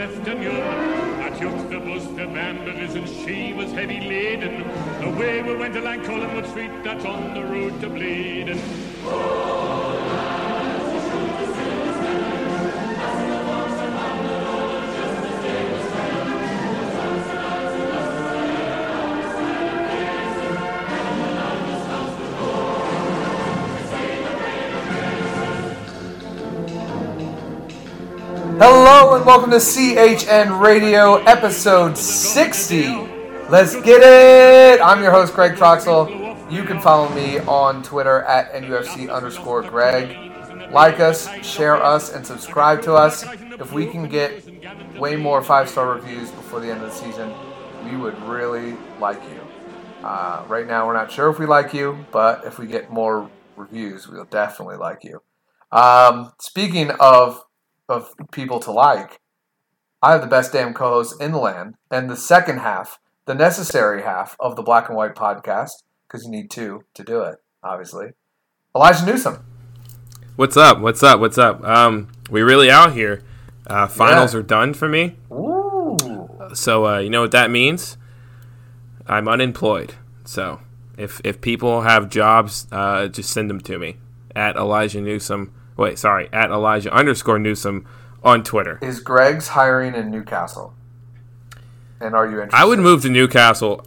afternoon 0.00 0.56
I 1.20 1.28
took 1.38 1.68
the 1.68 1.78
bus 1.78 2.06
to 2.16 2.26
Balmbra's 2.26 2.94
and 2.94 3.06
she 3.06 3.52
was 3.52 3.70
heavy 3.72 4.00
laden. 4.00 4.62
Away 5.02 5.42
we 5.42 5.54
went 5.56 5.76
along 5.76 6.04
Collingwood 6.04 6.46
Street 6.46 6.70
that's 6.82 7.04
on 7.04 7.34
the 7.34 7.44
road 7.44 7.78
to 7.82 7.90
Blaydon 7.90 9.89
And 29.12 29.26
welcome 29.26 29.50
to 29.50 29.56
CHN 29.56 30.60
Radio 30.60 31.16
episode 31.24 31.98
60. 31.98 32.86
Let's 33.48 33.74
get 33.80 34.02
it! 34.04 34.80
I'm 34.80 35.02
your 35.02 35.10
host, 35.10 35.34
Greg 35.34 35.56
Troxel. 35.56 36.48
You 36.48 36.62
can 36.62 36.80
follow 36.80 37.08
me 37.08 37.40
on 37.40 37.82
Twitter 37.82 38.22
at 38.22 38.52
NUFC 38.52 39.12
underscore 39.12 39.62
Greg. 39.62 40.16
Like 40.70 41.00
us, 41.00 41.28
share 41.44 41.74
us, 41.82 42.14
and 42.14 42.24
subscribe 42.24 42.82
to 42.82 42.94
us. 42.94 43.24
If 43.58 43.72
we 43.72 43.88
can 43.88 44.08
get 44.08 44.44
way 44.96 45.16
more 45.16 45.42
five 45.42 45.68
star 45.68 45.92
reviews 45.92 46.30
before 46.30 46.60
the 46.60 46.70
end 46.70 46.80
of 46.80 46.90
the 46.90 46.94
season, 46.94 47.34
we 47.84 47.96
would 47.96 48.16
really 48.22 48.76
like 49.00 49.20
you. 49.24 49.40
Uh, 50.04 50.44
right 50.46 50.68
now, 50.68 50.86
we're 50.86 50.94
not 50.94 51.10
sure 51.10 51.28
if 51.30 51.40
we 51.40 51.46
like 51.46 51.74
you, 51.74 52.06
but 52.12 52.44
if 52.44 52.60
we 52.60 52.66
get 52.68 52.92
more 52.92 53.28
reviews, 53.56 54.06
we'll 54.06 54.24
definitely 54.26 54.76
like 54.76 55.02
you. 55.02 55.20
Um, 55.72 56.32
speaking 56.38 56.92
of 57.00 57.44
of 57.90 58.14
people 58.30 58.60
to 58.60 58.70
like, 58.72 59.20
I 60.02 60.12
have 60.12 60.20
the 60.22 60.26
best 60.26 60.52
damn 60.52 60.72
co-host 60.72 61.20
in 61.20 61.32
the 61.32 61.38
land, 61.38 61.74
and 61.90 62.08
the 62.08 62.16
second 62.16 62.58
half, 62.58 62.98
the 63.26 63.34
necessary 63.34 64.02
half 64.02 64.36
of 64.40 64.56
the 64.56 64.62
Black 64.62 64.88
and 64.88 64.96
White 64.96 65.14
podcast, 65.14 65.70
because 66.06 66.24
you 66.24 66.30
need 66.30 66.50
two 66.50 66.84
to 66.94 67.02
do 67.04 67.22
it, 67.22 67.36
obviously. 67.62 68.12
Elijah 68.74 69.04
Newsom. 69.04 69.44
What's 70.36 70.56
up? 70.56 70.80
What's 70.80 71.02
up? 71.02 71.20
What's 71.20 71.36
up? 71.36 71.62
Um, 71.64 72.08
we 72.30 72.40
really 72.42 72.70
out 72.70 72.92
here. 72.94 73.22
Uh, 73.66 73.86
finals 73.86 74.32
Yeah. 74.32 74.40
are 74.40 74.42
done 74.42 74.72
for 74.74 74.88
me, 74.88 75.16
Ooh. 75.30 75.96
so 76.54 76.86
uh, 76.86 76.98
you 76.98 77.10
know 77.10 77.20
what 77.20 77.30
that 77.32 77.50
means. 77.50 77.96
I'm 79.06 79.28
unemployed. 79.28 79.94
So 80.24 80.60
if 80.96 81.20
if 81.24 81.40
people 81.40 81.82
have 81.82 82.08
jobs, 82.08 82.66
uh, 82.72 83.08
just 83.08 83.30
send 83.30 83.50
them 83.50 83.60
to 83.60 83.78
me 83.78 83.96
at 84.34 84.56
Elijah 84.56 85.00
Newsom. 85.00 85.52
Wait, 85.76 85.98
sorry, 85.98 86.28
at 86.32 86.50
Elijah 86.50 86.92
underscore 86.92 87.38
Newsom 87.38 87.86
on 88.22 88.42
Twitter. 88.42 88.78
Is 88.82 89.00
Greg's 89.00 89.48
hiring 89.48 89.94
in 89.94 90.10
Newcastle? 90.10 90.74
And 92.00 92.14
are 92.14 92.24
you 92.26 92.32
interested? 92.40 92.56
I 92.56 92.64
would 92.64 92.78
move 92.78 93.02
to 93.02 93.10
Newcastle. 93.10 93.86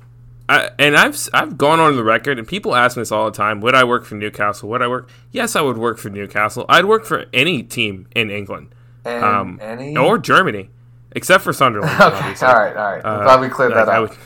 I, 0.49 0.69
and 0.77 0.95
I've 0.97 1.17
I've 1.33 1.57
gone 1.57 1.79
on 1.79 1.95
the 1.95 2.03
record, 2.03 2.37
and 2.37 2.47
people 2.47 2.75
ask 2.75 2.97
me 2.97 3.01
this 3.01 3.11
all 3.11 3.25
the 3.25 3.35
time. 3.37 3.61
Would 3.61 3.75
I 3.75 3.83
work 3.85 4.05
for 4.05 4.15
Newcastle? 4.15 4.69
Would 4.69 4.81
I 4.81 4.87
work? 4.87 5.09
Yes, 5.31 5.55
I 5.55 5.61
would 5.61 5.77
work 5.77 5.97
for 5.97 6.09
Newcastle. 6.09 6.65
I'd 6.67 6.85
work 6.85 7.05
for 7.05 7.25
any 7.33 7.63
team 7.63 8.07
in 8.15 8.29
England. 8.29 8.75
And 9.05 9.23
um, 9.23 9.59
any? 9.61 9.95
or 9.97 10.17
Germany, 10.17 10.69
except 11.13 11.43
for 11.43 11.53
Sunderland. 11.53 11.91
Okay, 12.01 12.15
obviously. 12.17 12.47
all 12.47 12.53
right, 12.55 12.75
all 12.75 12.91
right. 12.91 13.05
I'm 13.05 13.19
Uh, 13.21 13.23
glad 13.23 13.39
we 13.41 13.49
cleared 13.49 13.73
that 13.73 13.89
I 13.89 13.97
up. 13.97 14.09
would- 14.09 14.17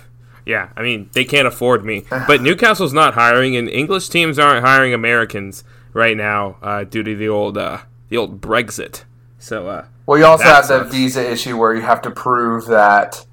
yeah, 0.46 0.70
I 0.78 0.82
mean 0.82 1.10
they 1.12 1.26
can't 1.26 1.46
afford 1.48 1.84
me, 1.84 2.06
but 2.10 2.42
Newcastle's 2.42 2.94
not 2.94 3.16
hiring, 3.16 3.56
and 3.58 3.68
English 3.70 4.08
teams 4.10 4.40
aren't 4.40 4.66
hiring 4.66 4.94
Americans 4.94 5.64
right 5.98 6.16
now 6.16 6.58
uh, 6.62 6.84
due 6.84 7.04
to 7.04 7.16
the 7.16 7.28
old 7.28 7.58
uh, 7.58 7.80
the 8.10 8.18
old 8.18 8.40
Brexit. 8.40 9.04
So 9.40 9.68
uh, 9.68 9.86
Well, 10.06 10.18
you 10.20 10.26
also 10.26 10.44
have 10.46 10.68
the 10.68 10.84
visa 10.84 11.30
issue 11.30 11.58
where 11.58 11.76
you 11.76 11.82
have 11.82 12.02
to 12.04 12.12
prove 12.12 12.68
that 12.68 13.26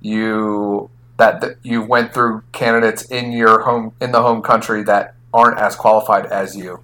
you 0.00 0.90
that, 1.16 1.40
that 1.40 1.56
you 1.62 1.82
went 1.82 2.12
through 2.14 2.42
candidates 2.52 3.02
in 3.04 3.32
your 3.32 3.60
home 3.62 3.92
in 4.00 4.12
the 4.12 4.22
home 4.22 4.42
country 4.42 4.82
that 4.84 5.14
aren't 5.32 5.58
as 5.58 5.74
qualified 5.76 6.26
as 6.26 6.54
you. 6.56 6.80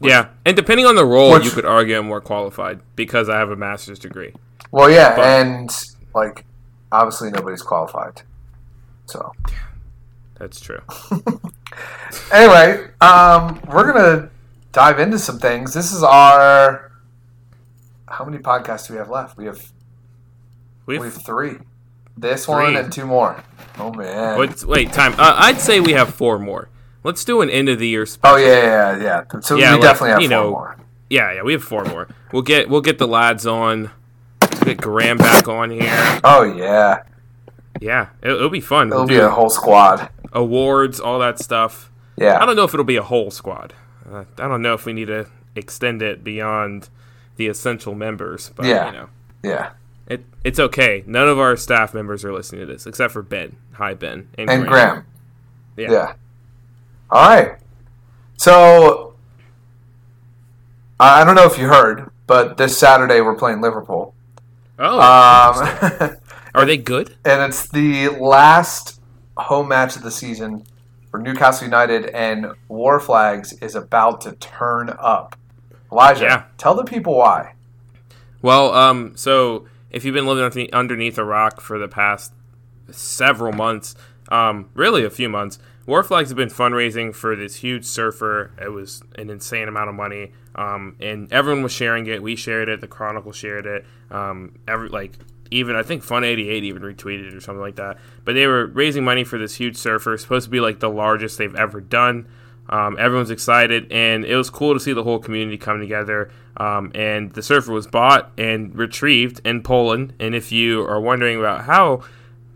yeah, 0.00 0.28
and 0.44 0.56
depending 0.56 0.86
on 0.86 0.94
the 0.94 1.04
role, 1.04 1.32
Which- 1.32 1.44
you 1.44 1.50
could 1.50 1.64
argue 1.66 1.98
I'm 1.98 2.06
more 2.06 2.20
qualified 2.20 2.80
because 2.96 3.28
I 3.28 3.38
have 3.38 3.50
a 3.50 3.56
master's 3.56 3.98
degree. 3.98 4.32
Well, 4.70 4.90
yeah, 4.90 5.14
But- 5.16 5.24
and 5.26 5.70
like 6.14 6.44
obviously 6.92 7.30
nobody's 7.30 7.62
qualified. 7.62 8.22
So 9.06 9.32
That's 10.38 10.60
true. 10.60 10.80
anyway, 12.32 12.86
um, 13.00 13.60
we're 13.68 13.90
gonna 13.92 14.30
dive 14.76 14.98
into 15.00 15.18
some 15.18 15.38
things. 15.38 15.72
This 15.72 15.90
is 15.90 16.02
our 16.02 16.92
how 18.06 18.26
many 18.26 18.36
podcasts 18.36 18.86
do 18.86 18.92
we 18.92 18.98
have 18.98 19.08
left? 19.08 19.38
We 19.38 19.46
have 19.46 19.72
We've, 20.84 21.00
we 21.00 21.06
have 21.06 21.14
three. 21.14 21.54
This 22.18 22.46
one 22.46 22.76
and 22.76 22.92
two 22.92 23.06
more. 23.06 23.42
Oh 23.78 23.90
man. 23.92 24.38
wait, 24.38 24.64
wait, 24.64 24.92
time. 24.92 25.12
Uh, 25.14 25.34
I'd 25.38 25.58
say 25.60 25.80
we 25.80 25.92
have 25.92 26.14
four 26.14 26.38
more. 26.38 26.68
Let's 27.04 27.24
do 27.24 27.40
an 27.40 27.48
end 27.48 27.70
of 27.70 27.78
the 27.78 27.88
year 27.88 28.04
special. 28.04 28.34
Oh 28.34 28.38
yeah, 28.38 28.96
yeah, 28.98 29.02
yeah. 29.32 29.40
So 29.40 29.56
Yeah, 29.56 29.70
we 29.70 29.72
like, 29.76 29.82
definitely 29.82 30.10
have 30.10 30.20
you 30.22 30.28
four 30.28 30.36
know, 30.36 30.50
more. 30.50 30.76
yeah, 31.08 31.32
yeah. 31.32 31.42
We 31.42 31.52
have 31.54 31.64
four 31.64 31.84
more. 31.86 32.08
We'll 32.32 32.42
get 32.42 32.68
we'll 32.68 32.82
get 32.82 32.98
the 32.98 33.08
lads 33.08 33.46
on. 33.46 33.90
We'll 34.42 34.60
get 34.60 34.76
Graham 34.76 35.16
back 35.16 35.48
on 35.48 35.70
here. 35.70 36.20
Oh 36.22 36.42
yeah. 36.44 37.02
Yeah, 37.80 38.08
it, 38.22 38.30
it'll 38.30 38.50
be 38.50 38.60
fun. 38.60 38.88
It'll 38.88 39.00
We'll 39.00 39.08
be 39.08 39.16
a 39.16 39.30
whole 39.30 39.50
squad. 39.50 40.10
awards, 40.34 41.00
all 41.00 41.18
that 41.20 41.38
stuff. 41.38 41.90
Yeah. 42.18 42.42
I 42.42 42.44
don't 42.46 42.56
know 42.56 42.64
if 42.64 42.74
it'll 42.74 42.84
be 42.84 42.96
a 42.96 43.02
whole 43.02 43.30
squad. 43.30 43.72
Uh, 44.10 44.24
I 44.38 44.48
don't 44.48 44.62
know 44.62 44.74
if 44.74 44.84
we 44.86 44.92
need 44.92 45.06
to 45.06 45.26
extend 45.54 46.02
it 46.02 46.22
beyond 46.22 46.88
the 47.36 47.48
essential 47.48 47.94
members. 47.94 48.50
But 48.54 48.66
Yeah. 48.66 48.86
you 48.86 48.92
know, 48.92 49.08
Yeah. 49.42 49.70
it 50.06 50.24
it's 50.44 50.58
okay. 50.60 51.02
None 51.06 51.28
of 51.28 51.38
our 51.38 51.56
staff 51.56 51.92
members 51.94 52.24
are 52.24 52.32
listening 52.32 52.60
to 52.60 52.66
this 52.66 52.86
except 52.86 53.12
for 53.12 53.22
Ben. 53.22 53.56
Hi 53.74 53.94
Ben 53.94 54.28
and, 54.38 54.48
And 54.48 54.66
Graham. 54.66 55.04
Yeah. 55.76 55.90
Yeah. 55.90 56.12
All 57.10 57.28
right. 57.28 57.56
So 58.36 59.14
I 60.98 61.24
don't 61.24 61.34
know 61.34 61.44
if 61.46 61.58
you 61.58 61.68
heard, 61.68 62.10
but 62.26 62.56
this 62.56 62.76
Saturday 62.78 63.20
we're 63.20 63.34
playing 63.34 63.60
Liverpool. 63.60 64.14
Oh, 64.78 64.94
Um, 65.00 66.16
are 66.54 66.64
they 66.64 66.76
good? 66.76 67.16
and 67.24 67.42
it's 67.50 67.66
the 67.68 68.08
last 68.08 69.00
home 69.36 69.68
match 69.68 69.96
of 69.96 70.02
the 70.02 70.10
season 70.10 70.64
for 71.16 71.22
Newcastle 71.22 71.64
United, 71.64 72.06
and 72.06 72.52
War 72.68 73.00
Flags 73.00 73.54
is 73.54 73.74
about 73.74 74.20
to 74.22 74.32
turn 74.32 74.94
up. 74.98 75.34
Elijah, 75.90 76.24
Yeah. 76.24 76.42
tell 76.58 76.74
the 76.74 76.84
people 76.84 77.16
why. 77.16 77.54
Well, 78.42 78.74
um, 78.74 79.12
so 79.16 79.64
if 79.90 80.04
you've 80.04 80.14
been 80.14 80.26
living 80.26 80.44
underneath- 80.44 80.74
underneath 80.74 81.16
a 81.18 81.24
rock 81.24 81.60
for 81.62 81.78
the 81.78 81.88
past 81.88 82.34
several 82.90 83.52
months, 83.52 83.94
um, 84.30 84.66
really 84.74 85.04
a 85.04 85.10
few 85.10 85.28
months, 85.28 85.58
War 85.86 86.02
Flags 86.02 86.28
have 86.30 86.36
been 86.36 86.50
fundraising 86.50 87.14
for 87.14 87.34
this 87.34 87.56
huge 87.56 87.84
surfer. 87.84 88.50
It 88.60 88.72
was 88.72 89.02
an 89.14 89.30
insane 89.30 89.68
amount 89.68 89.88
of 89.88 89.94
money, 89.94 90.32
um, 90.54 90.96
and 91.00 91.32
everyone 91.32 91.62
was 91.62 91.72
sharing 91.72 92.06
it. 92.08 92.22
We 92.22 92.36
shared 92.36 92.68
it. 92.68 92.80
The 92.80 92.88
Chronicle 92.88 93.32
shared 93.32 93.64
it. 93.64 93.86
Um, 94.10 94.56
every 94.68 94.88
like 94.88 95.12
even 95.50 95.76
I 95.76 95.82
think 95.82 96.02
Fun 96.02 96.24
eighty 96.24 96.48
eight 96.48 96.64
even 96.64 96.82
retweeted 96.82 97.28
it 97.28 97.34
or 97.34 97.40
something 97.40 97.60
like 97.60 97.76
that. 97.76 97.98
But 98.24 98.34
they 98.34 98.46
were 98.46 98.66
raising 98.66 99.04
money 99.04 99.24
for 99.24 99.38
this 99.38 99.54
huge 99.54 99.76
surfer. 99.76 100.16
Supposed 100.16 100.44
to 100.44 100.50
be 100.50 100.60
like 100.60 100.80
the 100.80 100.90
largest 100.90 101.38
they've 101.38 101.54
ever 101.54 101.80
done. 101.80 102.28
Um, 102.68 102.96
everyone's 102.98 103.30
excited, 103.30 103.92
and 103.92 104.24
it 104.24 104.34
was 104.34 104.50
cool 104.50 104.74
to 104.74 104.80
see 104.80 104.92
the 104.92 105.04
whole 105.04 105.20
community 105.20 105.56
come 105.56 105.78
together. 105.78 106.30
Um, 106.56 106.90
and 106.94 107.32
the 107.32 107.42
surfer 107.42 107.72
was 107.72 107.86
bought 107.86 108.32
and 108.36 108.74
retrieved 108.74 109.40
in 109.44 109.62
Poland. 109.62 110.14
And 110.18 110.34
if 110.34 110.50
you 110.50 110.82
are 110.82 111.00
wondering 111.00 111.38
about 111.38 111.64
how, 111.64 112.02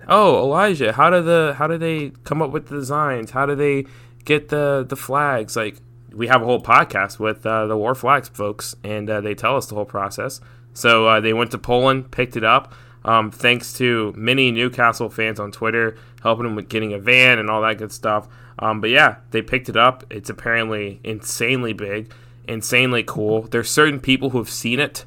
oh 0.09 0.39
Elijah, 0.39 0.93
how 0.93 1.11
do 1.11 1.23
the 1.23 1.55
how 1.59 1.67
do 1.67 1.79
they 1.79 2.11
come 2.25 2.43
up 2.43 2.51
with 2.51 2.67
the 2.69 2.77
designs? 2.77 3.31
How 3.31 3.47
do 3.47 3.55
they 3.55 3.87
get 4.25 4.49
the 4.49 4.85
the 4.89 4.97
flags? 4.97 5.55
Like 5.55 5.77
we 6.13 6.27
have 6.27 6.43
a 6.43 6.45
whole 6.45 6.61
podcast 6.61 7.21
with 7.21 7.47
uh, 7.47 7.67
the 7.67 7.77
War 7.77 7.95
Flags 7.95 8.29
folks, 8.29 8.75
and 8.83 9.09
uh, 9.09 9.21
they 9.21 9.35
tell 9.35 9.57
us 9.57 9.67
the 9.67 9.77
whole 9.77 9.85
process. 9.85 10.41
So 10.75 11.07
uh, 11.07 11.21
they 11.21 11.33
went 11.33 11.51
to 11.53 11.59
Poland, 11.59 12.11
picked 12.11 12.37
it 12.37 12.45
up. 12.45 12.73
Um, 13.05 13.31
thanks 13.31 13.73
to 13.75 14.13
many 14.17 14.51
Newcastle 14.51 15.09
fans 15.09 15.41
on 15.41 15.53
Twitter 15.53 15.97
helping 16.23 16.45
them 16.45 16.55
with 16.55 16.69
getting 16.69 16.93
a 16.93 16.99
van 16.99 17.39
and 17.39 17.51
all 17.51 17.63
that 17.63 17.79
good 17.79 17.93
stuff. 17.93 18.29
Um, 18.59 18.81
but 18.81 18.91
yeah, 18.91 19.17
they 19.31 19.43
picked 19.43 19.69
it 19.69 19.77
up. 19.77 20.05
It's 20.11 20.31
apparently 20.31 21.01
insanely 21.03 21.73
big, 21.73 22.13
insanely 22.47 23.03
cool. 23.03 23.43
There's 23.43 23.71
certain 23.71 24.01
people 24.01 24.31
who 24.31 24.39
have 24.39 24.51
seen 24.51 24.81
it, 24.81 25.05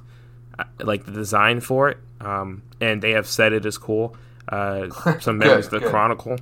uh, 0.58 0.64
like 0.80 1.06
the 1.06 1.12
design 1.12 1.62
for 1.62 1.90
it, 1.90 1.98
um, 2.20 2.64
and 2.82 3.02
they 3.02 3.12
have 3.12 3.28
said 3.28 3.54
it 3.54 3.66
is 3.66 3.78
cool. 3.78 4.16
Uh, 4.50 4.90
some 5.20 5.38
members 5.38 5.66
of 5.66 5.72
the 5.72 5.80
good. 5.80 5.90
Chronicle, 5.90 6.38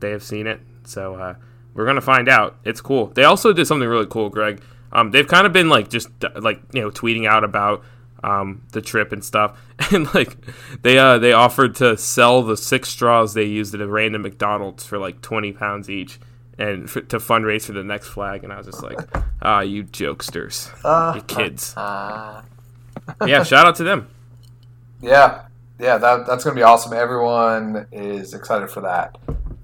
they 0.00 0.10
have 0.10 0.22
seen 0.22 0.46
it. 0.46 0.60
So 0.84 1.14
uh, 1.14 1.34
we're 1.74 1.86
gonna 1.86 2.00
find 2.00 2.28
out. 2.28 2.56
It's 2.64 2.80
cool. 2.80 3.06
They 3.06 3.24
also 3.24 3.52
did 3.52 3.66
something 3.66 3.88
really 3.88 4.06
cool, 4.06 4.28
Greg. 4.28 4.60
Um, 4.90 5.10
they've 5.10 5.28
kind 5.28 5.46
of 5.46 5.52
been 5.52 5.68
like 5.68 5.88
just 5.88 6.08
uh, 6.24 6.30
like 6.40 6.60
you 6.72 6.80
know 6.80 6.90
tweeting 6.90 7.28
out 7.28 7.44
about 7.44 7.84
um, 8.22 8.62
the 8.72 8.80
trip 8.80 9.12
and 9.12 9.24
stuff, 9.24 9.58
and 9.92 10.12
like 10.14 10.36
they 10.82 10.98
uh, 10.98 11.18
they 11.18 11.32
offered 11.32 11.74
to 11.76 11.96
sell 11.96 12.42
the 12.42 12.56
six 12.56 12.88
straws 12.88 13.34
they 13.34 13.44
used 13.44 13.74
at 13.74 13.80
a 13.80 13.86
random 13.88 14.22
McDonald's 14.22 14.84
for 14.84 14.98
like 14.98 15.20
twenty 15.22 15.52
pounds 15.52 15.88
each, 15.90 16.18
and 16.58 16.84
f- 16.84 17.08
to 17.08 17.18
fundraise 17.18 17.64
for 17.66 17.72
the 17.72 17.84
next 17.84 18.08
flag, 18.08 18.44
and 18.44 18.52
I 18.52 18.56
was 18.58 18.66
just 18.66 18.82
like, 18.82 18.98
ah, 19.42 19.60
you 19.60 19.84
jokesters, 19.84 20.70
Uh, 20.84 21.12
you 21.16 21.22
kids. 21.22 21.74
uh, 21.76 22.42
yeah, 23.26 23.42
shout 23.44 23.66
out 23.66 23.76
to 23.76 23.84
them. 23.84 24.08
yeah, 25.00 25.42
yeah, 25.78 25.96
that, 25.98 26.26
that's 26.26 26.44
going 26.44 26.54
to 26.56 26.58
be 26.58 26.64
awesome. 26.64 26.92
Everyone 26.92 27.86
is 27.92 28.34
excited 28.34 28.68
for 28.70 28.80
that, 28.80 29.16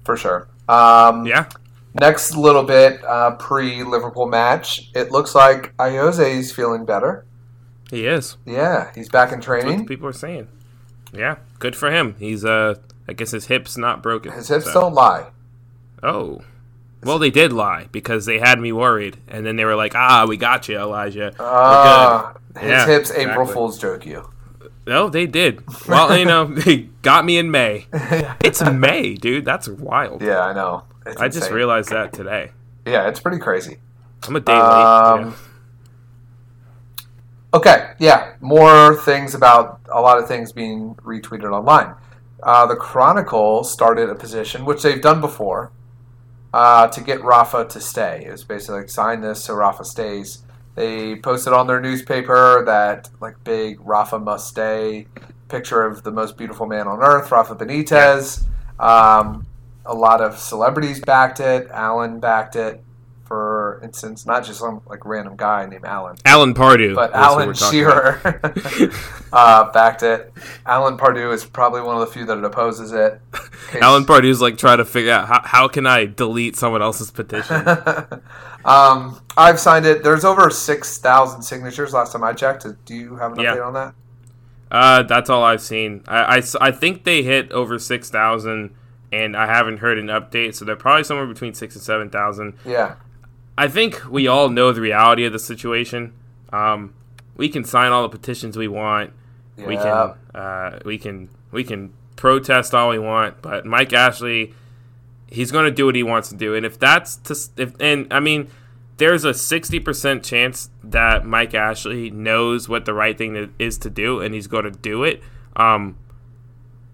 for 0.05 0.15
sure. 0.17 0.47
Um, 0.69 1.25
Yeah, 1.27 1.47
Next 1.93 2.35
little 2.35 2.63
bit 2.63 3.03
uh, 3.05 3.31
pre 3.35 3.83
Liverpool 3.83 4.27
match. 4.27 4.91
It 4.95 5.11
looks 5.11 5.33
like 5.35 5.75
Ayoze 5.77 6.19
is 6.39 6.51
feeling 6.51 6.83
better. 6.85 7.25
He 7.95 8.05
is. 8.07 8.37
Yeah, 8.45 8.91
he's 8.93 9.09
back 9.09 9.31
in 9.31 9.41
training. 9.41 9.85
people 9.85 10.07
are 10.07 10.13
saying. 10.13 10.47
Yeah, 11.13 11.37
good 11.59 11.75
for 11.75 11.89
him. 11.91 12.15
He's 12.19 12.43
uh, 12.43 12.75
I 13.07 13.13
guess 13.13 13.31
his 13.31 13.45
hip's 13.47 13.77
not 13.77 14.03
broken. 14.03 14.31
His 14.33 14.47
hips 14.49 14.65
so- 14.65 14.73
don't 14.81 14.93
lie. 14.93 15.31
Oh. 16.03 16.41
Well, 17.03 17.19
they 17.19 17.29
did 17.29 17.53
lie 17.53 17.87
because 17.91 18.25
they 18.25 18.39
had 18.39 18.59
me 18.59 18.71
worried, 18.71 19.17
and 19.27 19.45
then 19.45 19.57
they 19.57 19.65
were 19.65 19.75
like, 19.75 19.93
"Ah, 19.95 20.25
we 20.27 20.37
got 20.37 20.67
you, 20.67 20.79
Elijah. 20.79 21.33
Uh, 21.39 22.33
his 22.59 22.67
Yeah, 22.69 22.85
hips 22.87 23.11
April. 23.11 23.45
Fool's 23.45 23.77
joke 23.77 24.05
you. 24.07 24.27
No, 24.87 25.09
they 25.09 25.27
did. 25.27 25.63
Well, 25.87 26.17
you 26.17 26.25
know, 26.25 26.45
they 26.65 26.89
got 27.03 27.23
me 27.25 27.37
in 27.37 27.51
May. 27.51 27.85
It's 28.43 28.63
May, 28.63 29.13
dude. 29.15 29.45
That's 29.45 29.67
wild. 29.67 30.21
Yeah, 30.23 30.39
I 30.41 30.53
know. 30.53 30.83
It's 31.05 31.21
I 31.21 31.27
just 31.27 31.51
realized 31.51 31.89
that 31.89 32.11
today. 32.13 32.51
Yeah, 32.87 33.07
it's 33.07 33.19
pretty 33.19 33.39
crazy. 33.39 33.77
I'm 34.27 34.35
a 34.35 34.39
day 34.39 34.53
late. 34.53 34.61
Um, 34.61 35.19
yeah. 35.21 35.33
Okay, 37.55 37.93
yeah, 37.99 38.33
more 38.41 38.97
things 38.97 39.33
about 39.33 39.79
a 39.89 40.01
lot 40.01 40.17
of 40.19 40.27
things 40.27 40.51
being 40.51 40.93
retweeted 40.95 41.53
online. 41.53 41.95
Uh, 42.43 42.65
the 42.65 42.75
Chronicle 42.75 43.63
started 43.63 44.09
a 44.09 44.15
position, 44.15 44.65
which 44.65 44.83
they've 44.83 45.01
done 45.01 45.21
before, 45.21 45.71
uh, 46.53 46.87
to 46.87 46.99
get 46.99 47.23
Rafa 47.23 47.63
to 47.63 47.79
stay. 47.79 48.25
It 48.27 48.31
was 48.33 48.43
basically 48.43 48.81
like 48.81 48.89
sign 48.89 49.21
this 49.21 49.45
so 49.45 49.53
Rafa 49.53 49.85
stays. 49.85 50.43
They 50.75 51.15
posted 51.15 51.53
on 51.53 51.65
their 51.67 51.79
newspaper 51.79 52.61
that 52.65 53.07
like 53.21 53.41
big 53.45 53.79
Rafa 53.79 54.19
must 54.19 54.49
stay 54.49 55.07
picture 55.47 55.85
of 55.85 56.03
the 56.03 56.11
most 56.11 56.35
beautiful 56.35 56.65
man 56.65 56.89
on 56.89 56.99
earth, 57.01 57.31
Rafa 57.31 57.55
Benitez. 57.55 58.43
Um, 58.77 59.47
a 59.85 59.95
lot 59.95 60.19
of 60.19 60.37
celebrities 60.37 60.99
backed 60.99 61.39
it. 61.39 61.69
Alan 61.71 62.19
backed 62.19 62.57
it, 62.57 62.83
for 63.75 63.83
instance, 63.83 64.25
not 64.25 64.45
just 64.45 64.59
some 64.59 64.81
like 64.87 65.05
random 65.05 65.35
guy 65.35 65.65
named 65.65 65.85
Alan. 65.85 66.17
Alan 66.25 66.53
Pardew. 66.53 66.95
But 66.95 67.13
Alan 67.13 67.47
we're 67.47 67.53
talking 67.53 67.85
about. 67.85 68.73
Shearer 68.73 68.91
uh, 69.33 69.71
backed 69.71 70.03
it. 70.03 70.33
Alan 70.65 70.97
Pardew 70.97 71.33
is 71.33 71.43
probably 71.45 71.81
one 71.81 71.95
of 71.95 72.01
the 72.01 72.07
few 72.07 72.25
that 72.25 72.43
opposes 72.43 72.91
it. 72.91 73.19
Alan 73.81 74.05
Pardew's 74.05 74.41
like 74.41 74.57
trying 74.57 74.77
to 74.77 74.85
figure 74.85 75.11
out 75.11 75.27
how, 75.27 75.41
how 75.43 75.67
can 75.67 75.85
I 75.85 76.05
delete 76.05 76.55
someone 76.55 76.81
else's 76.81 77.11
petition. 77.11 77.55
um, 78.65 79.19
I've 79.37 79.59
signed 79.59 79.85
it. 79.85 80.03
There's 80.03 80.25
over 80.25 80.49
six 80.49 80.97
thousand 80.97 81.41
signatures 81.41 81.93
last 81.93 82.13
time 82.13 82.23
I 82.23 82.33
checked. 82.33 82.65
Do 82.85 82.95
you 82.95 83.15
have 83.17 83.33
an 83.33 83.39
Yeah. 83.39 83.55
update 83.55 83.65
on 83.65 83.73
that? 83.73 83.93
Uh, 84.71 85.03
that's 85.03 85.29
all 85.29 85.43
I've 85.43 85.61
seen. 85.61 86.03
I 86.07 86.41
I 86.59 86.71
think 86.71 87.03
they 87.03 87.23
hit 87.23 87.51
over 87.51 87.77
six 87.77 88.09
thousand, 88.09 88.73
and 89.11 89.35
I 89.37 89.45
haven't 89.47 89.77
heard 89.77 89.99
an 89.99 90.07
update. 90.07 90.55
So 90.55 90.65
they're 90.65 90.75
probably 90.75 91.03
somewhere 91.03 91.27
between 91.27 91.53
six 91.53 91.75
and 91.75 91.83
seven 91.83 92.09
thousand. 92.09 92.55
Yeah, 92.65 92.95
I 93.57 93.67
think 93.67 94.09
we 94.09 94.27
all 94.27 94.49
know 94.49 94.71
the 94.71 94.81
reality 94.81 95.25
of 95.25 95.33
the 95.33 95.39
situation. 95.39 96.13
Um, 96.51 96.93
we 97.35 97.49
can 97.49 97.63
sign 97.63 97.91
all 97.91 98.03
the 98.03 98.09
petitions 98.09 98.57
we 98.57 98.67
want. 98.67 99.13
Yeah. 99.57 99.67
We 99.67 99.77
can 99.77 100.13
uh, 100.33 100.79
we 100.83 100.97
can 100.97 101.29
we 101.51 101.63
can 101.63 101.93
protest 102.15 102.73
all 102.73 102.89
we 102.89 102.99
want, 102.99 103.41
but 103.41 103.65
Mike 103.65 103.93
Ashley, 103.93 104.53
he's 105.27 105.51
going 105.51 105.65
to 105.65 105.71
do 105.71 105.85
what 105.85 105.95
he 105.95 106.03
wants 106.03 106.29
to 106.29 106.35
do, 106.35 106.55
and 106.55 106.65
if 106.65 106.77
that's 106.79 107.15
to 107.17 107.35
if 107.57 107.73
and 107.79 108.11
I 108.11 108.19
mean, 108.19 108.49
there's 108.97 109.23
a 109.23 109.33
sixty 109.33 109.79
percent 109.79 110.23
chance 110.23 110.69
that 110.83 111.25
Mike 111.25 111.53
Ashley 111.53 112.09
knows 112.09 112.67
what 112.67 112.85
the 112.85 112.93
right 112.93 113.17
thing 113.17 113.53
is 113.59 113.77
to 113.79 113.89
do, 113.89 114.19
and 114.19 114.33
he's 114.33 114.47
going 114.47 114.65
to 114.65 114.71
do 114.71 115.03
it. 115.03 115.21
Um, 115.55 115.97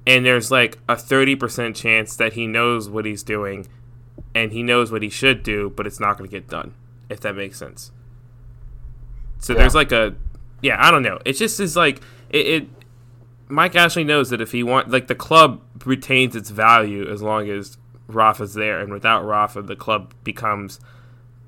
and 0.06 0.26
there's 0.26 0.52
like 0.52 0.78
a 0.88 0.96
thirty 0.96 1.36
percent 1.36 1.76
chance 1.76 2.16
that 2.16 2.34
he 2.34 2.48
knows 2.48 2.90
what 2.90 3.06
he's 3.06 3.24
doing, 3.24 3.68
and 4.34 4.52
he 4.52 4.64
knows 4.64 4.92
what 4.92 5.02
he 5.02 5.10
should 5.10 5.44
do, 5.44 5.70
but 5.76 5.86
it's 5.88 6.00
not 6.00 6.18
going 6.18 6.30
to 6.30 6.32
get 6.34 6.48
done. 6.48 6.74
If 7.10 7.20
that 7.22 7.36
makes 7.36 7.58
sense. 7.58 7.92
So 9.40 9.54
Yeah. 9.54 9.60
there's 9.60 9.76
like 9.76 9.92
a, 9.92 10.16
yeah, 10.62 10.78
I 10.80 10.92
don't 10.92 11.04
know. 11.04 11.20
It 11.26 11.34
just 11.34 11.60
is 11.60 11.76
like 11.76 12.02
it, 12.30 12.46
it. 12.48 12.68
Mike 13.50 13.76
Ashley 13.76 14.06
knows 14.06 14.30
that 14.30 14.40
if 14.40 14.54
he 14.54 14.64
want, 14.64 14.90
like 14.90 15.08
the 15.08 15.16
club 15.16 15.62
retains 15.86 16.36
its 16.36 16.50
value 16.50 17.10
as 17.12 17.22
long 17.22 17.50
as 17.50 17.78
Rafa's 18.08 18.54
there, 18.54 18.80
and 18.80 18.92
without 18.94 19.26
Rafa, 19.26 19.62
the 19.62 19.76
club 19.76 20.14
becomes 20.24 20.80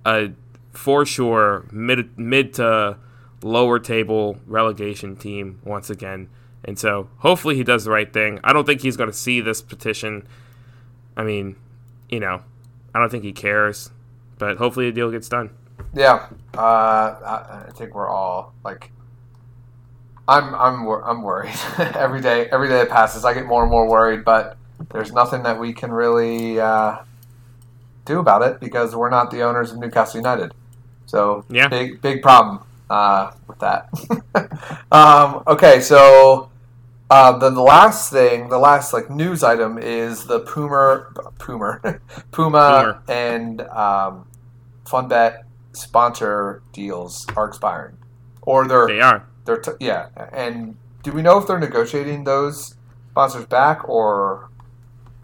a 0.05 0.31
for 0.71 1.05
sure 1.05 1.65
mid 1.71 2.17
mid 2.17 2.53
to 2.55 2.97
lower 3.41 3.79
table 3.79 4.37
relegation 4.47 5.15
team 5.15 5.59
once 5.63 5.89
again. 5.89 6.29
And 6.65 6.79
so 6.79 7.09
hopefully 7.19 7.55
he 7.55 7.63
does 7.63 7.85
the 7.85 7.91
right 7.91 8.11
thing. 8.11 8.39
I 8.43 8.51
don't 8.53 8.65
think 8.65 8.81
he's 8.81 8.97
going 8.97 9.09
to 9.09 9.15
see 9.15 9.39
this 9.41 9.61
petition. 9.61 10.25
I 11.15 11.23
mean, 11.23 11.57
you 12.09 12.19
know, 12.21 12.41
I 12.93 12.99
don't 12.99 13.09
think 13.09 13.23
he 13.23 13.31
cares, 13.33 13.89
but 14.37 14.57
hopefully 14.57 14.85
the 14.87 14.91
deal 14.91 15.11
gets 15.11 15.27
done. 15.29 15.49
yeah. 15.93 16.27
Uh, 16.55 16.59
I, 16.61 17.63
I 17.67 17.71
think 17.71 17.95
we're 17.95 18.07
all 18.07 18.53
like, 18.63 18.91
I'm 20.27 20.53
I'm 20.55 20.87
I'm 20.87 21.21
worried 21.23 21.55
every 21.95 22.21
day. 22.21 22.47
Every 22.51 22.67
day 22.67 22.75
that 22.77 22.89
passes, 22.89 23.25
I 23.25 23.33
get 23.33 23.45
more 23.45 23.63
and 23.63 23.71
more 23.71 23.89
worried. 23.89 24.23
But 24.23 24.55
there's 24.91 25.11
nothing 25.11 25.43
that 25.43 25.59
we 25.59 25.73
can 25.73 25.91
really 25.91 26.59
uh, 26.59 26.99
do 28.05 28.19
about 28.19 28.41
it 28.43 28.59
because 28.59 28.95
we're 28.95 29.09
not 29.09 29.31
the 29.31 29.41
owners 29.41 29.71
of 29.71 29.79
Newcastle 29.79 30.19
United. 30.19 30.53
So 31.07 31.43
Yeah. 31.49 31.67
big 31.67 32.01
big 32.01 32.21
problem 32.21 32.59
uh, 32.89 33.31
with 33.47 33.59
that. 33.59 33.89
um, 34.91 35.43
okay, 35.47 35.81
so 35.81 36.49
uh, 37.13 37.37
then 37.37 37.53
the 37.53 37.61
last 37.61 38.11
thing, 38.11 38.49
the 38.49 38.57
last 38.57 38.91
like 38.93 39.09
news 39.09 39.43
item 39.43 39.77
is 39.77 40.25
the 40.25 40.39
Puma 40.39 41.05
Puma 41.39 41.99
Puma 42.31 43.01
and 43.07 43.61
um, 43.61 44.27
FunBet 44.85 45.43
sponsor 45.73 46.61
deals 46.71 47.25
are 47.35 47.47
expiring, 47.47 47.97
or 48.41 48.67
they're 48.67 48.87
They 48.87 48.99
are. 49.01 49.27
they're 49.45 49.57
t- 49.61 49.71
yeah. 49.79 50.07
And 50.31 50.75
do 51.03 51.11
we 51.11 51.21
know 51.21 51.37
if 51.37 51.45
they're 51.47 51.59
negotiating 51.59 52.23
those 52.23 52.75
sponsors 53.11 53.45
back 53.45 53.87
or 53.87 54.49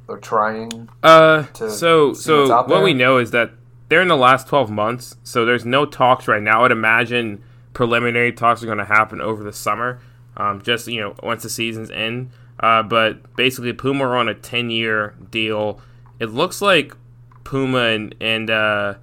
they're 0.08 0.17
trying? 0.17 0.89
Uh, 1.01 1.43
to 1.53 1.72
so 1.72 2.13
so 2.13 2.63
what 2.65 2.84
we 2.84 2.93
know 2.93 3.17
is 3.17 3.31
that 3.31 3.51
they're 3.88 4.01
in 4.03 4.08
the 4.08 4.17
last 4.17 4.48
12 4.48 4.69
months, 4.69 5.15
so 5.24 5.46
there's 5.46 5.65
no 5.65 5.86
talks 5.88 6.27
right 6.27 6.43
now. 6.43 6.63
I'd 6.63 6.72
imagine 6.72 7.41
preliminary 7.74 8.31
talks 8.31 8.62
are 8.62 8.67
going 8.67 8.77
to 8.77 8.86
happen 8.86 9.19
over 9.22 9.43
the 9.43 9.53
summer, 9.53 10.00
um, 10.39 10.62
just 10.62 10.88
you 10.88 11.01
know 11.01 11.15
once 11.22 11.43
the 11.43 11.50
season's 11.50 11.91
end. 11.91 12.31
Uh, 12.60 12.84
but 12.84 13.36
basically, 13.36 13.72
Puma 13.72 14.05
are 14.05 14.17
on 14.17 14.27
a 14.27 14.34
10 14.34 14.69
year 14.69 15.15
deal. 15.29 15.79
It 16.19 16.27
looks 16.27 16.62
like 16.62 16.96
Puma 17.43 17.79
and 17.79 18.15
and 18.19 18.50
uh, 18.50 18.96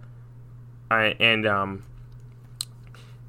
and 0.90 1.46
um, 1.46 1.84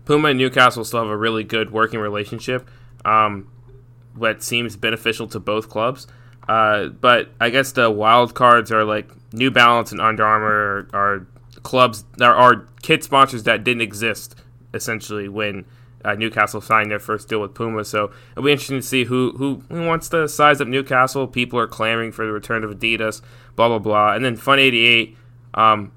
Puma 0.06 0.30
and 0.30 0.40
Newcastle 0.40 0.84
still 0.84 1.02
have 1.02 1.10
a 1.10 1.18
really 1.18 1.44
good 1.44 1.72
working 1.72 2.00
relationship. 2.00 2.70
Um, 3.06 3.48
what 4.16 4.42
seems 4.42 4.76
beneficial 4.76 5.28
to 5.28 5.40
both 5.40 5.70
clubs. 5.70 6.08
Uh, 6.48 6.88
but 6.88 7.30
I 7.40 7.50
guess 7.50 7.72
the 7.74 7.90
wild 7.92 8.34
cards 8.34 8.72
are 8.72 8.84
like 8.84 9.10
New 9.34 9.52
Balance 9.52 9.92
and 9.92 10.02
Under 10.02 10.26
Armour 10.26 10.88
are, 10.94 11.00
are 11.00 11.28
clubs 11.64 12.06
are, 12.22 12.34
are 12.34 12.68
kit 12.82 13.04
sponsors 13.04 13.44
that 13.44 13.64
didn't 13.64 13.82
exist 13.82 14.36
essentially 14.74 15.28
when 15.28 15.66
uh, 16.08 16.16
Newcastle 16.16 16.62
signed 16.62 16.90
their 16.90 17.00
first 17.00 17.28
deal 17.28 17.42
with 17.42 17.54
Puma. 17.54 17.84
So 17.84 18.12
it'll 18.32 18.44
be 18.44 18.52
interesting 18.52 18.80
to 18.80 18.88
see 18.88 19.04
who, 19.04 19.34
who 19.38 19.64
who 19.70 19.86
wants 19.86 20.08
to 20.10 20.28
size 20.30 20.62
up 20.62 20.68
Newcastle. 20.68 21.28
People 21.28 21.60
are 21.60 21.68
clamoring 21.68 22.12
for 22.12 22.26
the 22.26 22.32
return 22.32 22.64
of 22.64 22.72
Adidas, 22.72 23.22
blah 23.56 23.68
blah 23.68 23.80
blah. 23.80 24.14
And 24.14 24.24
then 24.24 24.38
Fun 24.38 24.60
eighty 24.60 24.86
eight, 24.86 25.18
um, 25.54 25.92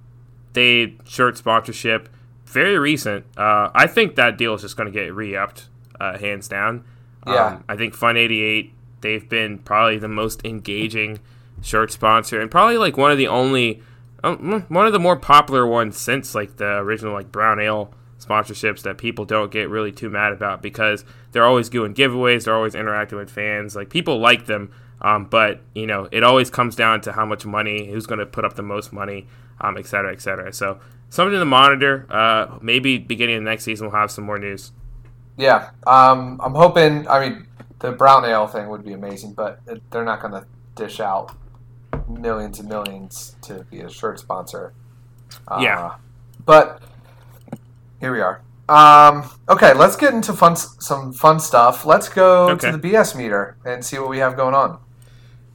they 0.53 0.97
shirt 1.05 1.37
sponsorship, 1.37 2.09
very 2.45 2.79
recent. 2.79 3.25
Uh, 3.37 3.71
I 3.75 3.87
think 3.87 4.17
that 4.17 4.37
deal 4.37 4.55
is 4.55 4.63
just 4.63 4.77
going 4.77 4.93
to 4.93 4.93
get 4.93 5.15
re-upped, 5.15 5.69
uh, 6.01 6.19
hands 6.19 6.49
down. 6.49 6.85
Yeah. 7.27 7.47
Um, 7.47 7.65
I 7.69 7.77
think 7.77 7.95
Fun 7.95 8.17
88, 8.17 8.73
they've 9.03 9.29
been 9.29 9.59
probably 9.59 9.99
the 9.99 10.09
most 10.09 10.45
engaging 10.45 11.21
shirt 11.63 11.93
sponsor 11.93 12.41
and 12.41 12.51
probably 12.51 12.79
like 12.79 12.97
one 12.97 13.13
of 13.13 13.19
the 13.19 13.29
only, 13.29 13.83
um, 14.25 14.65
one 14.69 14.87
of 14.87 14.93
the 14.93 14.99
more 14.99 15.17
popular 15.17 15.67
ones 15.67 15.97
since 15.97 16.35
like 16.35 16.57
the 16.57 16.79
original 16.79 17.13
like 17.13 17.31
Brown 17.31 17.61
Ale 17.61 17.93
sponsorships 18.21 18.83
that 18.83 18.99
people 18.99 19.25
don't 19.25 19.51
get 19.51 19.69
really 19.69 19.91
too 19.93 20.11
mad 20.11 20.33
about 20.33 20.63
because 20.63 21.05
they're 21.33 21.45
always 21.45 21.69
doing 21.69 21.95
giveaways, 21.95 22.45
they're 22.45 22.55
always 22.55 22.75
interacting 22.75 23.19
with 23.19 23.31
fans. 23.31 23.75
Like 23.75 23.91
people 23.91 24.19
like 24.19 24.47
them, 24.47 24.71
um, 25.01 25.25
but 25.25 25.61
you 25.75 25.87
know 25.87 26.09
it 26.13 26.23
always 26.23 26.51
comes 26.51 26.77
down 26.77 27.01
to 27.03 27.13
how 27.13 27.25
much 27.25 27.47
money, 27.47 27.91
who's 27.91 28.07
going 28.07 28.19
to 28.21 28.27
put 28.27 28.45
up 28.45 28.55
the 28.55 28.63
most 28.63 28.93
money, 28.93 29.27
um, 29.61 29.77
et 29.77 29.87
cetera, 29.87 30.13
et 30.13 30.21
cetera. 30.21 30.53
So 30.53 30.81
something 31.09 31.39
to 31.39 31.45
monitor. 31.45 32.07
Uh, 32.11 32.59
maybe 32.61 32.99
beginning 32.99 33.37
of 33.37 33.43
next 33.43 33.65
season 33.65 33.87
we'll 33.87 33.97
have 33.97 34.11
some 34.11 34.25
more 34.25 34.39
news. 34.39 34.73
Yeah, 35.37 35.71
um, 35.87 36.41
I'm 36.45 36.55
hoping. 36.55 37.09
I 37.09 37.29
mean, 37.29 37.47
the 37.79 37.93
brown 37.93 38.25
ale 38.25 38.47
thing 38.47 38.69
would 38.69 38.85
be 38.85 38.93
amazing, 38.93 39.33
but 39.33 39.61
they're 39.91 40.05
not 40.05 40.21
going 40.21 40.35
to 40.35 40.47
dish 40.75 41.01
out 41.01 41.35
millions 42.09 42.59
and 42.59 42.69
millions 42.69 43.37
to 43.43 43.65
be 43.71 43.81
a 43.81 43.91
shirt 43.91 44.19
sponsor. 44.19 44.73
Yeah. 45.61 45.95
But 46.45 46.83
here 48.01 48.13
we 48.13 48.21
are. 48.21 48.43
Um, 48.69 49.29
okay, 49.49 49.75
let's 49.75 49.97
get 49.97 50.15
into 50.15 50.33
fun, 50.33 50.55
some 50.57 51.13
fun 51.13 51.41
stuff. 51.41 51.85
Let's 51.85 52.09
go 52.09 52.51
Okay. 52.51 52.71
to 52.71 52.77
the 52.77 52.89
BS 52.93 53.17
meter 53.17 53.57
and 53.65 53.85
see 53.85 53.99
what 53.99 54.09
we 54.09 54.19
have 54.19 54.37
going 54.37 54.55
on. 54.55 54.79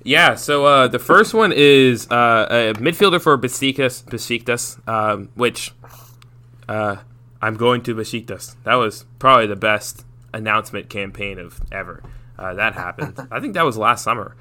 Yeah, 0.04 0.36
so 0.36 0.66
uh, 0.66 0.88
the 0.88 1.00
first 1.00 1.34
one 1.34 1.52
is 1.56 2.08
uh, 2.12 2.48
a 2.50 2.74
midfielder 2.80 3.20
for 3.22 3.38
Besiktas, 3.38 4.04
Besiktas 4.04 4.86
um, 4.88 5.30
which 5.34 5.74
uh, 6.70 6.98
I'm 7.42 7.56
going 7.56 7.82
to 7.84 7.96
Besiktas. 7.96 8.56
That 8.66 8.76
was 8.76 9.06
probably 9.18 9.48
the 9.48 9.56
best 9.56 10.06
announcement 10.34 10.90
campaign 10.90 11.40
of 11.40 11.60
ever. 11.72 12.04
Uh, 12.38 12.54
that 12.54 12.74
happened. 12.76 13.18
I 13.32 13.40
think 13.40 13.54
that 13.54 13.64
was 13.66 13.78
last 13.78 14.04
summer. 14.04 14.36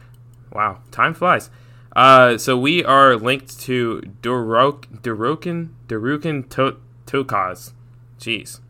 Wow, 0.53 0.81
time 0.91 1.15
flies. 1.15 1.49
Uh, 1.97 2.37
so 2.39 2.59
we 2.59 2.85
are 2.85 3.17
linked 3.17 3.59
to 3.61 4.03
Durok, 4.21 5.01
Durokin, 5.01 5.71
Durukin 5.87 6.49
to- 6.51 6.77
Tokaz. 7.07 7.73
Jeez. 8.19 8.61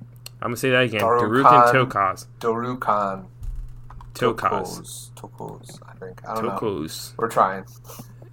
I'm 0.40 0.48
going 0.48 0.54
to 0.54 0.60
say 0.60 0.70
that 0.70 0.82
again. 0.84 1.00
Durokan. 1.00 1.72
Tokaz. 1.72 2.26
Dorukan. 2.40 3.26
Tokaz. 4.14 5.10
Tokos. 5.12 5.78
I 5.88 5.94
think. 5.94 6.20
I 6.28 6.34
don't 6.34 6.44
know. 6.44 6.50
Tokos. 6.50 7.12
We're 7.16 7.28
trying. 7.28 7.64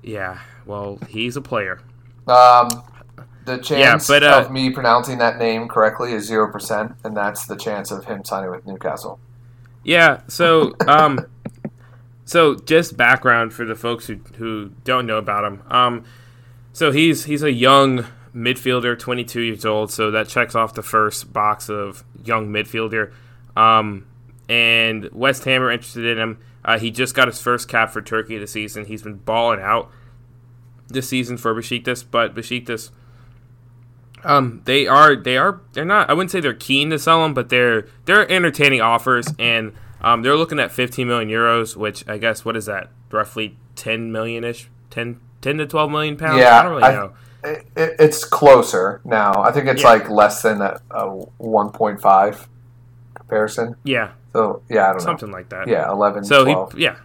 Yeah, 0.03 0.39
well, 0.65 0.99
he's 1.09 1.37
a 1.37 1.41
player. 1.41 1.79
Um, 2.27 2.69
the 3.45 3.57
chance 3.57 4.07
but, 4.07 4.23
uh, 4.23 4.43
of 4.45 4.51
me 4.51 4.69
pronouncing 4.69 5.17
that 5.19 5.37
name 5.37 5.67
correctly 5.67 6.13
is 6.13 6.29
0%, 6.29 6.95
and 7.03 7.15
that's 7.15 7.45
the 7.45 7.55
chance 7.55 7.91
of 7.91 8.05
him 8.05 8.23
signing 8.23 8.51
with 8.51 8.65
Newcastle. 8.65 9.19
Yeah. 9.83 10.21
So, 10.27 10.75
um, 10.87 11.25
so 12.25 12.55
just 12.55 12.97
background 12.97 13.53
for 13.53 13.65
the 13.65 13.75
folks 13.75 14.07
who 14.07 14.19
who 14.37 14.71
don't 14.83 15.05
know 15.05 15.17
about 15.17 15.43
him. 15.43 15.63
Um, 15.69 16.03
so 16.73 16.91
he's 16.91 17.25
he's 17.25 17.43
a 17.43 17.51
young 17.51 18.05
midfielder, 18.35 18.97
22 18.97 19.41
years 19.41 19.65
old. 19.65 19.91
So 19.91 20.11
that 20.11 20.27
checks 20.27 20.55
off 20.55 20.73
the 20.73 20.83
first 20.83 21.31
box 21.33 21.69
of 21.69 22.03
young 22.23 22.47
midfielder. 22.49 23.11
Um, 23.55 24.07
and 24.49 25.09
West 25.11 25.45
Ham 25.45 25.61
are 25.61 25.71
interested 25.71 26.05
in 26.05 26.17
him. 26.17 26.39
Uh, 26.63 26.77
he 26.77 26.91
just 26.91 27.15
got 27.15 27.27
his 27.27 27.41
first 27.41 27.67
cap 27.67 27.91
for 27.91 28.01
Turkey 28.01 28.37
this 28.37 28.51
season. 28.51 28.85
He's 28.85 29.01
been 29.01 29.15
balling 29.15 29.59
out 29.59 29.89
this 30.87 31.07
season 31.09 31.37
for 31.37 31.53
Besiktas, 31.55 32.03
but 32.09 32.35
Besiktas. 32.35 32.91
Um, 34.23 34.61
they 34.65 34.85
are 34.85 35.15
they 35.15 35.37
are 35.37 35.61
they're 35.73 35.85
not. 35.85 36.09
I 36.09 36.13
wouldn't 36.13 36.29
say 36.29 36.39
they're 36.39 36.53
keen 36.53 36.91
to 36.91 36.99
sell 36.99 37.25
him, 37.25 37.33
but 37.33 37.49
they're 37.49 37.87
they're 38.05 38.29
entertaining 38.31 38.79
offers, 38.81 39.27
and 39.39 39.73
um, 40.01 40.21
they're 40.21 40.35
looking 40.37 40.59
at 40.59 40.71
15 40.71 41.07
million 41.07 41.29
euros, 41.29 41.75
which 41.75 42.07
I 42.07 42.17
guess 42.19 42.45
what 42.45 42.55
is 42.55 42.67
that 42.67 42.89
roughly 43.09 43.57
10 43.75 44.11
million 44.11 44.43
ish, 44.43 44.69
10, 44.91 45.19
10 45.41 45.57
to 45.57 45.65
12 45.65 45.89
million 45.91 46.17
pounds. 46.17 46.39
Yeah, 46.39 46.59
I 46.59 46.63
don't 46.63 46.71
really 46.73 46.83
I- 46.83 46.93
know. 46.93 47.13
It, 47.43 47.65
it, 47.75 47.95
it's 47.99 48.23
closer 48.23 49.01
now. 49.03 49.41
I 49.41 49.51
think 49.51 49.67
it's 49.67 49.81
Yeah. 49.83 49.89
like 49.89 50.09
less 50.09 50.41
than 50.43 50.61
a, 50.61 50.79
a 50.91 51.05
1.5 51.39 52.47
comparison. 53.13 53.75
Yeah, 53.83 54.11
So, 54.33 54.61
yeah, 54.69 54.83
I 54.83 54.87
don't 54.87 54.97
know. 54.97 55.03
something 55.03 55.31
like 55.31 55.49
that. 55.49 55.67
Yeah, 55.67 55.89
11, 55.91 56.23
So 56.25 56.43
12. 56.43 56.73
he, 56.73 56.83
yeah. 56.83 56.97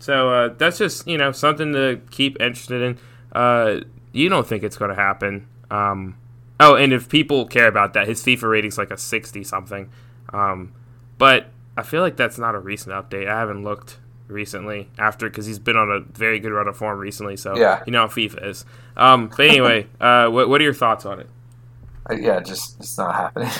So 0.00 0.30
uh, 0.30 0.48
that's 0.58 0.78
just 0.78 1.06
you 1.06 1.16
know 1.16 1.30
something 1.30 1.72
to 1.74 2.00
keep 2.10 2.40
interested 2.40 2.82
in. 2.82 2.98
Uh, 3.32 3.82
you 4.12 4.28
don't 4.28 4.44
think 4.46 4.64
it's 4.64 4.76
going 4.76 4.88
to 4.88 4.96
happen? 4.96 5.46
Um, 5.70 6.16
oh, 6.58 6.74
and 6.74 6.92
if 6.92 7.08
people 7.08 7.46
care 7.46 7.68
about 7.68 7.92
that, 7.92 8.08
his 8.08 8.20
FIFA 8.24 8.50
rating's 8.50 8.76
like 8.78 8.90
a 8.90 8.96
sixty 8.98 9.44
something. 9.44 9.90
Um, 10.32 10.72
but 11.18 11.50
I 11.76 11.82
feel 11.82 12.00
like 12.02 12.16
that's 12.16 12.36
not 12.36 12.56
a 12.56 12.58
recent 12.58 12.92
update. 12.96 13.28
I 13.28 13.38
haven't 13.38 13.62
looked 13.62 13.98
recently 14.32 14.88
after 14.98 15.28
because 15.28 15.46
he's 15.46 15.58
been 15.58 15.76
on 15.76 15.90
a 15.90 16.00
very 16.00 16.40
good 16.40 16.52
run 16.52 16.66
of 16.68 16.76
form 16.76 16.98
recently. 16.98 17.36
So 17.36 17.56
Yeah. 17.56 17.82
you 17.86 17.92
know 17.92 18.00
how 18.02 18.06
FIFA 18.08 18.46
is. 18.48 18.64
Um, 18.96 19.28
but 19.28 19.46
anyway, 19.46 19.86
uh, 20.00 20.28
what, 20.28 20.48
what 20.48 20.60
are 20.60 20.64
your 20.64 20.74
thoughts 20.74 21.06
on 21.06 21.20
it? 21.20 21.28
Uh, 22.10 22.14
yeah, 22.14 22.40
just 22.40 22.78
it's 22.80 22.98
not 22.98 23.14
happening. 23.14 23.50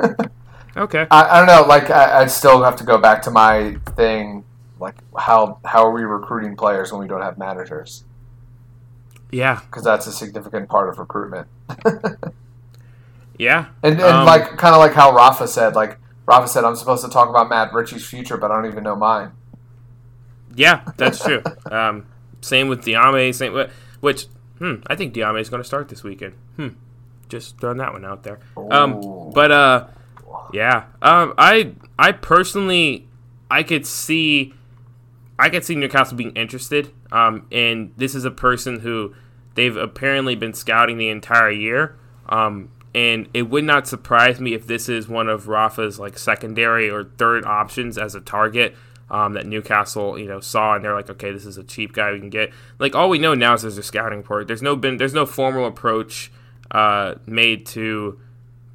Okay. 0.76 1.04
I, 1.10 1.24
I 1.24 1.38
don't 1.38 1.48
know. 1.48 1.66
Like, 1.68 1.90
I, 1.90 2.20
I'd 2.22 2.30
still 2.30 2.62
have 2.62 2.76
to 2.76 2.84
go 2.84 2.96
back 2.96 3.22
to 3.22 3.30
my 3.32 3.76
thing. 3.96 4.44
Like, 4.78 4.94
how 5.18 5.58
how 5.64 5.84
are 5.84 5.90
we 5.90 6.04
recruiting 6.04 6.54
players 6.56 6.92
when 6.92 7.02
we 7.02 7.08
don't 7.08 7.22
have 7.22 7.36
managers? 7.38 8.04
Yeah. 9.32 9.60
Because 9.66 9.82
that's 9.82 10.06
a 10.06 10.12
significant 10.12 10.68
part 10.68 10.88
of 10.88 10.98
recruitment. 11.00 11.48
Yeah. 13.36 13.66
And, 13.82 13.94
and 13.94 14.02
Um, 14.02 14.26
like, 14.26 14.56
kind 14.58 14.74
of 14.74 14.78
like 14.80 14.92
how 14.92 15.12
Rafa 15.12 15.48
said, 15.48 15.74
like 15.74 15.98
Rafa 16.26 16.46
said, 16.46 16.64
I'm 16.64 16.76
supposed 16.76 17.04
to 17.04 17.10
talk 17.10 17.28
about 17.28 17.48
Matt 17.48 17.72
Ritchie's 17.72 18.06
future, 18.06 18.36
but 18.36 18.52
I 18.52 18.54
don't 18.54 18.70
even 18.70 18.84
know 18.84 18.94
mine. 18.96 19.32
Yeah, 20.54 20.82
that's 20.96 21.22
true. 21.22 21.42
um, 21.70 22.06
same 22.40 22.68
with 22.68 22.84
Diame. 22.84 23.34
Same 23.34 23.52
with 23.52 23.72
which. 24.00 24.26
Hmm, 24.58 24.76
I 24.86 24.94
think 24.94 25.14
Diame 25.14 25.40
is 25.40 25.48
going 25.48 25.62
to 25.62 25.66
start 25.66 25.88
this 25.88 26.02
weekend. 26.02 26.34
Hmm, 26.56 26.68
just 27.28 27.58
throwing 27.58 27.78
that 27.78 27.92
one 27.92 28.04
out 28.04 28.24
there. 28.24 28.40
Um, 28.70 29.30
but 29.34 29.50
uh, 29.50 29.86
yeah. 30.52 30.84
Um, 31.00 31.34
I 31.38 31.72
I 31.98 32.12
personally 32.12 33.08
I 33.50 33.62
could 33.62 33.86
see 33.86 34.54
I 35.38 35.48
could 35.48 35.64
see 35.64 35.74
Newcastle 35.74 36.16
being 36.16 36.32
interested. 36.32 36.92
Um, 37.10 37.46
and 37.50 37.92
this 37.96 38.14
is 38.14 38.24
a 38.24 38.30
person 38.30 38.80
who 38.80 39.14
they've 39.54 39.76
apparently 39.76 40.34
been 40.34 40.52
scouting 40.54 40.98
the 40.98 41.08
entire 41.08 41.50
year. 41.50 41.96
Um, 42.28 42.70
and 42.94 43.28
it 43.32 43.42
would 43.42 43.64
not 43.64 43.86
surprise 43.86 44.40
me 44.40 44.52
if 44.52 44.66
this 44.66 44.88
is 44.88 45.08
one 45.08 45.28
of 45.28 45.48
Rafa's 45.48 45.98
like 45.98 46.18
secondary 46.18 46.90
or 46.90 47.04
third 47.04 47.44
options 47.44 47.96
as 47.96 48.14
a 48.14 48.20
target. 48.20 48.76
Um, 49.10 49.32
that 49.32 49.44
Newcastle, 49.44 50.16
you 50.16 50.28
know, 50.28 50.38
saw 50.38 50.76
and 50.76 50.84
they're 50.84 50.94
like, 50.94 51.10
okay, 51.10 51.32
this 51.32 51.44
is 51.44 51.58
a 51.58 51.64
cheap 51.64 51.92
guy 51.92 52.12
we 52.12 52.20
can 52.20 52.30
get. 52.30 52.52
Like 52.78 52.94
all 52.94 53.08
we 53.08 53.18
know 53.18 53.34
now 53.34 53.54
is 53.54 53.62
there's 53.62 53.76
a 53.76 53.82
scouting 53.82 54.18
report. 54.18 54.46
There's 54.46 54.62
no 54.62 54.76
been 54.76 54.98
there's 54.98 55.14
no 55.14 55.26
formal 55.26 55.66
approach 55.66 56.30
uh, 56.70 57.16
made 57.26 57.66
to 57.66 58.20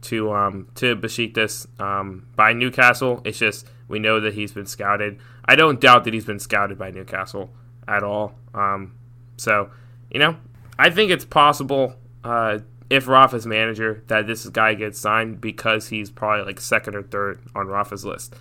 to 0.01 0.33
um, 0.33 0.67
to 0.75 0.95
Besiktas 0.95 1.67
um, 1.79 2.27
by 2.35 2.53
Newcastle. 2.53 3.21
It's 3.23 3.39
just 3.39 3.67
we 3.87 3.99
know 3.99 4.19
that 4.19 4.33
he's 4.33 4.51
been 4.51 4.65
scouted. 4.65 5.19
I 5.45 5.55
don't 5.55 5.79
doubt 5.79 6.03
that 6.03 6.13
he's 6.13 6.25
been 6.25 6.39
scouted 6.39 6.77
by 6.77 6.91
Newcastle 6.91 7.51
at 7.87 8.03
all. 8.03 8.35
Um, 8.53 8.93
so 9.37 9.69
you 10.11 10.19
know, 10.19 10.37
I 10.77 10.89
think 10.89 11.11
it's 11.11 11.25
possible 11.25 11.95
uh, 12.23 12.59
if 12.89 13.07
Rafa's 13.07 13.45
manager 13.45 14.03
that 14.07 14.27
this 14.27 14.47
guy 14.47 14.73
gets 14.73 14.99
signed 14.99 15.41
because 15.41 15.89
he's 15.89 16.11
probably 16.11 16.45
like 16.45 16.59
second 16.59 16.95
or 16.95 17.03
third 17.03 17.39
on 17.55 17.67
Rafa's 17.67 18.05
list 18.05 18.35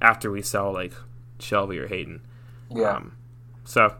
after 0.00 0.30
we 0.30 0.42
sell 0.42 0.72
like 0.72 0.92
Shelvey 1.38 1.78
or 1.78 1.86
Hayden. 1.88 2.20
Yeah. 2.70 2.96
Um, 2.96 3.16
so, 3.64 3.94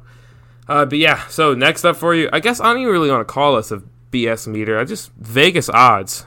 uh, 0.69 0.85
but 0.85 0.99
yeah. 0.99 1.27
So 1.29 1.55
next 1.55 1.85
up 1.85 1.97
for 1.97 2.15
you, 2.15 2.29
I 2.33 2.41
guess 2.41 2.61
I 2.61 2.73
don't 2.73 2.83
even 2.83 2.93
really 2.93 3.11
want 3.11 3.27
to 3.27 3.33
call 3.33 3.57
this 3.57 3.71
a 3.71 3.83
BS 4.11 4.47
meter. 4.47 4.79
I 4.79 4.85
just 4.85 5.13
Vegas 5.13 5.69
odds. 5.69 6.27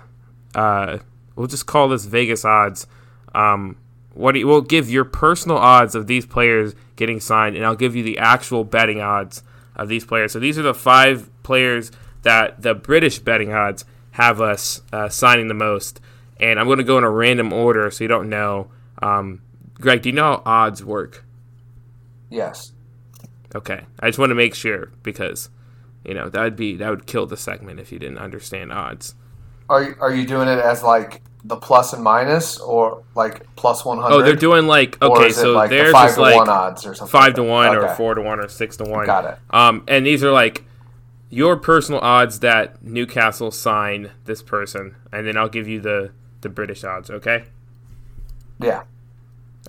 Uh, 0.53 0.99
we'll 1.35 1.47
just 1.47 1.65
call 1.65 1.89
this 1.89 2.05
Vegas 2.05 2.45
odds. 2.45 2.87
Um, 3.33 3.77
what 4.13 4.33
do 4.33 4.39
you, 4.39 4.47
we'll 4.47 4.61
give 4.61 4.89
your 4.89 5.05
personal 5.05 5.57
odds 5.57 5.95
of 5.95 6.07
these 6.07 6.25
players 6.25 6.75
getting 6.95 7.19
signed, 7.19 7.55
and 7.55 7.65
I'll 7.65 7.75
give 7.75 7.95
you 7.95 8.03
the 8.03 8.17
actual 8.17 8.63
betting 8.63 8.99
odds 8.99 9.43
of 9.75 9.87
these 9.87 10.05
players. 10.05 10.33
So 10.33 10.39
these 10.39 10.59
are 10.59 10.63
the 10.63 10.73
five 10.73 11.29
players 11.43 11.91
that 12.23 12.61
the 12.61 12.73
British 12.73 13.19
betting 13.19 13.53
odds 13.53 13.85
have 14.11 14.41
us 14.41 14.81
uh, 14.91 15.09
signing 15.09 15.47
the 15.47 15.53
most, 15.53 16.01
and 16.39 16.59
I'm 16.59 16.65
going 16.65 16.79
to 16.79 16.83
go 16.83 16.97
in 16.97 17.03
a 17.03 17.09
random 17.09 17.53
order 17.53 17.89
so 17.89 18.03
you 18.03 18.07
don't 18.09 18.29
know. 18.29 18.69
Um, 19.01 19.41
Greg, 19.81 20.03
do 20.03 20.09
you 20.09 20.15
know 20.15 20.23
how 20.23 20.43
odds 20.45 20.83
work? 20.83 21.25
yes. 22.29 22.71
Okay, 23.53 23.81
I 24.00 24.07
just 24.07 24.17
want 24.17 24.29
to 24.29 24.35
make 24.35 24.55
sure 24.55 24.93
because 25.03 25.50
you 26.05 26.13
know 26.13 26.29
that 26.29 26.41
would 26.41 26.55
be 26.55 26.77
that 26.77 26.89
would 26.89 27.05
kill 27.05 27.25
the 27.25 27.35
segment 27.35 27.81
if 27.81 27.91
you 27.91 28.00
didn't 28.00 28.19
understand 28.19 28.71
odds. 28.71 29.15
Are 29.69 29.83
you, 29.83 29.95
are 30.00 30.13
you 30.13 30.25
doing 30.25 30.47
it 30.47 30.59
as 30.59 30.83
like 30.83 31.21
the 31.43 31.57
plus 31.57 31.91
and 31.91 32.01
minus, 32.01 32.59
or 32.59 33.03
like 33.13 33.53
plus 33.57 33.83
one 33.83 33.97
hundred? 34.00 34.15
Oh, 34.15 34.21
they're 34.21 34.35
doing 34.35 34.67
like 34.67 35.01
okay, 35.01 35.31
so 35.31 35.51
like 35.51 35.69
the 35.69 35.89
five 35.91 36.15
to 36.15 36.21
like 36.21 36.35
one 36.38 36.47
odds 36.47 36.85
or 36.85 36.95
something. 36.95 37.11
five 37.11 37.33
to 37.33 37.43
one 37.43 37.75
or 37.75 37.93
four 37.95 38.13
to 38.15 38.21
one 38.21 38.39
or 38.39 38.47
six 38.47 38.77
to 38.77 38.85
one. 38.85 39.05
Got 39.05 39.25
it. 39.25 39.38
Um, 39.50 39.83
and 39.89 40.05
these 40.05 40.23
are 40.23 40.31
like 40.31 40.63
your 41.29 41.57
personal 41.57 42.00
odds 42.00 42.39
that 42.39 42.81
Newcastle 42.81 43.51
sign 43.51 44.11
this 44.23 44.41
person, 44.41 44.95
and 45.11 45.27
then 45.27 45.35
I'll 45.35 45.50
give 45.50 45.67
you 45.67 45.81
the 45.81 46.11
the 46.39 46.47
British 46.50 46.85
odds. 46.85 47.09
Okay. 47.09 47.43
Yeah. 48.61 48.83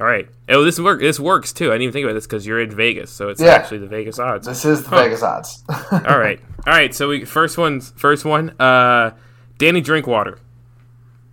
All 0.01 0.07
right. 0.07 0.29
Oh, 0.49 0.65
this 0.65 0.81
work. 0.81 1.01
This 1.01 1.21
works 1.21 1.53
too. 1.53 1.67
I 1.67 1.75
didn't 1.75 1.83
even 1.83 1.93
think 1.93 2.05
about 2.05 2.15
this 2.15 2.27
because 2.27 2.47
you're 2.47 2.61
in 2.61 2.71
Vegas, 2.71 3.11
so 3.11 3.29
it's 3.29 3.41
Yeah. 3.41 3.51
actually 3.53 3.79
the 3.79 3.87
Vegas 3.87 4.19
odds. 4.19 4.47
This 4.47 4.65
is 4.65 4.83
the 4.85 4.89
Huh. 4.91 5.03
Vegas 5.05 5.23
odds. 5.23 5.63
All 5.93 6.19
right. 6.19 6.41
All 6.67 6.73
right. 6.73 6.95
So 6.95 7.09
we 7.09 7.25
first 7.25 7.59
one's 7.59 7.91
first 7.97 8.25
one. 8.25 8.51
Uh, 8.59 9.11
Danny 9.59 9.81
Drinkwater, 9.83 10.39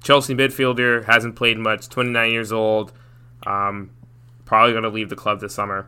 Chelsea 0.03 0.35
midfielder, 0.35 1.05
hasn't 1.05 1.35
played 1.37 1.57
much. 1.57 1.87
Twenty 1.89 2.09
nine 2.11 2.31
years 2.31 2.51
old. 2.51 2.91
Um, 3.47 3.91
probably 4.45 4.73
going 4.73 4.83
to 4.83 4.89
leave 4.89 5.09
the 5.09 5.15
club 5.15 5.39
this 5.39 5.53
summer. 5.55 5.87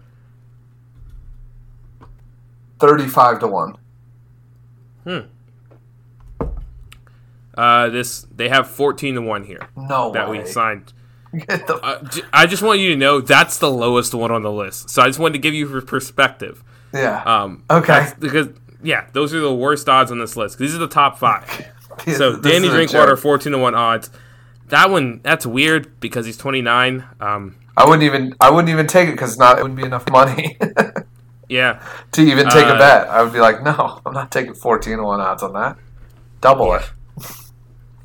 Thirty-five 2.79 3.39
to 3.41 3.47
one. 3.47 3.75
Uh, 7.55 7.89
this 7.89 8.25
they 8.33 8.47
have 8.49 8.69
fourteen 8.69 9.15
to 9.15 9.21
one 9.21 9.43
here 9.43 9.67
No 9.75 10.11
that 10.13 10.29
way. 10.29 10.39
we 10.39 10.45
signed. 10.45 10.93
Uh, 11.49 12.03
I 12.33 12.45
just 12.45 12.61
want 12.61 12.79
you 12.79 12.89
to 12.89 12.95
know 12.95 13.21
that's 13.21 13.57
the 13.57 13.71
lowest 13.71 14.13
one 14.13 14.31
on 14.31 14.43
the 14.43 14.51
list. 14.51 14.89
So 14.89 15.01
I 15.01 15.07
just 15.07 15.19
wanted 15.19 15.33
to 15.33 15.39
give 15.39 15.53
you 15.53 15.67
per- 15.67 15.81
perspective. 15.81 16.63
yeah. 16.93 17.23
Um, 17.23 17.63
Okay. 17.69 18.07
because 18.19 18.49
yeah, 18.83 19.05
those 19.13 19.33
are 19.33 19.39
the 19.39 19.53
worst 19.53 19.87
odds 19.87 20.11
on 20.11 20.19
this 20.19 20.35
list. 20.35 20.57
These 20.57 20.75
are 20.75 20.79
the 20.79 20.87
top 20.87 21.17
five. 21.19 21.45
so 22.17 22.35
Danny 22.37 22.67
Drinkwater, 22.69 23.15
fourteen 23.15 23.53
to 23.53 23.57
one 23.59 23.75
odds. 23.75 24.09
That 24.67 24.89
one, 24.89 25.21
that's 25.23 25.45
weird 25.45 25.99
because 25.99 26.25
he's 26.25 26.37
twenty 26.37 26.61
nine. 26.61 27.05
Um, 27.19 27.55
I 27.77 27.85
wouldn't 27.85 28.03
even. 28.03 28.35
I 28.41 28.49
wouldn't 28.49 28.69
even 28.69 28.87
take 28.87 29.07
it 29.07 29.13
because 29.13 29.37
not. 29.37 29.57
It 29.59 29.61
wouldn't 29.61 29.79
be 29.79 29.85
enough 29.85 30.09
money 30.09 30.57
yeah, 31.49 31.81
to 32.13 32.21
even 32.21 32.49
take 32.49 32.65
Uh, 32.65 32.75
a 32.75 32.77
bet. 32.77 33.07
I 33.07 33.21
would 33.23 33.31
be 33.33 33.39
like, 33.39 33.63
no, 33.63 34.01
I'm 34.05 34.13
not 34.13 34.31
taking 34.31 34.53
14 34.53 34.97
to 34.97 35.03
one 35.03 35.21
odds 35.21 35.43
on 35.43 35.53
that. 35.53 35.77
Double 36.41 36.73
it. 36.73 36.83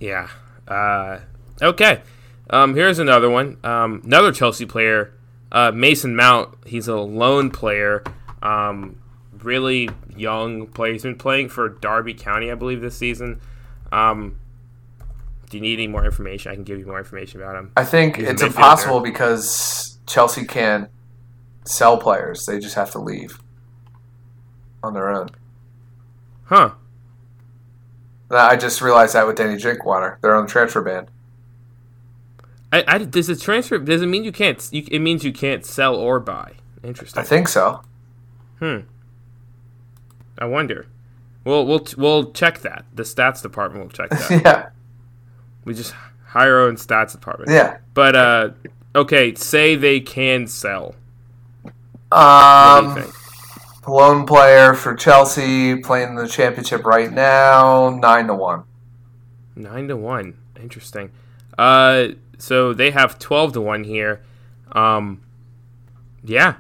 yeah. 0.01 0.29
Uh, 0.69 1.19
okay. 1.63 2.03
Um, 2.51 2.75
here's 2.75 2.99
another 2.99 3.29
one. 3.29 3.59
Um, 3.65 4.03
another 4.05 4.33
Chelsea 4.33 4.67
player, 4.67 5.13
uh, 5.51 5.73
Mason 5.73 6.15
Mount. 6.15 6.55
He's 6.67 6.89
a 6.89 6.97
loan 6.97 7.51
player. 7.51 8.05
Um, 8.43 8.99
really 9.43 9.91
young 10.17 10.67
player. 10.69 10.93
He's 10.93 11.03
been 11.03 11.17
playing 11.17 11.49
for 11.49 11.69
Derby 11.69 12.15
County, 12.15 12.51
I 12.51 12.55
believe, 12.55 12.81
this 12.81 12.97
season. 12.97 13.41
Um, 13.93 14.39
do 15.51 15.57
you 15.57 15.63
need 15.63 15.79
any 15.79 15.89
more 15.89 16.05
information? 16.05 16.53
I 16.53 16.55
can 16.55 16.65
give 16.65 16.79
you 16.79 16.87
more 16.87 16.99
information 16.99 17.41
about 17.41 17.57
him. 17.57 17.73
I 17.77 17.85
think 17.85 18.17
He's 18.17 18.29
it's 18.29 18.43
impossible 18.43 19.01
because 19.01 19.99
Chelsea 20.07 20.45
can't 20.45 20.91
sell 21.65 21.99
players. 21.99 22.47
They 22.47 22.59
just 22.59 22.75
have 22.75 22.91
to 22.93 22.99
leave 22.99 23.39
on 24.83 24.95
their 24.95 25.09
own. 25.09 25.31
Huh. 26.45 26.73
I 28.31 28.57
just 28.57 28.81
realized 28.81 29.15
that 29.15 29.27
with 29.27 29.37
Danny 29.37 29.57
Drinkwater. 29.57 30.19
They're 30.21 30.35
on 30.35 30.47
the 30.47 30.51
transfer 30.51 30.83
ban. 30.83 31.09
I, 32.73 32.85
I, 32.87 32.99
does 32.99 33.29
it 33.29 33.41
transfer? 33.41 33.79
Does 33.79 34.03
it 34.03 34.07
mean 34.07 34.25
you 34.25 34.33
can't? 34.33 34.69
You, 34.73 34.85
it 34.91 34.99
means 34.99 35.25
you 35.25 35.33
can't 35.33 35.65
sell 35.65 35.95
or 35.95 36.19
buy. 36.21 36.55
Interesting. 36.83 37.21
I 37.21 37.25
think 37.25 37.49
so. 37.49 37.83
Hmm. 38.59 38.81
I 40.39 40.47
wonder. 40.47 40.87
We'll 41.45 41.65
we'll 41.67 41.87
we'll 41.97 42.33
check 42.33 42.61
that. 42.61 42.85
The 42.95 43.05
stats 43.05 43.43
department 43.43 43.85
will 43.85 43.91
check 43.93 44.11
that. 44.29 44.43
yeah. 44.45 44.69
we 45.65 45.75
just 45.75 45.95
hire 46.27 46.57
our 46.57 46.67
own 46.67 46.77
stats 46.77 47.13
department. 47.13 47.51
Yeah. 47.51 47.79
But 47.95 48.17
uh, 48.17 48.51
okay. 48.95 49.35
Say 49.35 49.77
they 49.77 50.01
can 50.01 50.47
sell. 50.47 50.95
Um, 52.13 53.13
loan 53.87 54.27
player 54.27 54.75
for 54.75 54.95
Chelsea 54.95 55.77
playing 55.77 56.15
the 56.15 56.29
championship 56.29 56.85
right 56.85 57.13
now, 57.13 57.91
nine 57.91 58.27
to 58.29 58.35
one. 58.35 58.65
Nine 59.55 59.89
to 59.89 59.97
one. 59.97 60.37
Interesting. 60.61 61.11
Uh, 61.59 62.09
so 62.39 62.73
they 62.73 62.91
have 62.91 63.19
twelve 63.19 63.53
to 63.55 63.61
one 63.61 63.85
here. 63.85 64.23
Um, 64.73 65.23
yeah. 66.23 66.57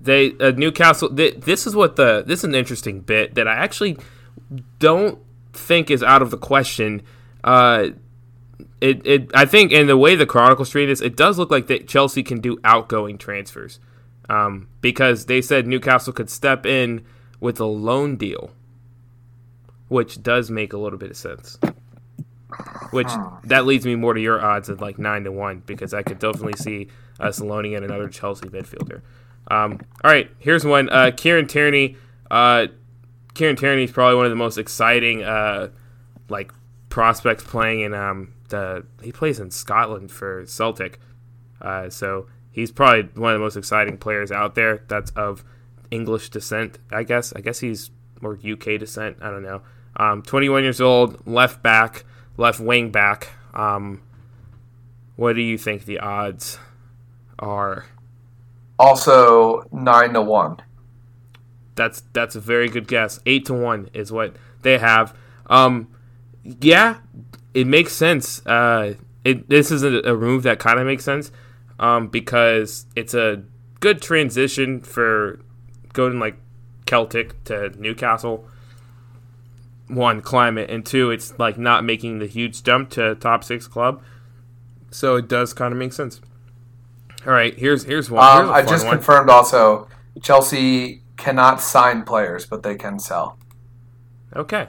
They 0.00 0.32
uh, 0.38 0.52
Newcastle. 0.52 1.14
Th- 1.14 1.36
this 1.36 1.66
is 1.66 1.74
what 1.74 1.96
the 1.96 2.22
this 2.26 2.40
is 2.40 2.44
an 2.44 2.54
interesting 2.54 3.00
bit 3.00 3.34
that 3.34 3.48
I 3.48 3.54
actually 3.54 3.96
don't 4.78 5.18
think 5.52 5.90
is 5.90 6.02
out 6.02 6.22
of 6.22 6.30
the 6.30 6.38
question. 6.38 7.02
Uh, 7.42 7.88
it, 8.80 9.04
it 9.06 9.30
I 9.34 9.46
think 9.46 9.72
in 9.72 9.86
the 9.86 9.96
way 9.96 10.14
the 10.14 10.26
Chronicles 10.26 10.70
treat 10.70 10.86
this, 10.86 11.00
it 11.00 11.16
does 11.16 11.38
look 11.38 11.50
like 11.50 11.66
that 11.66 11.88
Chelsea 11.88 12.22
can 12.22 12.40
do 12.40 12.58
outgoing 12.62 13.18
transfers, 13.18 13.80
um, 14.28 14.68
because 14.80 15.26
they 15.26 15.42
said 15.42 15.66
Newcastle 15.66 16.12
could 16.12 16.30
step 16.30 16.66
in 16.66 17.04
with 17.40 17.58
a 17.58 17.66
loan 17.66 18.16
deal, 18.16 18.50
which 19.88 20.22
does 20.22 20.50
make 20.50 20.72
a 20.72 20.78
little 20.78 20.98
bit 20.98 21.10
of 21.10 21.16
sense. 21.16 21.58
Which 22.90 23.08
that 23.44 23.66
leads 23.66 23.84
me 23.84 23.96
more 23.96 24.14
to 24.14 24.20
your 24.20 24.40
odds 24.40 24.68
of 24.68 24.80
like 24.80 24.98
nine 24.98 25.24
to 25.24 25.32
one 25.32 25.62
because 25.66 25.92
I 25.92 26.02
could 26.02 26.18
definitely 26.18 26.56
see 26.56 26.88
us 27.18 27.40
loaning 27.40 27.72
in 27.72 27.82
another 27.82 28.08
Chelsea 28.08 28.48
midfielder. 28.48 29.02
Um, 29.48 29.80
all 30.04 30.10
right, 30.10 30.30
here's 30.38 30.64
one. 30.64 30.88
Uh, 30.88 31.10
Kieran 31.16 31.46
Tierney. 31.46 31.96
Uh, 32.30 32.66
Kieran 33.34 33.56
Tierney 33.56 33.84
is 33.84 33.90
probably 33.90 34.16
one 34.16 34.26
of 34.26 34.30
the 34.30 34.36
most 34.36 34.58
exciting 34.58 35.22
uh, 35.22 35.68
like 36.28 36.52
prospects 36.88 37.44
playing 37.44 37.80
in 37.80 37.94
um, 37.94 38.32
the. 38.48 38.86
He 39.02 39.12
plays 39.12 39.40
in 39.40 39.50
Scotland 39.50 40.10
for 40.10 40.44
Celtic, 40.46 41.00
uh, 41.60 41.90
so 41.90 42.26
he's 42.50 42.70
probably 42.70 43.02
one 43.20 43.32
of 43.32 43.38
the 43.38 43.44
most 43.44 43.56
exciting 43.56 43.98
players 43.98 44.30
out 44.32 44.54
there. 44.54 44.84
That's 44.88 45.10
of 45.12 45.44
English 45.90 46.30
descent, 46.30 46.78
I 46.90 47.02
guess. 47.02 47.32
I 47.34 47.40
guess 47.40 47.60
he's 47.60 47.90
more 48.20 48.32
UK 48.34 48.78
descent. 48.78 49.18
I 49.20 49.30
don't 49.30 49.42
know. 49.42 49.62
Um, 49.96 50.22
21 50.22 50.62
years 50.62 50.80
old, 50.80 51.26
left 51.26 51.62
back, 51.62 52.04
left 52.36 52.60
wing 52.60 52.90
back. 52.90 53.28
Um, 53.54 54.02
what 55.16 55.34
do 55.34 55.42
you 55.42 55.58
think 55.58 55.84
the 55.84 55.98
odds 55.98 56.58
are? 57.38 57.86
Also 58.78 59.66
nine 59.72 60.12
to 60.12 60.22
one. 60.22 60.58
That's 61.74 62.02
that's 62.12 62.36
a 62.36 62.40
very 62.40 62.68
good 62.68 62.88
guess. 62.88 63.20
Eight 63.26 63.46
to 63.46 63.54
one 63.54 63.88
is 63.92 64.12
what 64.12 64.36
they 64.62 64.78
have. 64.78 65.16
Um, 65.46 65.88
yeah, 66.60 66.98
it 67.54 67.66
makes 67.66 67.92
sense. 67.92 68.44
Uh, 68.46 68.94
it 69.24 69.48
this 69.48 69.70
is 69.70 69.82
a, 69.82 70.00
a 70.00 70.14
move 70.14 70.42
that 70.44 70.58
kind 70.58 70.78
of 70.78 70.86
makes 70.86 71.04
sense. 71.04 71.30
Um, 71.78 72.08
because 72.08 72.86
it's 72.96 73.12
a 73.12 73.42
good 73.80 74.00
transition 74.00 74.80
for 74.80 75.40
going 75.92 76.18
like 76.18 76.36
Celtic 76.86 77.42
to 77.44 77.70
Newcastle. 77.80 78.48
One 79.88 80.20
climate 80.20 80.68
and 80.70 80.84
two, 80.84 81.10
it's 81.10 81.38
like 81.38 81.58
not 81.58 81.84
making 81.84 82.18
the 82.18 82.26
huge 82.26 82.62
jump 82.62 82.90
to 82.90 83.14
top 83.14 83.44
six 83.44 83.68
club. 83.68 84.02
So 84.90 85.16
it 85.16 85.28
does 85.28 85.52
kind 85.52 85.72
of 85.72 85.78
make 85.78 85.92
sense. 85.92 86.20
All 87.26 87.32
right, 87.32 87.56
here's 87.56 87.84
here's 87.84 88.10
one. 88.10 88.46
Um, 88.46 88.50
I 88.50 88.62
just 88.62 88.84
one. 88.84 88.96
confirmed 88.96 89.30
also 89.30 89.88
Chelsea 90.22 91.02
cannot 91.16 91.60
sign 91.60 92.02
players, 92.02 92.46
but 92.46 92.62
they 92.62 92.74
can 92.76 92.98
sell. 92.98 93.38
Okay. 94.34 94.68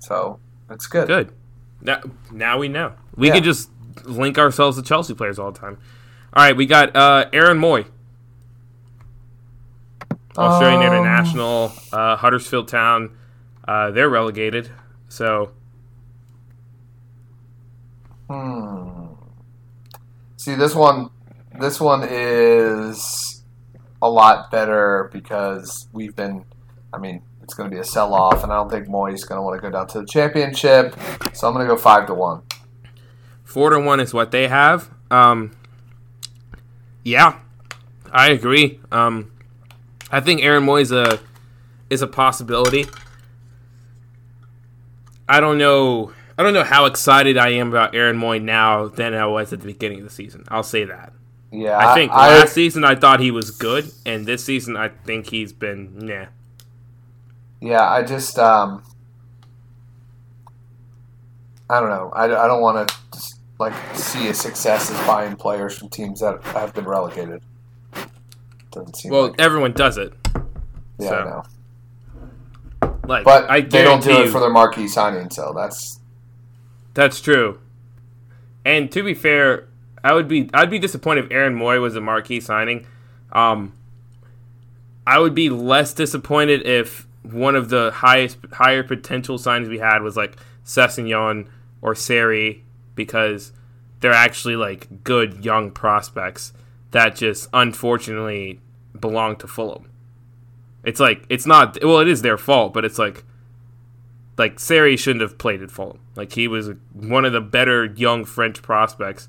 So 0.00 0.38
that's 0.68 0.86
good. 0.86 1.06
Good. 1.06 1.32
Now, 1.80 2.00
now 2.32 2.58
we 2.58 2.68
know. 2.68 2.92
We 3.16 3.28
Yeah. 3.28 3.34
can 3.34 3.44
just 3.44 3.70
link 4.04 4.36
ourselves 4.38 4.76
to 4.76 4.82
Chelsea 4.82 5.14
players 5.14 5.38
all 5.38 5.52
the 5.52 5.58
time. 5.58 5.78
All 6.32 6.42
right, 6.44 6.56
we 6.56 6.66
got 6.66 6.94
uh, 6.96 7.26
Aaron 7.32 7.58
Mooy, 7.60 7.86
Australian 10.36 10.80
Um, 10.80 10.86
international, 10.86 11.72
uh, 11.92 12.16
Huddersfield 12.16 12.68
Town. 12.68 13.10
Uh, 13.66 13.90
they're 13.90 14.10
relegated, 14.10 14.70
so 15.08 15.50
Hmm. 18.28 19.06
See 20.36 20.54
this 20.54 20.74
one. 20.74 21.10
This 21.60 21.80
one 21.80 22.06
is 22.08 23.42
a 24.02 24.08
lot 24.08 24.50
better 24.50 25.10
because 25.12 25.88
we've 25.92 26.16
been. 26.16 26.44
I 26.92 26.98
mean, 26.98 27.22
it's 27.42 27.54
going 27.54 27.68
to 27.68 27.74
be 27.74 27.80
a 27.80 27.84
sell-off, 27.84 28.42
and 28.42 28.52
I 28.52 28.56
don't 28.56 28.70
think 28.70 28.86
Mooy's 28.88 29.24
going 29.24 29.38
to 29.38 29.42
want 29.42 29.60
to 29.60 29.62
go 29.62 29.70
down 29.70 29.86
to 29.88 30.00
the 30.00 30.06
championship. 30.06 30.94
So 31.32 31.48
I'm 31.48 31.54
going 31.54 31.66
to 31.66 31.72
go 31.72 31.76
five 31.76 32.06
to 32.06 32.14
one. 32.14 32.42
four 33.42 33.70
to 33.70 33.80
one 33.80 34.00
is 34.00 34.14
what 34.14 34.30
they 34.30 34.48
have. 34.48 34.90
Um, 35.10 35.52
yeah, 37.04 37.38
I 38.12 38.30
agree. 38.30 38.80
Um, 38.90 39.32
I 40.10 40.20
think 40.20 40.42
Aaron 40.42 40.64
Mooy 40.64 40.82
is 40.82 40.92
a 40.92 41.20
is 41.90 42.00
a 42.02 42.06
possibility. 42.06 42.86
I 45.28 45.40
don't 45.40 45.58
know. 45.58 46.12
I 46.36 46.42
don't 46.42 46.54
know 46.54 46.64
how 46.64 46.86
excited 46.86 47.36
I 47.38 47.50
am 47.50 47.68
about 47.68 47.94
Aaron 47.94 48.18
Mooy 48.18 48.42
now 48.42 48.88
than 48.88 49.14
I 49.14 49.26
was 49.26 49.52
at 49.52 49.60
the 49.60 49.66
beginning 49.66 49.98
of 49.98 50.04
the 50.04 50.10
season. 50.10 50.44
I'll 50.48 50.62
say 50.64 50.84
that. 50.84 51.12
Yeah, 51.52 51.78
I 51.78 51.94
think 51.94 52.10
I, 52.10 52.40
last 52.40 52.52
season 52.52 52.82
I 52.84 52.96
thought 52.96 53.20
he 53.20 53.30
was 53.30 53.52
good, 53.52 53.90
and 54.04 54.26
this 54.26 54.44
season 54.44 54.76
I 54.76 54.88
think 54.88 55.26
he's 55.28 55.52
been 55.52 55.96
nah. 55.98 56.26
Yeah, 57.60 57.88
I 57.88 58.02
just 58.02 58.38
um, 58.40 58.82
I 61.70 61.78
don't 61.80 61.88
know. 61.90 62.10
I, 62.12 62.24
I 62.24 62.46
don't 62.48 62.60
want 62.60 62.88
to 62.88 62.96
just 63.12 63.38
like 63.58 63.72
see 63.96 64.28
a 64.28 64.34
success 64.34 64.90
as 64.90 65.06
buying 65.06 65.36
players 65.36 65.78
from 65.78 65.88
teams 65.90 66.20
that 66.20 66.42
have 66.42 66.74
been 66.74 66.84
relegated. 66.84 67.40
Doesn't 68.72 68.96
seem 68.96 69.12
Well, 69.12 69.28
like 69.28 69.40
everyone 69.40 69.72
does 69.72 69.96
it. 69.96 70.12
yeah, 70.98 71.08
so- 71.08 71.14
I 71.16 71.24
know. 71.24 71.42
Like, 73.06 73.24
But 73.24 73.50
I 73.50 73.60
they 73.60 73.82
don't 73.82 74.02
do 74.02 74.10
it 74.10 74.26
you- 74.26 74.30
for 74.30 74.40
their 74.40 74.50
marquee 74.50 74.88
signing, 74.88 75.30
so 75.30 75.52
that's 75.54 76.00
That's 76.94 77.20
true. 77.20 77.58
And 78.64 78.90
to 78.92 79.02
be 79.02 79.14
fair, 79.14 79.66
I 80.02 80.14
would 80.14 80.28
be 80.28 80.48
I'd 80.54 80.70
be 80.70 80.78
disappointed 80.78 81.24
if 81.26 81.30
Aaron 81.30 81.56
Mooy 81.56 81.80
was 81.80 81.96
a 81.96 82.00
marquee 82.00 82.40
signing. 82.40 82.86
Um, 83.32 83.72
I 85.06 85.18
would 85.18 85.34
be 85.34 85.50
less 85.50 85.92
disappointed 85.92 86.66
if 86.66 87.06
one 87.22 87.56
of 87.56 87.68
the 87.68 87.90
highest 87.90 88.38
higher 88.52 88.82
potential 88.82 89.38
signings 89.38 89.68
we 89.68 89.78
had 89.78 90.02
was 90.02 90.16
like 90.16 90.36
Sessegnon 90.64 91.46
or 91.82 91.94
Seri 91.94 92.62
because 92.94 93.52
they're 94.00 94.12
actually 94.12 94.56
like 94.56 95.04
good 95.04 95.44
young 95.44 95.70
prospects 95.70 96.52
that 96.92 97.16
just 97.16 97.48
unfortunately 97.52 98.60
belong 98.98 99.36
to 99.36 99.46
Fulham. 99.46 99.90
It's 100.84 101.00
like 101.00 101.24
it's 101.28 101.46
not 101.46 101.82
well, 101.82 101.98
it 102.00 102.08
is 102.08 102.22
their 102.22 102.36
fault, 102.38 102.72
but 102.74 102.84
it's 102.84 102.98
like 102.98 103.24
like 104.36 104.58
Seri 104.58 104.96
shouldn't 104.96 105.22
have 105.22 105.38
played 105.38 105.62
at 105.62 105.70
Fulham. 105.70 106.00
Like 106.16 106.32
he 106.32 106.48
was 106.48 106.70
one 106.92 107.24
of 107.24 107.32
the 107.32 107.40
better 107.40 107.84
young 107.86 108.24
French 108.24 108.62
prospects 108.62 109.28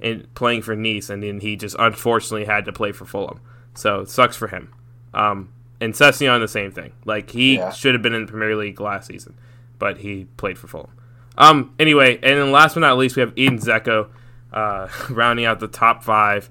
in 0.00 0.26
playing 0.34 0.62
for 0.62 0.76
Nice, 0.76 1.10
and 1.10 1.22
then 1.22 1.40
he 1.40 1.56
just 1.56 1.76
unfortunately 1.78 2.44
had 2.44 2.64
to 2.66 2.72
play 2.72 2.92
for 2.92 3.04
Fulham. 3.04 3.40
So 3.74 4.00
it 4.00 4.10
sucks 4.10 4.36
for 4.36 4.48
him. 4.48 4.72
Um, 5.14 5.52
and 5.80 5.94
Sessegnon 5.94 6.40
the 6.40 6.48
same 6.48 6.70
thing. 6.70 6.92
Like 7.04 7.30
he 7.30 7.56
Yeah. 7.56 7.70
should 7.70 7.94
have 7.94 8.02
been 8.02 8.14
in 8.14 8.26
the 8.26 8.30
Premier 8.30 8.54
League 8.56 8.80
last 8.80 9.06
season, 9.08 9.34
but 9.78 9.98
he 9.98 10.26
played 10.36 10.58
for 10.58 10.66
Fulham. 10.68 10.90
Um. 11.38 11.74
Anyway, 11.78 12.16
and 12.16 12.38
then 12.38 12.52
last 12.52 12.74
but 12.74 12.80
not 12.80 12.98
least, 12.98 13.16
we 13.16 13.20
have 13.20 13.32
Edin 13.38 13.58
Dzeko, 13.58 14.08
uh, 14.52 14.88
rounding 15.10 15.46
out 15.46 15.60
the 15.60 15.66
top 15.68 16.04
five. 16.04 16.50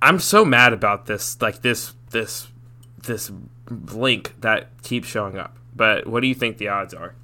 I'm 0.00 0.20
so 0.20 0.44
mad 0.44 0.72
about 0.72 1.06
this, 1.06 1.40
like 1.42 1.62
this, 1.62 1.92
this, 2.10 2.48
this 3.02 3.30
link 3.70 4.34
that 4.40 4.68
keeps 4.82 5.08
showing 5.08 5.38
up. 5.38 5.56
But 5.74 6.06
what 6.06 6.20
do 6.20 6.26
you 6.26 6.34
think 6.34 6.58
the 6.58 6.68
odds 6.68 6.94
are? 6.94 7.14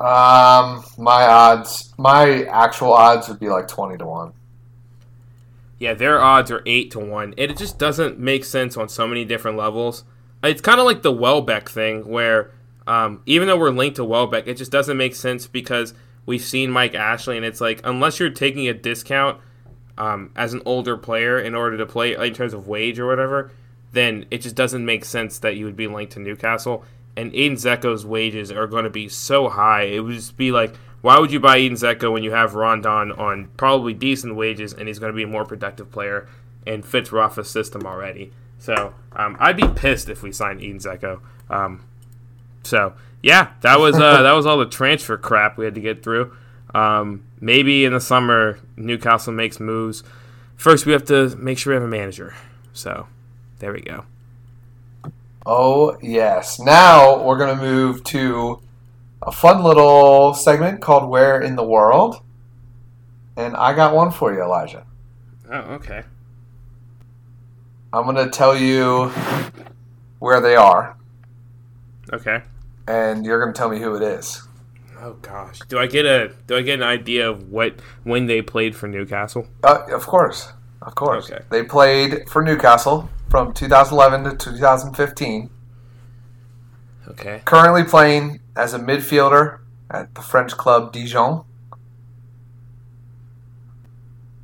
Um, 0.00 0.84
my 0.96 1.26
odds, 1.26 1.92
my 1.98 2.44
actual 2.44 2.92
odds 2.92 3.28
would 3.28 3.40
be 3.40 3.48
like 3.48 3.66
twenty 3.66 3.98
to 3.98 4.06
one. 4.06 4.32
Yeah, 5.80 5.94
their 5.94 6.22
odds 6.22 6.52
are 6.52 6.62
eight 6.66 6.92
to 6.92 7.00
one. 7.00 7.34
It 7.36 7.56
just 7.56 7.78
doesn't 7.78 8.18
make 8.18 8.44
sense 8.44 8.76
on 8.76 8.88
so 8.88 9.08
many 9.08 9.24
different 9.24 9.56
levels. 9.56 10.04
It's 10.44 10.60
kind 10.60 10.78
of 10.78 10.86
like 10.86 11.02
the 11.02 11.12
Welbeck 11.12 11.68
thing, 11.68 12.08
where 12.08 12.52
um, 12.86 13.22
even 13.26 13.48
though 13.48 13.58
we're 13.58 13.70
linked 13.70 13.96
to 13.96 14.04
Welbeck, 14.04 14.46
it 14.46 14.56
just 14.56 14.70
doesn't 14.70 14.96
make 14.96 15.16
sense 15.16 15.48
because 15.48 15.94
we've 16.26 16.42
seen 16.42 16.70
Mike 16.70 16.94
Ashley, 16.94 17.36
and 17.36 17.44
it's 17.44 17.60
like 17.60 17.80
unless 17.82 18.20
you're 18.20 18.30
taking 18.30 18.68
a 18.68 18.74
discount 18.74 19.40
um, 19.98 20.30
as 20.36 20.54
an 20.54 20.62
older 20.64 20.96
player 20.96 21.40
in 21.40 21.56
order 21.56 21.76
to 21.76 21.86
play 21.86 22.14
in 22.14 22.34
terms 22.34 22.54
of 22.54 22.68
wage 22.68 23.00
or 23.00 23.06
whatever, 23.08 23.50
then 23.92 24.26
it 24.30 24.42
just 24.42 24.54
doesn't 24.54 24.84
make 24.84 25.04
sense 25.04 25.38
that 25.40 25.56
you 25.56 25.64
would 25.64 25.76
be 25.76 25.86
linked 25.86 26.12
to 26.14 26.20
Newcastle. 26.20 26.84
And 27.16 27.30
Edin 27.34 27.54
Dzeko's 27.54 28.06
wages 28.06 28.52
are 28.52 28.66
going 28.66 28.84
to 28.84 28.90
be 28.90 29.08
so 29.08 29.48
high. 29.48 29.82
It 29.82 30.00
would 30.00 30.14
just 30.14 30.36
be 30.36 30.52
like, 30.52 30.74
why 31.00 31.18
would 31.18 31.32
you 31.32 31.40
buy 31.40 31.58
Edin 31.58 31.74
Dzeko 31.74 32.12
when 32.12 32.22
you 32.22 32.32
have 32.32 32.54
Rondon 32.54 33.12
on 33.12 33.48
probably 33.56 33.94
decent 33.94 34.34
wages 34.34 34.72
and 34.72 34.88
he's 34.88 34.98
going 34.98 35.12
to 35.12 35.16
be 35.16 35.22
a 35.22 35.28
more 35.28 35.44
productive 35.44 35.90
player 35.90 36.28
and 36.66 36.84
fits 36.84 37.12
Rafa's 37.12 37.50
system 37.50 37.86
already? 37.86 38.32
So 38.58 38.94
um, 39.12 39.36
I'd 39.40 39.56
be 39.56 39.68
pissed 39.68 40.08
if 40.08 40.22
we 40.22 40.32
signed 40.32 40.60
Edin 40.60 40.78
Dzeko. 40.78 41.20
Um, 41.48 41.84
so 42.62 42.94
yeah, 43.22 43.52
that 43.60 43.78
was 43.78 43.96
uh, 43.96 44.22
that 44.22 44.32
was 44.32 44.46
all 44.46 44.58
the 44.58 44.66
transfer 44.66 45.16
crap 45.16 45.56
we 45.56 45.64
had 45.64 45.74
to 45.74 45.80
get 45.80 46.02
through. 46.02 46.36
Um, 46.74 47.24
maybe 47.40 47.84
in 47.84 47.92
the 47.92 48.00
summer 48.00 48.58
Newcastle 48.76 49.32
makes 49.32 49.58
moves. 49.58 50.02
First, 50.56 50.86
we 50.86 50.92
have 50.92 51.04
to 51.06 51.34
make 51.36 51.58
sure 51.58 51.72
we 51.72 51.76
have 51.76 51.84
a 51.84 51.88
manager. 51.88 52.34
So 52.72 53.06
there 53.58 53.72
we 53.72 53.80
go. 53.80 54.04
Oh 55.46 55.96
yes. 56.02 56.58
Now 56.60 57.22
we're 57.22 57.38
gonna 57.38 57.60
move 57.60 58.04
to 58.04 58.60
a 59.22 59.32
fun 59.32 59.62
little 59.62 60.34
segment 60.34 60.80
called 60.80 61.08
"Where 61.10 61.40
in 61.40 61.56
the 61.56 61.64
World," 61.64 62.22
and 63.36 63.56
I 63.56 63.74
got 63.74 63.94
one 63.94 64.10
for 64.10 64.32
you, 64.32 64.42
Elijah. 64.42 64.84
Oh, 65.50 65.56
okay. 65.76 66.02
I'm 67.92 68.04
gonna 68.04 68.28
tell 68.30 68.54
you 68.56 69.06
where 70.18 70.40
they 70.40 70.56
are, 70.56 70.96
Okay. 72.12 72.42
and 72.86 73.24
you're 73.24 73.40
gonna 73.40 73.54
tell 73.54 73.70
me 73.70 73.78
who 73.80 73.94
it 73.96 74.02
is. 74.02 74.42
Oh 75.00 75.12
gosh, 75.22 75.60
do 75.68 75.78
I 75.78 75.86
get 75.86 76.04
a 76.04 76.32
do 76.46 76.56
I 76.56 76.62
get 76.62 76.80
an 76.80 76.86
idea 76.86 77.30
of 77.30 77.50
what 77.50 77.76
when 78.04 78.26
they 78.26 78.42
played 78.42 78.76
for 78.76 78.88
Newcastle? 78.88 79.46
Uh, 79.64 79.84
of 79.92 80.06
course, 80.06 80.52
of 80.82 80.94
course. 80.94 81.30
Okay. 81.30 81.42
They 81.50 81.62
played 81.62 82.28
for 82.28 82.42
Newcastle 82.42 83.08
from 83.28 83.52
2011 83.52 84.24
to 84.24 84.36
2015. 84.36 85.50
Okay. 87.08 87.42
Currently 87.44 87.84
playing 87.84 88.40
as 88.56 88.74
a 88.74 88.78
midfielder 88.78 89.58
at 89.90 90.14
the 90.14 90.20
French 90.22 90.52
club 90.52 90.92
Dijon. 90.92 91.44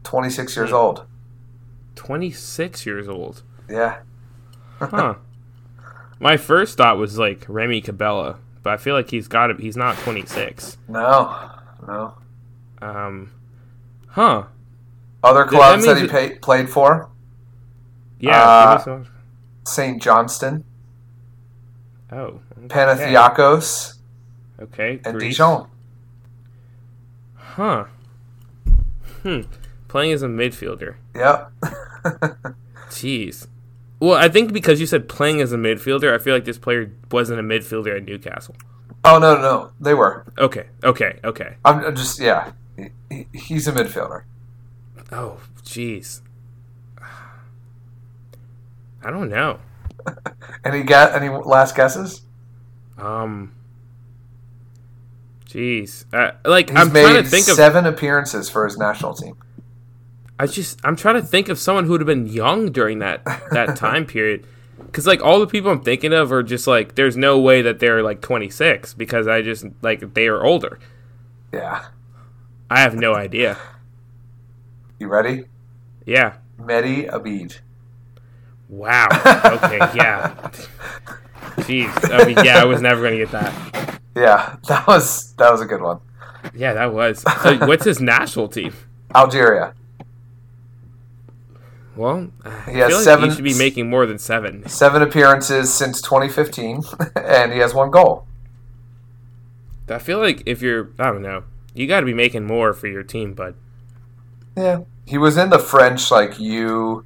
26 0.04 0.56
years 0.56 0.70
Hmm. 0.70 0.76
old. 0.76 1.04
Twenty 1.94 2.30
six 2.32 2.84
years 2.84 3.08
old. 3.08 3.42
Yeah. 3.70 3.98
Huh. 4.80 5.14
My 6.20 6.36
first 6.36 6.76
thought 6.76 6.98
was 6.98 7.18
like 7.18 7.44
Remy 7.48 7.80
Cabella, 7.82 8.38
but 8.62 8.72
I 8.72 8.76
feel 8.76 8.94
like 8.94 9.10
he's 9.10 9.28
got 9.28 9.46
to 9.46 9.54
He's 9.54 9.76
not 9.76 9.96
twenty 9.98 10.26
six. 10.26 10.76
No, 10.88 11.50
no. 11.86 12.14
Um. 12.82 13.30
Huh. 14.08 14.44
Other 15.22 15.44
clubs 15.44 15.84
that, 15.86 15.96
means 15.96 16.02
he 16.02 16.08
pay, 16.08 16.36
played 16.38 16.68
for 16.68 17.08
Yeah. 18.24 18.40
Uh, 18.42 18.76
give 18.78 18.86
me 18.98 19.04
some- 19.04 19.14
St. 19.66 20.02
Johnstone, 20.02 20.62
oh. 22.12 22.16
okay. 22.16 22.40
Panathinaikos, 22.68 23.94
Okay. 24.60 25.00
and 25.04 25.18
Greece. 25.18 25.34
Dijon. 25.34 25.68
Huh. 27.34 27.84
Hmm. 29.22 29.40
Playing 29.88 30.12
as 30.12 30.22
a 30.22 30.26
midfielder. 30.26 30.96
Yep. 31.14 31.52
Jeez. 32.90 33.46
Well, 34.00 34.18
I 34.18 34.28
think 34.28 34.52
because 34.52 34.80
you 34.80 34.86
said 34.86 35.08
playing 35.08 35.40
as 35.40 35.52
a 35.52 35.56
midfielder, 35.56 36.12
I 36.12 36.18
feel 36.18 36.34
like 36.34 36.44
this 36.44 36.58
player 36.58 36.92
wasn't 37.10 37.40
a 37.40 37.42
midfielder 37.42 37.96
at 37.96 38.04
Newcastle. 38.04 38.54
oh, 39.04 39.18
no, 39.18 39.36
no, 39.36 39.40
no. 39.40 39.70
They 39.80 39.94
were. 39.94 40.26
Okay, 40.36 40.66
okay, 40.82 41.18
okay. 41.24 41.56
I'm 41.64 41.84
I'm 41.84 41.96
just, 41.96 42.20
yeah. 42.20 42.52
He- 42.76 42.90
he- 43.08 43.26
he's 43.32 43.66
a 43.68 43.72
midfielder. 43.72 44.24
Oh, 45.12 45.38
jeez. 45.62 46.20
I 49.04 49.10
don't 49.10 49.28
know. 49.28 49.58
Any, 50.64 50.82
ga- 50.82 51.12
any 51.14 51.28
last 51.28 51.74
guesses? 51.76 52.22
Um. 52.98 53.52
Jeez. 55.46 56.04
Uh, 56.12 56.32
like 56.44 56.70
He's 56.70 56.78
I'm 56.78 56.92
made 56.92 57.02
trying 57.02 57.22
to 57.22 57.28
think 57.28 57.48
of. 57.48 57.54
seven 57.54 57.86
appearances 57.86 58.48
for 58.50 58.64
his 58.64 58.76
national 58.76 59.14
team. 59.14 59.36
I 60.38 60.46
just 60.46 60.80
I'm 60.84 60.96
trying 60.96 61.14
to 61.16 61.22
think 61.22 61.48
of 61.48 61.58
someone 61.58 61.84
who 61.84 61.92
would 61.92 62.00
have 62.00 62.06
been 62.06 62.26
young 62.26 62.72
during 62.72 62.98
that 62.98 63.24
that 63.52 63.76
time 63.78 64.04
period. 64.04 64.46
Because 64.84 65.06
like 65.06 65.22
all 65.22 65.38
the 65.40 65.46
people 65.46 65.70
I'm 65.70 65.82
thinking 65.82 66.12
of 66.12 66.32
are 66.32 66.42
just 66.42 66.66
like 66.66 66.96
there's 66.96 67.16
no 67.16 67.38
way 67.38 67.62
that 67.62 67.78
they're 67.78 68.02
like 68.02 68.20
26 68.20 68.94
because 68.94 69.28
I 69.28 69.42
just 69.42 69.64
like 69.82 70.14
they 70.14 70.26
are 70.26 70.42
older. 70.44 70.78
Yeah. 71.52 71.86
I 72.70 72.80
have 72.80 72.94
no 72.94 73.14
idea. 73.14 73.56
You 74.98 75.06
ready? 75.08 75.44
Yeah. 76.04 76.34
Mehdi 76.58 77.08
Abeid. 77.10 77.60
Wow. 78.76 79.08
Okay. 79.62 79.78
Yeah. 79.94 80.34
Jeez. 81.58 82.10
I 82.12 82.24
mean, 82.26 82.44
yeah, 82.44 82.60
I 82.60 82.64
was 82.64 82.80
never 82.82 83.02
gonna 83.02 83.16
get 83.16 83.30
that. 83.30 84.00
Yeah, 84.16 84.56
that 84.68 84.86
was 84.86 85.32
that 85.34 85.50
was 85.50 85.60
a 85.60 85.66
good 85.66 85.80
one. 85.80 86.00
Yeah, 86.54 86.74
that 86.74 86.92
was. 86.92 87.22
So 87.42 87.56
what's 87.66 87.84
his 87.84 88.00
national 88.00 88.48
team? 88.48 88.72
Algeria. 89.14 89.74
Well, 91.96 92.28
I 92.44 92.70
He 92.72 92.78
has 92.78 92.88
feel 92.88 92.96
like 92.98 93.04
seven- 93.04 93.28
he 93.30 93.34
should 93.36 93.44
be 93.44 93.54
making 93.56 93.88
more 93.88 94.04
than 94.06 94.18
seven. 94.18 94.66
Seven 94.68 95.00
appearances 95.02 95.72
since 95.72 96.00
2015, 96.02 96.82
and 97.16 97.52
he 97.52 97.58
has 97.60 97.72
one 97.72 97.90
goal. 97.90 98.26
I 99.88 99.98
feel 99.98 100.18
like 100.18 100.42
if 100.46 100.60
you're, 100.62 100.90
I 100.98 101.06
don't 101.12 101.22
know, 101.22 101.44
you 101.74 101.86
got 101.86 102.00
to 102.00 102.06
be 102.06 102.14
making 102.14 102.44
more 102.46 102.72
for 102.72 102.88
your 102.88 103.02
team, 103.04 103.34
bud. 103.34 103.54
Yeah. 104.56 104.80
He 105.06 105.18
was 105.18 105.36
in 105.36 105.50
the 105.50 105.58
French 105.58 106.10
like 106.10 106.40
U 106.40 107.04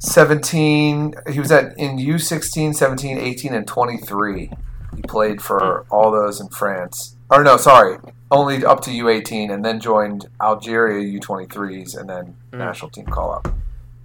17. 0.00 1.14
He 1.30 1.38
was 1.38 1.52
at 1.52 1.78
in 1.78 1.98
U 1.98 2.18
16, 2.18 2.74
17, 2.74 3.18
18, 3.18 3.54
and 3.54 3.66
23. 3.66 4.50
He 4.96 5.02
played 5.02 5.40
for 5.40 5.86
all 5.90 6.10
those 6.10 6.40
in 6.40 6.48
France. 6.48 7.16
Or 7.30 7.44
no, 7.44 7.56
sorry, 7.56 7.98
only 8.30 8.64
up 8.64 8.80
to 8.82 8.92
U 8.92 9.08
18, 9.08 9.50
and 9.50 9.64
then 9.64 9.78
joined 9.78 10.26
Algeria 10.40 11.06
U 11.06 11.20
23s, 11.20 11.96
and 11.96 12.08
then 12.08 12.36
hmm. 12.50 12.58
national 12.58 12.90
team 12.90 13.06
call 13.06 13.32
up. 13.32 13.54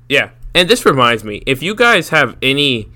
Yeah, 0.07 0.29
and 0.53 0.69
this 0.69 0.85
reminds 0.85 1.23
me, 1.23 1.41
if 1.47 1.63
you 1.63 1.73
guys 1.73 2.09
have 2.09 2.37
any, 2.41 2.91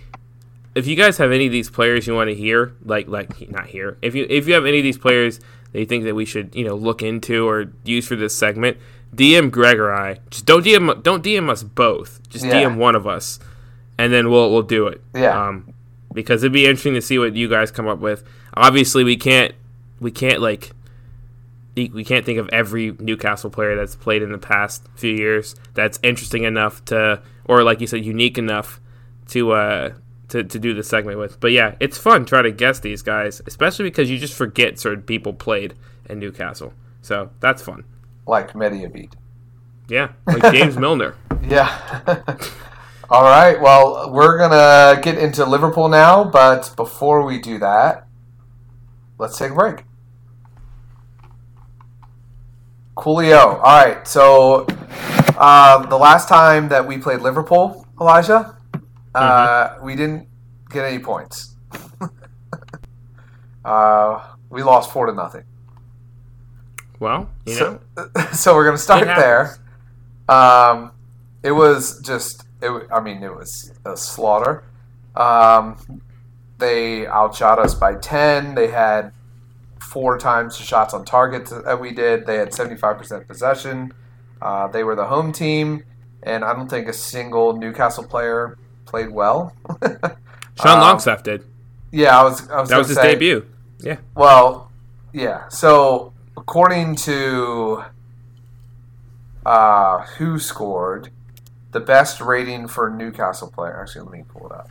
if 0.75 0.85
you 0.85 0.95
guys 0.95 1.17
have 1.17 1.31
any 1.31 1.47
of 1.47 1.51
these 1.51 1.69
players 1.69 2.05
you 2.05 2.13
want 2.13 2.29
to 2.29 2.35
hear, 2.35 2.73
like 2.83 3.07
like 3.07 3.49
not 3.49 3.67
here, 3.67 3.97
if 4.01 4.13
you 4.13 4.27
if 4.29 4.47
you 4.47 4.53
have 4.53 4.65
any 4.65 4.77
of 4.77 4.83
these 4.83 4.97
players 4.97 5.39
that 5.71 5.79
you 5.79 5.85
think 5.85 6.03
that 6.03 6.15
we 6.15 6.25
should 6.25 6.53
you 6.53 6.65
know 6.65 6.75
look 6.75 7.01
into 7.01 7.47
or 7.47 7.71
use 7.83 8.07
for 8.07 8.15
this 8.15 8.35
segment, 8.35 8.77
DM 9.15 9.51
Greg 9.51 9.79
or 9.79 9.93
I. 9.93 10.19
Just 10.29 10.45
don't 10.45 10.63
DM 10.65 11.01
don't 11.03 11.23
DM 11.23 11.49
us 11.49 11.63
both. 11.63 12.27
Just 12.29 12.45
Yeah. 12.45 12.63
DM 12.63 12.77
one 12.77 12.95
of 12.95 13.07
us, 13.07 13.39
and 13.97 14.11
then 14.13 14.29
we'll 14.29 14.51
we'll 14.51 14.61
do 14.61 14.87
it. 14.87 15.01
Yeah. 15.15 15.47
Um, 15.47 15.73
because 16.13 16.43
it'd 16.43 16.53
be 16.53 16.65
interesting 16.65 16.95
to 16.95 17.01
see 17.01 17.19
what 17.19 17.35
you 17.35 17.47
guys 17.47 17.71
come 17.71 17.87
up 17.87 17.99
with. 17.99 18.23
Obviously, 18.53 19.03
we 19.03 19.15
can't 19.17 19.53
we 19.99 20.11
can't 20.11 20.41
like 20.41 20.71
we 21.75 22.03
can't 22.03 22.25
think 22.25 22.39
of 22.39 22.49
every 22.49 22.93
Newcastle 22.99 23.49
player 23.49 23.75
that's 23.75 23.95
played 23.95 24.21
in 24.21 24.31
the 24.33 24.37
past 24.37 24.85
few 24.95 25.13
years 25.13 25.55
that's 25.75 25.97
interesting 26.03 26.43
enough 26.43 26.83
to, 26.85 27.21
or 27.45 27.63
like 27.63 27.79
you 27.79 27.87
said, 27.87 28.03
unique 28.03 28.37
enough 28.37 28.81
to 29.29 29.51
uh 29.53 29.93
to, 30.29 30.43
to 30.43 30.59
do 30.59 30.73
the 30.73 30.83
segment 30.83 31.17
with. 31.19 31.39
But 31.39 31.51
yeah, 31.53 31.75
it's 31.79 31.97
fun 31.97 32.25
trying 32.25 32.43
to 32.43 32.51
guess 32.51 32.79
these 32.81 33.01
guys, 33.01 33.41
especially 33.47 33.85
because 33.85 34.09
you 34.11 34.17
just 34.17 34.33
forget 34.33 34.77
certain 34.77 35.03
people 35.03 35.33
played 35.33 35.73
in 36.09 36.19
Newcastle. 36.19 36.73
So 37.01 37.29
that's 37.39 37.61
fun. 37.61 37.85
Like 38.29 38.53
Mehdi 38.53 38.85
Abeid. 38.87 39.13
Yeah, 39.89 40.11
like 40.27 40.53
James 40.53 40.77
Milner. 40.83 41.15
Yeah. 41.41 41.67
All 43.09 43.23
right. 43.23 43.59
Well, 43.59 44.11
we're 44.13 44.37
gonna 44.37 45.01
get 45.01 45.17
into 45.17 45.43
Liverpool 45.45 45.89
now, 45.89 46.23
but 46.23 46.71
before 46.75 47.25
we 47.25 47.39
do 47.39 47.57
that, 47.57 48.05
let's 49.17 49.35
take 49.37 49.51
a 49.51 49.55
break. 49.55 49.83
Coolio. 52.95 53.55
All 53.55 53.61
right. 53.61 54.07
So, 54.07 54.67
uh, 55.37 55.85
the 55.87 55.97
last 55.97 56.27
time 56.29 56.69
that 56.69 56.85
we 56.87 56.97
played 56.99 57.21
Liverpool, 57.21 57.87
Elijah, 57.99 58.55
uh, 59.15 59.17
Uh, 59.17 59.77
we 59.81 59.95
didn't 59.95 60.27
get 60.69 60.85
any 60.85 60.99
points. 60.99 61.55
uh, 63.65 64.35
we 64.49 64.61
lost 64.61 64.91
four 64.91 65.07
to 65.07 65.13
nothing. 65.13 65.45
Well, 66.99 67.29
you 67.45 67.59
know, 67.59 67.79
So, 67.97 68.09
so 68.33 68.55
we're 68.55 68.65
gonna 68.65 68.77
start 68.77 69.05
there. 69.05 69.57
Um, 70.27 70.91
it 71.43 71.51
was 71.51 72.01
just, 72.01 72.43
it. 72.61 72.87
I 72.91 72.99
mean, 72.99 73.23
it 73.23 73.33
was 73.35 73.73
a 73.85 73.95
slaughter. 73.95 74.63
Um, 75.15 76.01
they 76.57 77.07
outshot 77.07 77.59
us 77.59 77.73
by 77.73 77.95
ten. 77.95 78.55
They 78.55 78.67
had 78.67 79.11
four 79.79 80.17
times 80.19 80.57
the 80.57 80.63
shots 80.63 80.93
on 80.93 81.05
target 81.05 81.49
that 81.65 81.79
we 81.79 81.91
did. 81.91 82.25
They 82.25 82.35
had 82.35 82.53
seventy 82.53 82.75
five 82.75 82.97
percent 82.97 83.27
possession. 83.27 83.93
Uh, 84.41 84.67
they 84.67 84.83
were 84.83 84.95
the 84.95 85.05
home 85.05 85.31
team, 85.31 85.83
and 86.23 86.43
I 86.43 86.53
don't 86.53 86.69
think 86.69 86.87
a 86.87 86.93
single 86.93 87.55
Newcastle 87.57 88.03
player 88.03 88.57
played 88.85 89.09
well. 89.09 89.53
Sean 89.81 90.73
um, 90.77 90.79
Longstaff 90.81 91.23
did. 91.23 91.43
yeah, 91.91 92.19
I 92.19 92.23
was. 92.23 92.49
I 92.49 92.59
was. 92.59 92.69
That 92.69 92.77
was 92.77 92.87
his 92.89 92.97
say- 92.97 93.13
debut. 93.13 93.45
Yeah. 93.81 93.97
well, 94.13 94.69
yeah. 95.13 95.47
So 95.47 96.11
according 96.49 96.95
to 96.95 97.83
uh, 99.45 99.99
who 100.17 100.39
scored 100.39 101.11
the 101.73 101.79
best 101.79 102.19
rating 102.19 102.67
for 102.67 102.87
a 102.87 102.91
Newcastle 102.91 103.51
player? 103.51 103.79
Actually, 103.79 104.01
let 104.01 104.11
me 104.13 104.23
pull 104.27 104.47
it 104.47 104.51
up. 104.53 104.67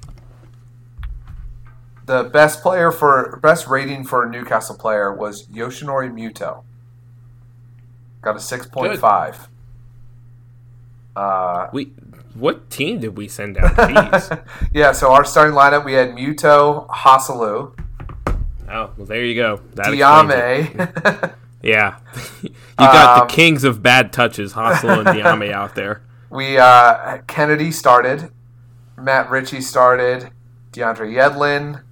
The 2.07 2.25
best 2.25 2.63
player 2.63 2.91
for 2.91 3.39
best 3.41 3.69
rating 3.69 4.03
for 4.03 4.25
a 4.25 4.29
Newcastle 4.29 4.77
player 4.77 5.15
was 5.15 5.47
Yoshinori 5.47 6.13
Muto. 6.13 6.65
Got 8.23 8.35
a 8.35 8.41
six 8.41 8.67
point 8.67 8.99
five. 8.99 9.47
Uh, 11.15 11.69
We 11.73 11.93
what 12.35 12.71
team 12.71 12.99
did 12.99 13.17
we 13.17 13.29
send 13.29 13.57
out? 13.57 14.43
Yeah, 14.75 14.91
so 14.91 15.13
our 15.13 15.25
starting 15.25 15.55
lineup 15.55 15.85
we 15.85 15.93
had 15.93 16.11
Muto, 16.11 16.89
Hasalu, 16.89 17.73
oh, 18.69 18.91
well, 18.97 19.07
there 19.07 19.25
you 19.25 19.37
go. 19.37 19.61
That. 19.75 19.87
Diame. 19.87 21.35
Yeah. 21.69 21.99
you 22.43 22.51
got 22.79 23.21
Um, 23.21 23.29
the 23.29 23.35
kings 23.35 23.65
of 23.65 23.83
bad 23.83 24.13
touches, 24.13 24.55
Hassel 24.55 24.91
and 24.91 25.09
Diame 25.09 25.53
out 25.53 25.75
there. 25.75 26.03
We 26.31 26.59
uh, 26.59 27.23
Kennedy 27.27 27.71
started, 27.73 28.31
Matt 28.99 29.31
Ritchie 29.31 29.63
started, 29.63 30.31
DeAndre 30.73 31.11
Yedlin, 31.11 31.83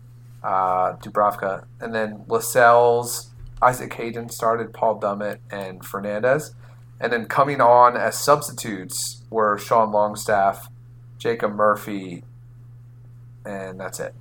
uh, 0.45 0.97
Dubravka, 0.97 1.65
and 1.81 1.95
then 1.95 2.23
Lascelles, 2.29 3.31
Isaac 3.63 3.95
Hayden 3.95 4.29
started, 4.29 4.75
Paul 4.75 5.01
Dummett, 5.01 5.39
and 5.51 5.83
Fernandez. 5.83 6.55
And 7.01 7.11
then 7.11 7.25
coming 7.25 7.63
on 7.63 7.97
as 7.97 8.19
substitutes 8.19 9.23
were 9.31 9.57
Sean 9.57 9.91
Longstaff, 9.91 10.69
Jacob 11.17 11.53
Murphy, 11.55 12.23
and 13.47 13.81
that's 13.81 14.01
it. 14.01 14.15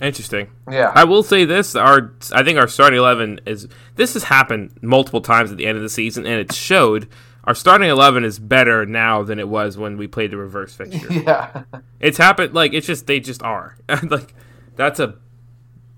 Interesting. 0.00 0.48
Yeah. 0.70 0.92
I 0.94 1.04
will 1.04 1.22
say 1.22 1.44
this: 1.44 1.74
our 1.74 2.12
I 2.32 2.42
think 2.42 2.58
our 2.58 2.68
starting 2.68 2.98
eleven 2.98 3.40
is 3.46 3.66
this 3.94 4.14
has 4.14 4.24
happened 4.24 4.72
multiple 4.82 5.20
times 5.20 5.50
at 5.50 5.56
the 5.56 5.66
end 5.66 5.76
of 5.76 5.82
the 5.82 5.88
season, 5.88 6.26
and 6.26 6.40
it 6.40 6.52
showed. 6.52 7.08
Our 7.44 7.54
starting 7.54 7.88
eleven 7.88 8.24
is 8.24 8.40
better 8.40 8.84
now 8.84 9.22
than 9.22 9.38
it 9.38 9.46
was 9.48 9.78
when 9.78 9.96
we 9.96 10.08
played 10.08 10.32
the 10.32 10.36
reverse 10.36 10.74
fixture. 10.74 11.12
yeah. 11.12 11.62
it's 12.00 12.18
happened 12.18 12.54
like 12.54 12.74
it's 12.74 12.88
just 12.88 13.06
they 13.06 13.20
just 13.20 13.40
are 13.40 13.76
like 14.02 14.34
that's 14.74 14.98
a 14.98 15.14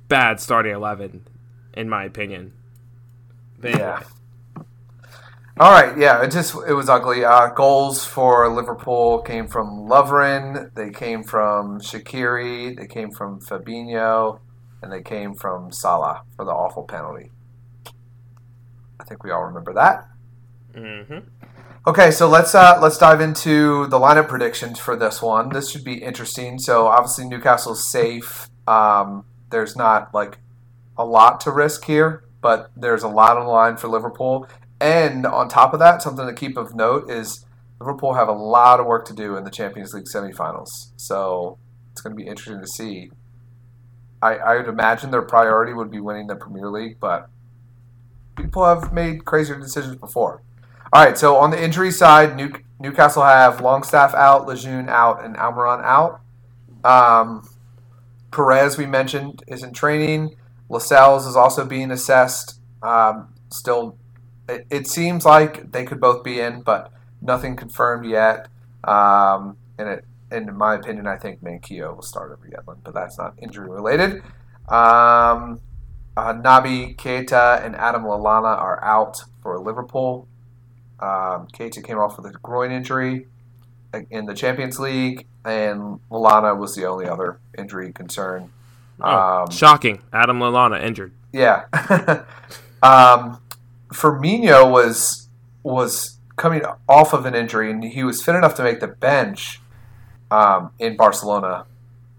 bad 0.08 0.40
starting 0.40 0.74
eleven, 0.74 1.26
in 1.72 1.88
my 1.88 2.04
opinion. 2.04 2.52
But 3.58 3.78
Yeah. 3.78 4.02
All 5.60 5.72
right, 5.72 5.98
yeah, 5.98 6.22
it 6.22 6.30
just 6.30 6.54
it 6.68 6.72
was 6.72 6.88
ugly. 6.88 7.24
Uh, 7.24 7.48
goals 7.48 8.04
for 8.04 8.48
Liverpool 8.48 9.22
came 9.22 9.48
from 9.48 9.88
Lovren, 9.88 10.72
they 10.74 10.90
came 10.90 11.24
from 11.24 11.80
Shaqiri, 11.80 12.76
they 12.76 12.86
came 12.86 13.10
from 13.10 13.40
Fabinho, 13.40 14.38
and 14.80 14.92
they 14.92 15.02
came 15.02 15.34
from 15.34 15.72
Salah 15.72 16.22
for 16.36 16.44
the 16.44 16.52
awful 16.52 16.84
penalty. 16.84 17.32
I 19.00 19.04
think 19.04 19.24
we 19.24 19.32
all 19.32 19.42
remember 19.42 19.72
that. 19.72 20.06
Mhm. 20.76 21.24
Okay, 21.88 22.12
so 22.12 22.28
let's 22.28 22.54
uh, 22.54 22.78
let's 22.80 22.98
dive 22.98 23.20
into 23.20 23.88
the 23.88 23.98
lineup 23.98 24.28
predictions 24.28 24.78
for 24.78 24.94
this 24.94 25.20
one. 25.20 25.48
This 25.48 25.70
should 25.70 25.84
be 25.84 25.94
interesting. 25.94 26.60
So 26.60 26.86
obviously 26.86 27.24
Newcastle's 27.28 27.90
safe. 27.90 28.48
Um, 28.68 29.24
there's 29.50 29.74
not 29.74 30.14
like 30.14 30.38
a 30.96 31.04
lot 31.04 31.40
to 31.40 31.50
risk 31.50 31.84
here, 31.86 32.22
but 32.40 32.70
there's 32.76 33.02
a 33.02 33.08
lot 33.08 33.36
on 33.36 33.46
the 33.46 33.50
line 33.50 33.76
for 33.76 33.88
Liverpool. 33.88 34.46
And 34.80 35.26
on 35.26 35.48
top 35.48 35.72
of 35.72 35.80
that, 35.80 36.02
something 36.02 36.26
to 36.26 36.32
keep 36.32 36.56
of 36.56 36.74
note 36.74 37.10
is 37.10 37.44
Liverpool 37.80 38.14
have 38.14 38.28
a 38.28 38.32
lot 38.32 38.80
of 38.80 38.86
work 38.86 39.06
to 39.06 39.14
do 39.14 39.36
in 39.36 39.44
the 39.44 39.50
Champions 39.50 39.92
League 39.92 40.06
semifinals. 40.06 40.68
So 40.96 41.58
it's 41.92 42.00
going 42.00 42.16
to 42.16 42.22
be 42.22 42.28
interesting 42.28 42.60
to 42.60 42.66
see. 42.66 43.10
I, 44.22 44.36
I 44.36 44.56
would 44.56 44.68
imagine 44.68 45.10
their 45.10 45.22
priority 45.22 45.72
would 45.72 45.90
be 45.90 46.00
winning 46.00 46.26
the 46.26 46.36
Premier 46.36 46.68
League, 46.68 46.98
but 47.00 47.28
people 48.36 48.64
have 48.64 48.92
made 48.92 49.24
crazier 49.24 49.58
decisions 49.58 49.96
before. 49.96 50.42
All 50.92 51.04
right, 51.04 51.18
so 51.18 51.36
on 51.36 51.50
the 51.50 51.62
injury 51.62 51.90
side, 51.90 52.34
New, 52.34 52.52
Newcastle 52.80 53.22
have 53.22 53.60
Longstaff 53.60 54.14
out, 54.14 54.46
Lejeune 54.46 54.88
out, 54.88 55.24
and 55.24 55.36
Almiron 55.36 55.82
out. 55.84 56.20
Um, 56.82 57.46
Perez, 58.30 58.78
we 58.78 58.86
mentioned, 58.86 59.42
is 59.46 59.62
in 59.62 59.72
training. 59.72 60.34
Lascelles 60.68 61.26
is 61.26 61.36
also 61.36 61.64
being 61.64 61.90
assessed. 61.90 62.58
Um, 62.82 63.34
still, 63.50 63.97
it, 64.48 64.66
it 64.70 64.86
seems 64.86 65.24
like 65.24 65.72
they 65.72 65.84
could 65.84 66.00
both 66.00 66.22
be 66.24 66.40
in, 66.40 66.62
but 66.62 66.92
nothing 67.20 67.56
confirmed 67.56 68.06
yet. 68.06 68.48
Um, 68.84 69.56
and 69.78 69.88
it, 69.88 70.04
in 70.30 70.56
my 70.56 70.74
opinion, 70.74 71.06
I 71.06 71.16
think 71.16 71.42
Manquillo 71.42 71.94
will 71.94 72.02
start 72.02 72.32
over 72.32 72.48
Yedlin, 72.48 72.78
but 72.84 72.94
that's 72.94 73.18
not 73.18 73.34
injury 73.38 73.68
related. 73.68 74.22
Um, 74.68 75.60
uh, 76.16 76.34
Naby 76.34 76.96
Keita 76.96 77.64
and 77.64 77.76
Adam 77.76 78.02
Lallana 78.02 78.56
are 78.58 78.82
out 78.84 79.22
for 79.42 79.58
Liverpool. 79.58 80.26
Um, 81.00 81.46
Keita 81.52 81.82
came 81.84 81.98
off 81.98 82.16
with 82.18 82.26
a 82.26 82.36
groin 82.38 82.72
injury 82.72 83.26
in 84.10 84.26
the 84.26 84.34
Champions 84.34 84.78
League, 84.78 85.26
and 85.44 86.00
Lallana 86.10 86.58
was 86.58 86.74
the 86.74 86.84
only 86.86 87.06
other 87.08 87.38
injury 87.56 87.92
concern. 87.92 88.50
Oh, 89.00 89.44
Um, 89.44 89.50
shocking! 89.50 90.02
Adam 90.12 90.40
Lallana 90.40 90.82
injured. 90.82 91.12
yeah. 91.32 91.66
um, 92.82 93.38
Firmino 93.88 94.70
was 94.70 95.28
was 95.62 96.18
coming 96.36 96.62
off 96.88 97.12
of 97.12 97.26
an 97.26 97.34
injury, 97.34 97.70
and 97.70 97.82
he 97.82 98.04
was 98.04 98.22
fit 98.22 98.34
enough 98.34 98.54
to 98.56 98.62
make 98.62 98.80
the 98.80 98.88
bench 98.88 99.60
um, 100.30 100.70
in 100.78 100.96
Barcelona, 100.96 101.66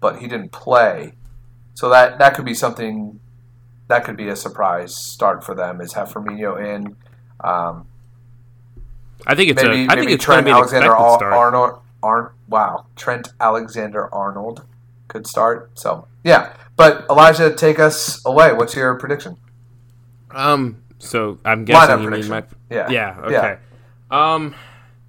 but 0.00 0.18
he 0.18 0.28
didn't 0.28 0.52
play. 0.52 1.14
So 1.74 1.88
that 1.88 2.18
that 2.18 2.34
could 2.34 2.44
be 2.44 2.54
something 2.54 3.20
that 3.88 4.04
could 4.04 4.16
be 4.16 4.28
a 4.28 4.36
surprise 4.36 4.96
start 4.96 5.44
for 5.44 5.54
them. 5.54 5.80
Is 5.80 5.94
have 5.94 6.12
Firmino 6.12 6.58
in. 6.58 6.96
Um, 7.40 7.86
I 9.26 9.34
think 9.34 9.50
it's 9.50 9.62
maybe 9.62 9.82
a. 9.82 9.84
I 9.84 9.94
think 9.94 10.00
maybe 10.00 10.12
it's 10.12 10.26
going 10.26 10.44
to 10.44 10.44
Trent 10.44 10.46
be 10.46 10.50
an 10.50 10.56
Alexander 10.56 10.86
expected 10.92 11.04
Ar- 11.04 11.18
start. 11.18 11.32
Arnold. 11.32 11.82
Arn, 12.02 12.30
wow, 12.48 12.86
Trent 12.96 13.28
Alexander 13.40 14.12
Arnold 14.14 14.64
could 15.08 15.26
start. 15.26 15.78
So 15.78 16.08
yeah, 16.24 16.54
but 16.76 17.04
Elijah, 17.10 17.54
take 17.54 17.78
us 17.78 18.24
away. 18.24 18.52
What's 18.52 18.74
your 18.74 18.94
prediction? 18.94 19.36
Um. 20.30 20.82
So 21.00 21.38
I'm 21.44 21.64
guessing 21.64 21.96
Lineup 21.96 22.02
you 22.02 22.10
mean 22.10 22.28
my. 22.28 22.44
Yeah. 22.70 22.90
Yeah. 22.90 23.20
Okay. 23.22 23.58
Um. 24.10 24.54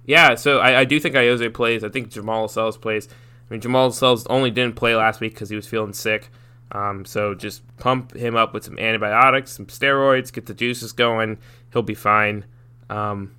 Yeah. 0.06 0.34
So 0.34 0.58
I, 0.58 0.80
I 0.80 0.84
do 0.84 0.98
think 0.98 1.14
Ayoze 1.14 1.52
plays. 1.52 1.84
I 1.84 1.88
think 1.88 2.08
Jamal 2.08 2.42
Lascelles 2.42 2.76
plays. 2.76 3.08
I 3.08 3.54
mean, 3.54 3.60
Jamal 3.60 3.86
Lascelles 3.86 4.26
only 4.26 4.50
didn't 4.50 4.76
play 4.76 4.96
last 4.96 5.20
week 5.20 5.34
because 5.34 5.50
he 5.50 5.56
was 5.56 5.68
feeling 5.68 5.92
sick. 5.92 6.30
Um. 6.72 7.04
So 7.04 7.34
just 7.34 7.62
pump 7.76 8.16
him 8.16 8.34
up 8.34 8.54
with 8.54 8.64
some 8.64 8.78
antibiotics, 8.78 9.52
some 9.52 9.66
steroids, 9.66 10.32
get 10.32 10.46
the 10.46 10.54
juices 10.54 10.92
going. 10.92 11.38
He'll 11.72 11.82
be 11.82 11.94
fine. 11.94 12.46
Um. 12.90 13.34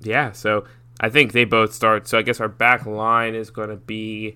Yeah. 0.00 0.32
So 0.32 0.64
I 1.00 1.08
think 1.08 1.32
they 1.32 1.44
both 1.44 1.72
start. 1.72 2.06
So 2.06 2.18
I 2.18 2.22
guess 2.22 2.40
our 2.40 2.48
back 2.48 2.84
line 2.84 3.34
is 3.34 3.50
going 3.50 3.70
to 3.70 3.76
be 3.76 4.34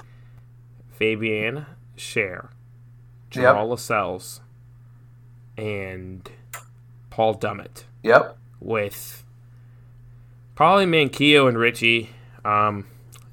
Fabian 0.91 1.67
Schär, 1.97 2.49
Jamal 3.31 3.69
Lascelles, 3.69 4.41
and 5.59 6.31
Paul 7.15 7.37
Dummett 7.37 7.85
Yep. 8.03 8.37
with 8.59 9.25
probably 10.57 10.85
Manquillo 10.85 11.49
and 11.49 11.57
Ritchie. 11.57 12.11
Um, 12.45 12.87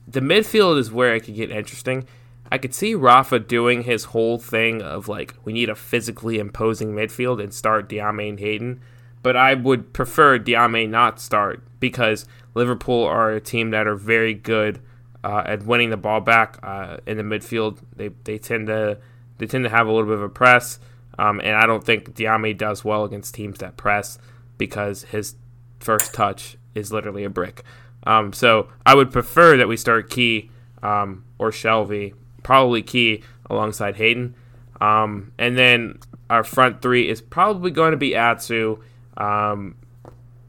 the 0.08 0.20
midfield 0.20 0.78
is 0.78 0.92
where 0.92 1.16
it 1.16 1.22
could 1.22 1.34
get 1.34 1.50
interesting. 1.50 2.06
I 2.52 2.60
could 2.60 2.76
see 2.76 2.94
Rafa 2.94 3.40
doing 3.40 3.82
his 3.82 4.04
whole 4.06 4.38
thing 4.38 4.84
of 4.84 5.08
like 5.08 5.34
we 5.46 5.52
need 5.52 5.68
a 5.68 5.74
physically 5.74 6.38
imposing 6.38 6.94
midfield 6.94 7.42
and 7.42 7.52
start 7.52 7.90
Diame 7.90 8.30
and 8.30 8.40
Hayden, 8.40 8.82
but 9.24 9.36
I 9.36 9.56
would 9.56 9.94
prefer 9.94 10.38
Diame 10.38 10.88
not 10.88 11.20
start 11.20 11.64
because 11.80 12.28
Liverpool 12.54 13.04
are 13.04 13.32
a 13.32 13.42
team 13.42 13.72
that 13.72 13.88
are 13.88 13.96
very 13.96 14.36
good 14.36 14.80
uh, 15.24 15.42
at 15.48 15.66
winning 15.66 15.90
the 15.90 15.98
ball 15.98 16.22
back 16.22 16.60
uh, 16.62 16.98
in 17.08 17.18
the 17.18 17.24
midfield. 17.24 17.80
They 17.96 18.10
they 18.26 18.38
tend 18.38 18.68
to 18.68 19.00
they 19.40 19.48
tend 19.48 19.64
to 19.64 19.72
have 19.72 19.88
a 19.88 19.92
little 19.92 20.06
bit 20.08 20.18
of 20.18 20.22
a 20.22 20.30
press, 20.30 20.78
um, 21.20 21.40
and 21.42 21.56
I 21.56 21.66
don't 21.66 21.84
think 21.84 22.16
Diame 22.16 22.58
does 22.58 22.84
well 22.84 23.04
against 23.04 23.36
teams 23.36 23.60
that 23.60 23.78
press 23.78 24.18
because 24.58 25.04
his 25.04 25.36
first 25.80 26.14
touch 26.14 26.58
is 26.76 26.92
literally 26.92 27.24
a 27.24 27.30
brick. 27.30 27.64
Um, 28.04 28.34
so 28.34 28.70
I 28.86 28.96
would 28.96 29.12
prefer 29.12 29.58
that 29.58 29.68
we 29.68 29.78
start 29.78 30.10
Ki 30.10 30.50
um, 30.82 31.24
or 31.38 31.52
Shelvey, 31.52 32.14
probably 32.44 32.82
Ki 32.82 33.24
alongside 33.50 33.98
Hayden. 33.98 34.36
Um, 34.80 35.32
and 35.38 35.58
then 35.58 36.00
our 36.30 36.44
front 36.44 36.82
three 36.82 37.08
is 37.10 37.22
probably 37.22 37.72
going 37.72 37.92
to 37.92 37.98
be 37.98 38.16
Atsu, 38.16 38.78
um, 39.18 39.76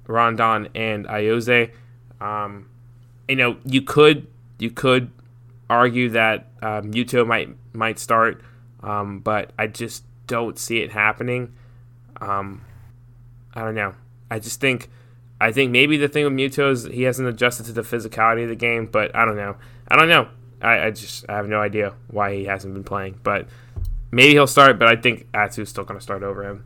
Rondon, 0.06 0.68
and 0.74 1.06
Ayoze. 1.06 1.70
Um, 2.20 2.68
you 3.28 3.36
know, 3.36 3.56
you 3.64 3.82
could 3.82 4.26
you 4.58 4.70
could 4.70 5.10
argue 5.68 6.10
that 6.10 6.58
Muto 6.60 7.26
might 7.26 7.50
might 7.74 7.98
start, 7.98 8.40
um, 8.82 9.20
but 9.20 9.52
I 9.58 9.66
just 9.66 10.04
don't 10.32 10.58
see 10.58 10.78
it 10.78 10.92
happening. 10.92 11.52
Um, 12.22 12.64
I 13.54 13.60
don't 13.60 13.74
know. 13.74 13.94
I 14.30 14.38
just 14.38 14.60
think 14.60 14.88
I 15.38 15.52
think 15.52 15.70
maybe 15.70 15.98
the 15.98 16.08
thing 16.08 16.24
with 16.24 16.32
Muto 16.32 16.70
is 16.70 16.84
he 16.84 17.02
hasn't 17.02 17.28
adjusted 17.28 17.66
to 17.66 17.72
the 17.72 17.82
physicality 17.82 18.44
of 18.44 18.48
the 18.48 18.56
game, 18.56 18.86
but 18.86 19.14
I 19.14 19.26
don't 19.26 19.36
know. 19.36 19.56
I 19.88 19.96
don't 19.96 20.08
know. 20.08 20.28
I, 20.62 20.86
I 20.86 20.90
just 20.90 21.26
I 21.28 21.36
have 21.36 21.48
no 21.48 21.60
idea 21.60 21.92
why 22.08 22.34
he 22.34 22.44
hasn't 22.46 22.72
been 22.72 22.82
playing, 22.84 23.20
but 23.22 23.46
maybe 24.10 24.32
he'll 24.32 24.46
start. 24.46 24.78
But 24.78 24.88
I 24.88 24.96
think 24.96 25.26
Atsu's 25.32 25.68
still 25.68 25.84
going 25.84 26.00
to 26.00 26.02
start 26.02 26.22
over 26.22 26.44
him. 26.44 26.64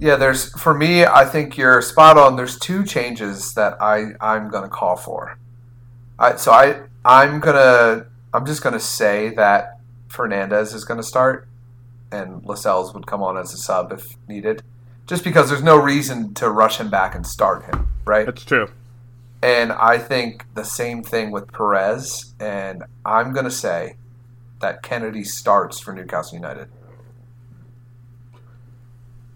Yeah, 0.00 0.16
there's 0.16 0.50
for 0.58 0.74
me. 0.74 1.04
I 1.04 1.24
think 1.26 1.56
you're 1.56 1.80
spot 1.80 2.18
on. 2.18 2.34
There's 2.34 2.58
two 2.58 2.84
changes 2.84 3.54
that 3.54 3.80
I 3.80 4.14
I'm 4.20 4.48
going 4.48 4.64
to 4.64 4.68
call 4.68 4.96
for. 4.96 5.38
I 6.18 6.34
so 6.36 6.50
I 6.50 6.80
I'm 7.04 7.38
gonna 7.38 8.06
I'm 8.34 8.44
just 8.46 8.64
gonna 8.64 8.80
say 8.80 9.28
that 9.36 9.78
Fernandez 10.08 10.74
is 10.74 10.84
going 10.84 10.98
to 10.98 11.06
start, 11.06 11.48
and 12.12 12.44
Lascelles 12.44 12.92
would 12.94 13.06
come 13.06 13.22
on 13.22 13.36
as 13.36 13.52
a 13.54 13.56
sub 13.56 13.92
if 13.92 14.04
needed 14.28 14.62
just 15.06 15.24
because 15.24 15.48
there's 15.48 15.62
no 15.62 15.76
reason 15.76 16.32
to 16.34 16.48
rush 16.50 16.78
him 16.78 16.88
back 16.90 17.14
and 17.14 17.26
start 17.26 17.64
him, 17.64 17.88
right? 18.04 18.26
That's 18.26 18.44
true. 18.44 18.68
And 19.42 19.72
I 19.72 19.98
think 19.98 20.44
the 20.54 20.64
same 20.64 21.02
thing 21.02 21.30
with 21.30 21.50
Perez. 21.52 22.34
And 22.38 22.84
I'm 23.04 23.32
going 23.32 23.46
to 23.46 23.50
say 23.50 23.96
that 24.60 24.82
Kennedy 24.82 25.24
starts 25.24 25.80
for 25.80 25.92
Newcastle 25.92 26.34
United. 26.36 26.68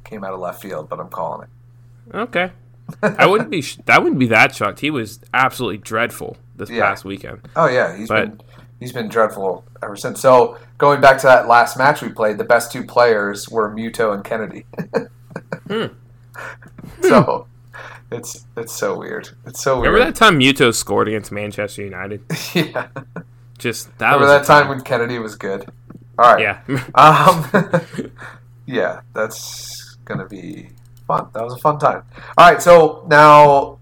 Came 0.05 0.23
out 0.23 0.35
of 0.35 0.41
left 0.41 0.61
field, 0.61 0.89
but 0.89 1.01
I'm 1.01 1.09
calling 1.09 1.49
it. 2.11 2.15
Okay. 2.15 2.53
I 3.03 3.25
wouldn't 3.27 3.51
be 3.51 3.63
that 3.87 4.03
wouldn't 4.03 4.19
be 4.19 4.27
that 4.27 4.55
shocked. 4.55 4.81
He 4.81 4.91
was 4.91 5.19
absolutely 5.33 5.79
dreadful 5.79 6.37
this 6.55 6.69
Yeah. 6.69 6.83
past 6.89 7.05
weekend. 7.07 7.41
Oh 7.57 7.67
yeah, 7.67 7.97
he's 7.97 8.09
But- 8.09 8.37
been 8.37 8.47
he's 8.85 8.93
been 8.93 9.09
dreadful 9.09 9.65
ever 9.83 9.97
since. 9.97 10.21
So 10.21 10.59
going 10.77 11.01
back 11.01 11.17
to 11.19 11.27
that 11.27 11.49
last 11.49 11.79
match 11.79 12.03
we 12.03 12.11
played, 12.11 12.37
the 12.37 12.45
best 12.45 12.71
two 12.71 12.85
players 12.85 13.49
were 13.49 13.75
Muto 13.75 14.15
and 14.15 14.23
Kennedy. 14.23 14.67
Hmm. 15.67 15.87
So 17.01 17.47
it's 18.13 18.45
it's 18.57 18.73
so 18.73 18.97
weird. 18.99 19.31
It's 19.47 19.63
so 19.63 19.81
weird. 19.81 19.95
Remember 19.95 20.13
that 20.13 20.17
time 20.17 20.39
Muto 20.39 20.73
scored 20.73 21.09
against 21.09 21.33
Manchester 21.33 21.83
United? 21.83 22.23
yeah. 22.55 22.89
Just 23.59 23.97
that 23.99 24.13
Remember 24.13 24.27
that 24.27 24.43
a 24.43 24.45
time 24.45 24.69
when 24.69 24.83
Kennedy 24.83 25.19
was 25.19 25.35
good? 25.37 25.69
All 26.19 26.35
right. 26.35 26.41
Yeah. 26.41 26.61
Um, 26.95 28.13
yeah, 28.67 29.01
that's 29.15 29.97
gonna 30.05 30.27
be 30.27 30.69
fun. 31.07 31.29
That 31.33 31.43
was 31.43 31.55
a 31.55 31.59
fun 31.59 31.79
time. 31.79 32.05
All 32.37 32.51
right, 32.51 32.63
so 32.63 33.05
now, 33.09 33.79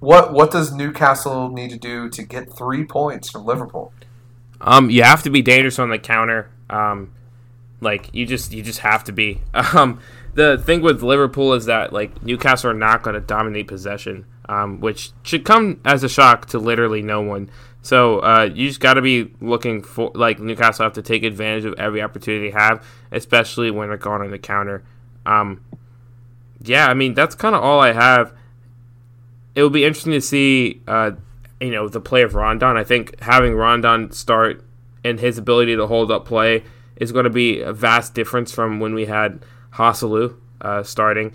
what 0.00 0.32
what 0.32 0.50
does 0.50 0.72
Newcastle 0.72 1.48
need 1.50 1.70
to 1.70 1.78
do 1.78 2.08
to 2.08 2.22
get 2.22 2.56
three 2.56 2.84
points 2.84 3.30
from 3.30 3.44
Liverpool? 3.44 3.92
Um, 4.62 4.88
you 4.90 5.02
have 5.02 5.22
to 5.24 5.30
be 5.30 5.42
dangerous 5.42 5.78
on 5.78 5.90
the 5.90 5.98
counter. 5.98 6.50
Um, 6.70 7.12
like 7.80 8.08
you 8.14 8.24
just 8.24 8.52
you 8.52 8.62
just 8.62 8.78
have 8.80 9.04
to 9.04 9.12
be. 9.12 9.40
Um, 9.74 10.00
the 10.34 10.56
thing 10.56 10.80
with 10.80 11.02
Liverpool 11.02 11.52
is 11.52 11.66
that 11.66 11.92
like 11.92 12.22
Newcastle 12.22 12.70
are 12.70 12.74
not 12.74 13.02
going 13.02 13.14
to 13.14 13.20
dominate 13.20 13.68
possession, 13.68 14.24
um, 14.48 14.80
which 14.80 15.12
should 15.22 15.44
come 15.44 15.80
as 15.84 16.02
a 16.02 16.08
shock 16.08 16.46
to 16.46 16.58
literally 16.58 17.02
no 17.02 17.20
one. 17.20 17.50
So 17.82 18.20
uh, 18.20 18.48
you 18.54 18.68
just 18.68 18.80
got 18.80 18.94
to 18.94 19.02
be 19.02 19.30
looking 19.40 19.82
for 19.82 20.10
like 20.14 20.38
Newcastle 20.38 20.84
have 20.84 20.94
to 20.94 21.02
take 21.02 21.22
advantage 21.22 21.64
of 21.64 21.74
every 21.74 22.00
opportunity 22.00 22.50
they 22.50 22.58
have, 22.58 22.86
especially 23.10 23.70
when 23.70 23.88
they're 23.88 23.98
going 23.98 24.22
on 24.22 24.30
the 24.30 24.38
counter. 24.38 24.84
Um, 25.26 25.62
yeah, 26.62 26.86
I 26.86 26.94
mean 26.94 27.14
that's 27.14 27.34
kind 27.34 27.54
of 27.54 27.62
all 27.62 27.80
I 27.80 27.92
have. 27.92 28.32
It 29.54 29.62
will 29.62 29.70
be 29.70 29.84
interesting 29.84 30.12
to 30.12 30.20
see, 30.22 30.80
uh, 30.88 31.12
you 31.62 31.70
know, 31.70 31.88
the 31.88 32.00
play 32.00 32.22
of 32.22 32.34
Rondon. 32.34 32.76
I 32.76 32.84
think 32.84 33.20
having 33.20 33.54
Rondon 33.54 34.10
start 34.10 34.64
and 35.04 35.20
his 35.20 35.38
ability 35.38 35.76
to 35.76 35.86
hold 35.86 36.10
up 36.10 36.26
play 36.26 36.64
is 36.96 37.12
going 37.12 37.24
to 37.24 37.30
be 37.30 37.60
a 37.60 37.72
vast 37.72 38.14
difference 38.14 38.52
from 38.52 38.80
when 38.80 38.94
we 38.94 39.06
had 39.06 39.44
Joselu 39.74 40.36
uh, 40.60 40.82
starting. 40.82 41.32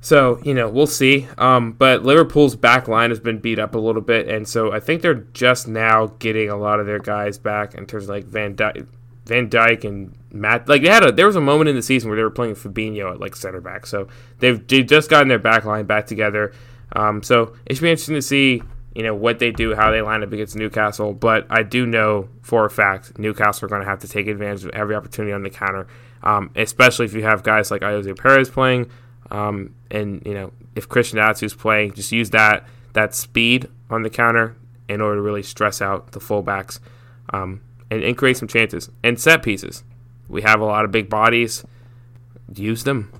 So 0.00 0.40
you 0.44 0.54
know 0.54 0.68
we'll 0.68 0.86
see. 0.86 1.26
Um, 1.38 1.72
but 1.72 2.04
Liverpool's 2.04 2.54
back 2.54 2.86
line 2.86 3.10
has 3.10 3.18
been 3.18 3.38
beat 3.38 3.58
up 3.58 3.74
a 3.74 3.78
little 3.78 4.02
bit, 4.02 4.28
and 4.28 4.46
so 4.46 4.72
I 4.72 4.80
think 4.80 5.02
they're 5.02 5.26
just 5.32 5.66
now 5.66 6.08
getting 6.18 6.50
a 6.50 6.56
lot 6.56 6.78
of 6.78 6.86
their 6.86 7.00
guys 7.00 7.36
back 7.38 7.74
in 7.74 7.86
terms 7.86 8.04
of 8.04 8.10
like 8.10 8.24
Van 8.24 8.54
Dijk, 8.54 8.86
Van 9.26 9.50
Dijk 9.50 9.84
and 9.84 10.16
Matt. 10.30 10.68
Like 10.68 10.82
they 10.82 10.88
had 10.88 11.04
a 11.04 11.10
there 11.10 11.26
was 11.26 11.36
a 11.36 11.40
moment 11.40 11.68
in 11.68 11.74
the 11.74 11.82
season 11.82 12.10
where 12.10 12.16
they 12.16 12.22
were 12.22 12.30
playing 12.30 12.54
Fabinho 12.54 13.12
at 13.12 13.20
like 13.20 13.34
center 13.34 13.60
back. 13.60 13.86
So 13.86 14.06
they've, 14.38 14.64
they've 14.68 14.86
just 14.86 15.10
gotten 15.10 15.28
their 15.28 15.38
back 15.38 15.64
line 15.64 15.86
back 15.86 16.06
together. 16.06 16.52
Um, 16.92 17.22
so 17.22 17.54
it 17.66 17.74
should 17.74 17.82
be 17.82 17.90
interesting 17.90 18.14
to 18.14 18.22
see 18.22 18.62
you 18.94 19.02
know 19.02 19.14
what 19.14 19.38
they 19.38 19.50
do, 19.50 19.74
how 19.74 19.90
they 19.90 20.02
line 20.02 20.22
up 20.22 20.32
against 20.32 20.56
Newcastle. 20.56 21.12
But 21.12 21.46
I 21.50 21.62
do 21.62 21.86
know 21.86 22.28
for 22.42 22.64
a 22.64 22.70
fact 22.70 23.18
Newcastle 23.18 23.66
are 23.66 23.68
going 23.68 23.82
to 23.82 23.88
have 23.88 24.00
to 24.00 24.08
take 24.08 24.26
advantage 24.26 24.64
of 24.64 24.70
every 24.70 24.94
opportunity 24.94 25.32
on 25.32 25.42
the 25.42 25.50
counter, 25.50 25.86
um, 26.22 26.50
especially 26.56 27.06
if 27.06 27.14
you 27.14 27.22
have 27.22 27.42
guys 27.42 27.70
like 27.70 27.82
Ayoze 27.82 28.16
Perez 28.18 28.48
playing. 28.48 28.90
Um, 29.30 29.74
and 29.90 30.22
you 30.24 30.34
know, 30.34 30.52
if 30.74 30.88
Christian 30.88 31.18
Atsu's 31.18 31.54
playing, 31.54 31.92
just 31.94 32.12
use 32.12 32.30
that 32.30 32.66
that 32.94 33.14
speed 33.14 33.68
on 33.90 34.02
the 34.02 34.10
counter 34.10 34.56
in 34.88 35.00
order 35.00 35.16
to 35.16 35.22
really 35.22 35.42
stress 35.42 35.82
out 35.82 36.12
the 36.12 36.20
fullbacks 36.20 36.80
um, 37.30 37.60
and, 37.90 38.02
and 38.02 38.16
create 38.16 38.36
some 38.36 38.48
chances 38.48 38.90
and 39.04 39.20
set 39.20 39.42
pieces. 39.42 39.84
We 40.28 40.42
have 40.42 40.60
a 40.60 40.64
lot 40.64 40.84
of 40.84 40.92
big 40.92 41.08
bodies. 41.08 41.64
Use 42.54 42.84
them. 42.84 43.12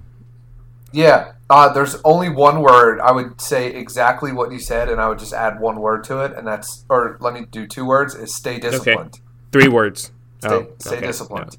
Yeah, 0.93 1.33
uh, 1.51 1.73
there's 1.73 1.97
only 2.05 2.29
one 2.29 2.61
word. 2.61 3.01
I 3.01 3.11
would 3.13 3.41
say 3.41 3.69
exactly 3.75 4.33
what 4.33 4.53
you 4.53 4.59
said, 4.59 4.89
and 4.89 5.01
I 5.01 5.09
would 5.09 5.19
just 5.19 5.33
add 5.33 5.61
one 5.61 5.81
word 5.81 6.05
to 6.05 6.21
it, 6.25 6.33
and 6.37 6.47
that's 6.47 6.85
or 6.89 7.17
let 7.21 7.33
me 7.35 7.47
do 7.51 7.67
two 7.67 7.85
words: 7.87 8.15
is 8.15 8.35
stay 8.35 8.59
disciplined. 8.59 9.21
Three 9.53 9.69
words. 9.69 10.13
Stay, 10.41 10.49
Oh, 10.55 10.67
stay 10.79 10.97
okay. 10.99 11.07
disciplined. 11.07 11.57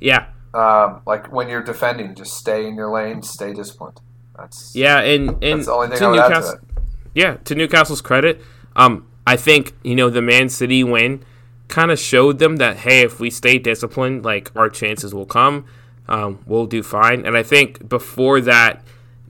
Yeah, 0.00 0.26
Um, 0.52 1.00
like 1.06 1.30
when 1.32 1.48
you're 1.48 1.62
defending, 1.62 2.14
just 2.16 2.34
stay 2.34 2.66
in 2.66 2.74
your 2.74 2.90
lane, 2.90 3.22
stay 3.22 3.52
disciplined. 3.52 4.00
That's 4.36 4.72
yeah, 4.74 4.98
and 5.00 5.30
and 5.44 5.60
That's 5.60 5.66
the 5.66 5.72
only 5.72 5.88
thing 5.88 5.98
to 5.98 6.04
I 6.06 6.08
would 6.10 6.18
add 6.18 6.22
to 6.28 6.34
Newcastle, 6.34 6.54
it. 6.54 6.82
yeah, 7.14 7.34
to 7.44 7.54
Newcastle's 7.54 8.00
credit, 8.00 8.40
um, 8.74 9.06
I 9.26 9.36
think 9.36 9.74
you 9.84 9.94
know 9.94 10.10
the 10.10 10.22
Man 10.22 10.48
City 10.48 10.82
win 10.82 11.22
kind 11.68 11.90
of 11.90 11.98
showed 12.00 12.38
them 12.38 12.56
that 12.56 12.78
hey, 12.78 13.02
if 13.02 13.20
we 13.20 13.30
stay 13.30 13.58
disciplined, 13.58 14.24
like 14.24 14.50
our 14.56 14.68
chances 14.68 15.14
will 15.14 15.26
come. 15.26 15.66
Um, 16.08 16.40
we'll 16.46 16.66
do 16.66 16.82
fine. 16.82 17.26
And 17.26 17.36
I 17.36 17.42
think 17.42 17.88
before 17.88 18.40
that, 18.42 18.84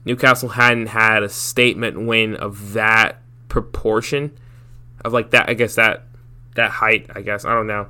Newcastle 0.05 0.49
hadn't 0.49 0.87
had 0.87 1.23
a 1.23 1.29
statement 1.29 2.05
win 2.05 2.35
of 2.35 2.73
that 2.73 3.21
proportion, 3.47 4.37
of 5.05 5.13
like 5.13 5.31
that. 5.31 5.49
I 5.49 5.53
guess 5.53 5.75
that 5.75 6.03
that 6.55 6.71
height. 6.71 7.09
I 7.15 7.21
guess 7.21 7.45
I 7.45 7.53
don't 7.53 7.67
know 7.67 7.87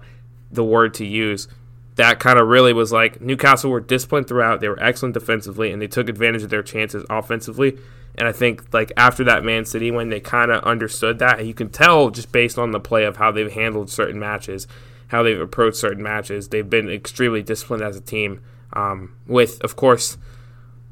the 0.51 0.63
word 0.63 0.93
to 0.95 1.05
use. 1.05 1.47
That 1.95 2.19
kind 2.19 2.39
of 2.39 2.47
really 2.47 2.73
was 2.73 2.91
like 2.91 3.21
Newcastle 3.21 3.71
were 3.71 3.79
disciplined 3.79 4.27
throughout. 4.27 4.61
They 4.61 4.67
were 4.67 4.81
excellent 4.81 5.13
defensively, 5.13 5.71
and 5.71 5.81
they 5.81 5.87
took 5.87 6.09
advantage 6.09 6.43
of 6.43 6.49
their 6.49 6.63
chances 6.63 7.05
offensively. 7.09 7.77
And 8.15 8.27
I 8.27 8.31
think 8.31 8.73
like 8.73 8.91
after 8.95 9.23
that 9.23 9.43
Man 9.43 9.65
City 9.65 9.89
win, 9.89 10.09
they 10.09 10.19
kind 10.19 10.51
of 10.51 10.63
understood 10.63 11.19
that, 11.19 11.39
and 11.39 11.47
you 11.47 11.53
can 11.53 11.69
tell 11.69 12.09
just 12.09 12.31
based 12.31 12.59
on 12.59 12.71
the 12.71 12.79
play 12.79 13.05
of 13.05 13.17
how 13.17 13.31
they've 13.31 13.51
handled 13.51 13.89
certain 13.89 14.19
matches, 14.19 14.67
how 15.07 15.23
they've 15.23 15.39
approached 15.39 15.77
certain 15.77 16.03
matches. 16.03 16.49
They've 16.49 16.69
been 16.69 16.89
extremely 16.89 17.41
disciplined 17.41 17.83
as 17.83 17.95
a 17.95 18.01
team. 18.01 18.41
Um, 18.73 19.15
with 19.27 19.63
of 19.63 19.75
course 19.75 20.17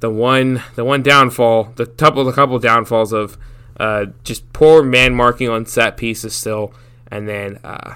the 0.01 0.09
one 0.09 0.61
the 0.75 0.83
one 0.85 1.01
downfall, 1.01 1.73
the 1.75 1.85
couple 1.85 2.23
the 2.23 2.31
couple 2.31 2.57
downfalls 2.59 3.11
of 3.13 3.37
uh, 3.79 4.05
just 4.23 4.51
poor 4.53 4.83
man 4.83 5.13
marking 5.15 5.49
on 5.49 5.65
set 5.65 5.97
pieces 5.97 6.33
still, 6.35 6.73
and 7.09 7.27
then 7.27 7.59
uh, 7.63 7.95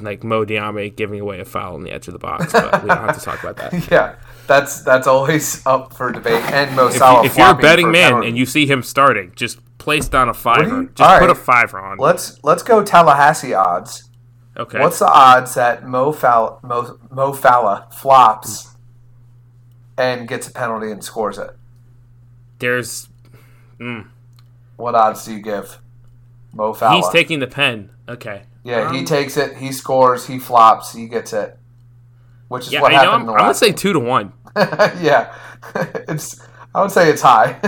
like 0.00 0.24
Mo 0.24 0.44
Diame 0.44 0.94
giving 0.96 1.20
away 1.20 1.38
a 1.40 1.44
foul 1.44 1.74
on 1.74 1.82
the 1.84 1.92
edge 1.92 2.08
of 2.08 2.12
the 2.12 2.18
box. 2.18 2.52
But 2.52 2.82
we 2.82 2.88
don't 2.88 2.98
have 2.98 3.16
to 3.18 3.24
talk 3.24 3.42
about 3.42 3.56
that. 3.58 3.88
yeah. 3.90 4.16
That's 4.46 4.82
that's 4.82 5.06
always 5.06 5.64
up 5.66 5.94
for 5.94 6.10
debate. 6.12 6.42
And 6.52 6.74
Mo 6.76 6.88
If, 6.88 6.94
Salah 6.94 7.24
if 7.24 7.36
you're 7.38 7.50
a 7.50 7.54
betting 7.54 7.90
man 7.90 8.22
and 8.24 8.36
you 8.36 8.44
see 8.44 8.66
him 8.66 8.82
starting, 8.82 9.32
just 9.36 9.58
place 9.78 10.08
down 10.08 10.28
a 10.28 10.34
fiver. 10.34 10.82
you- 10.82 10.90
Just 10.94 11.20
put 11.20 11.30
a 11.30 11.34
fiver 11.34 11.78
on. 11.78 11.96
let's 11.98 12.42
let's 12.44 12.62
go 12.62 12.82
Tallahassee 12.84 13.54
odds. 13.54 14.10
Okay. 14.56 14.78
What's 14.80 15.00
the 15.00 15.08
odds 15.08 15.54
that 15.54 15.86
Mo 15.86 16.12
Salah, 16.12 16.58
Mo, 16.62 16.98
Mo 17.10 17.32
Salah 17.34 17.88
flops 17.92 18.68
and 19.98 20.28
gets 20.28 20.48
a 20.48 20.52
penalty 20.52 20.90
and 20.92 21.02
scores 21.02 21.38
it? 21.38 21.50
There's 22.60 23.08
What 24.76 24.94
odds 24.94 25.24
do 25.24 25.32
you 25.34 25.40
give 25.40 25.78
Mo 26.52 26.72
Salah? 26.72 26.96
he's 26.96 27.08
taking 27.08 27.40
the 27.40 27.46
pen. 27.48 27.90
Okay. 28.08 28.42
yeah, 28.62 28.92
he 28.92 29.00
Um, 29.00 29.04
takes 29.04 29.36
it, 29.36 29.56
he 29.56 29.72
scores, 29.72 30.26
he 30.26 30.38
flops, 30.38 30.92
he 30.92 31.06
gets 31.08 31.32
it. 31.32 31.58
Which 32.48 32.66
is 32.66 32.72
Yeah, 32.74 32.82
what 32.82 32.92
I 32.94 33.02
know. 33.04 33.10
happened 33.10 33.30
I'm, 33.30 33.36
I'm 33.36 33.42
gonna 33.42 33.54
say 33.54 33.72
two 33.72 33.92
to 33.92 33.98
one. 34.00 34.32
yeah. 34.56 35.34
it's 35.74 36.40
I 36.74 36.82
would 36.82 36.90
say 36.92 37.10
it's 37.10 37.22
high. 37.22 37.58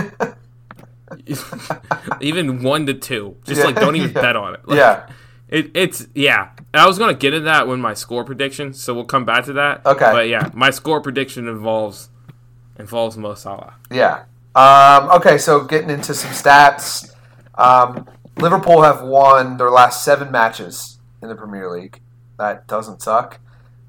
even 2.21 2.63
one 2.63 2.85
to 2.85 2.93
two. 2.93 3.35
Just 3.45 3.59
Yeah, 3.59 3.65
like 3.67 3.75
don't 3.75 3.95
even 3.95 4.11
yeah. 4.13 4.21
bet 4.21 4.35
on 4.35 4.53
it. 4.53 4.61
Like, 4.67 4.77
yeah. 4.77 5.09
It, 5.49 5.71
it's 5.73 6.07
yeah. 6.13 6.51
I 6.73 6.85
was 6.85 6.97
gonna 6.99 7.13
get 7.13 7.33
into 7.33 7.45
that 7.45 7.67
when 7.67 7.79
my 7.79 7.93
score 7.93 8.23
prediction, 8.23 8.73
so 8.73 8.93
we'll 8.93 9.05
come 9.05 9.25
back 9.25 9.45
to 9.45 9.53
that. 9.53 9.85
Okay. 9.85 10.11
But 10.11 10.27
yeah, 10.27 10.49
my 10.53 10.69
score 10.69 11.01
prediction 11.01 11.47
involves 11.47 12.09
involves 12.77 13.17
Mo 13.17 13.33
Salah. 13.33 13.75
Yeah. 13.91 14.23
Um, 14.55 15.09
okay, 15.11 15.37
so 15.37 15.63
getting 15.63 15.89
into 15.89 16.13
some 16.13 16.31
stats. 16.31 17.13
Um, 17.55 18.07
Liverpool 18.37 18.81
have 18.83 19.01
won 19.01 19.57
their 19.57 19.69
last 19.69 20.03
seven 20.03 20.31
matches 20.31 20.99
in 21.21 21.29
the 21.29 21.35
Premier 21.35 21.69
League. 21.69 22.01
That 22.37 22.67
doesn't 22.67 23.01
suck. 23.01 23.39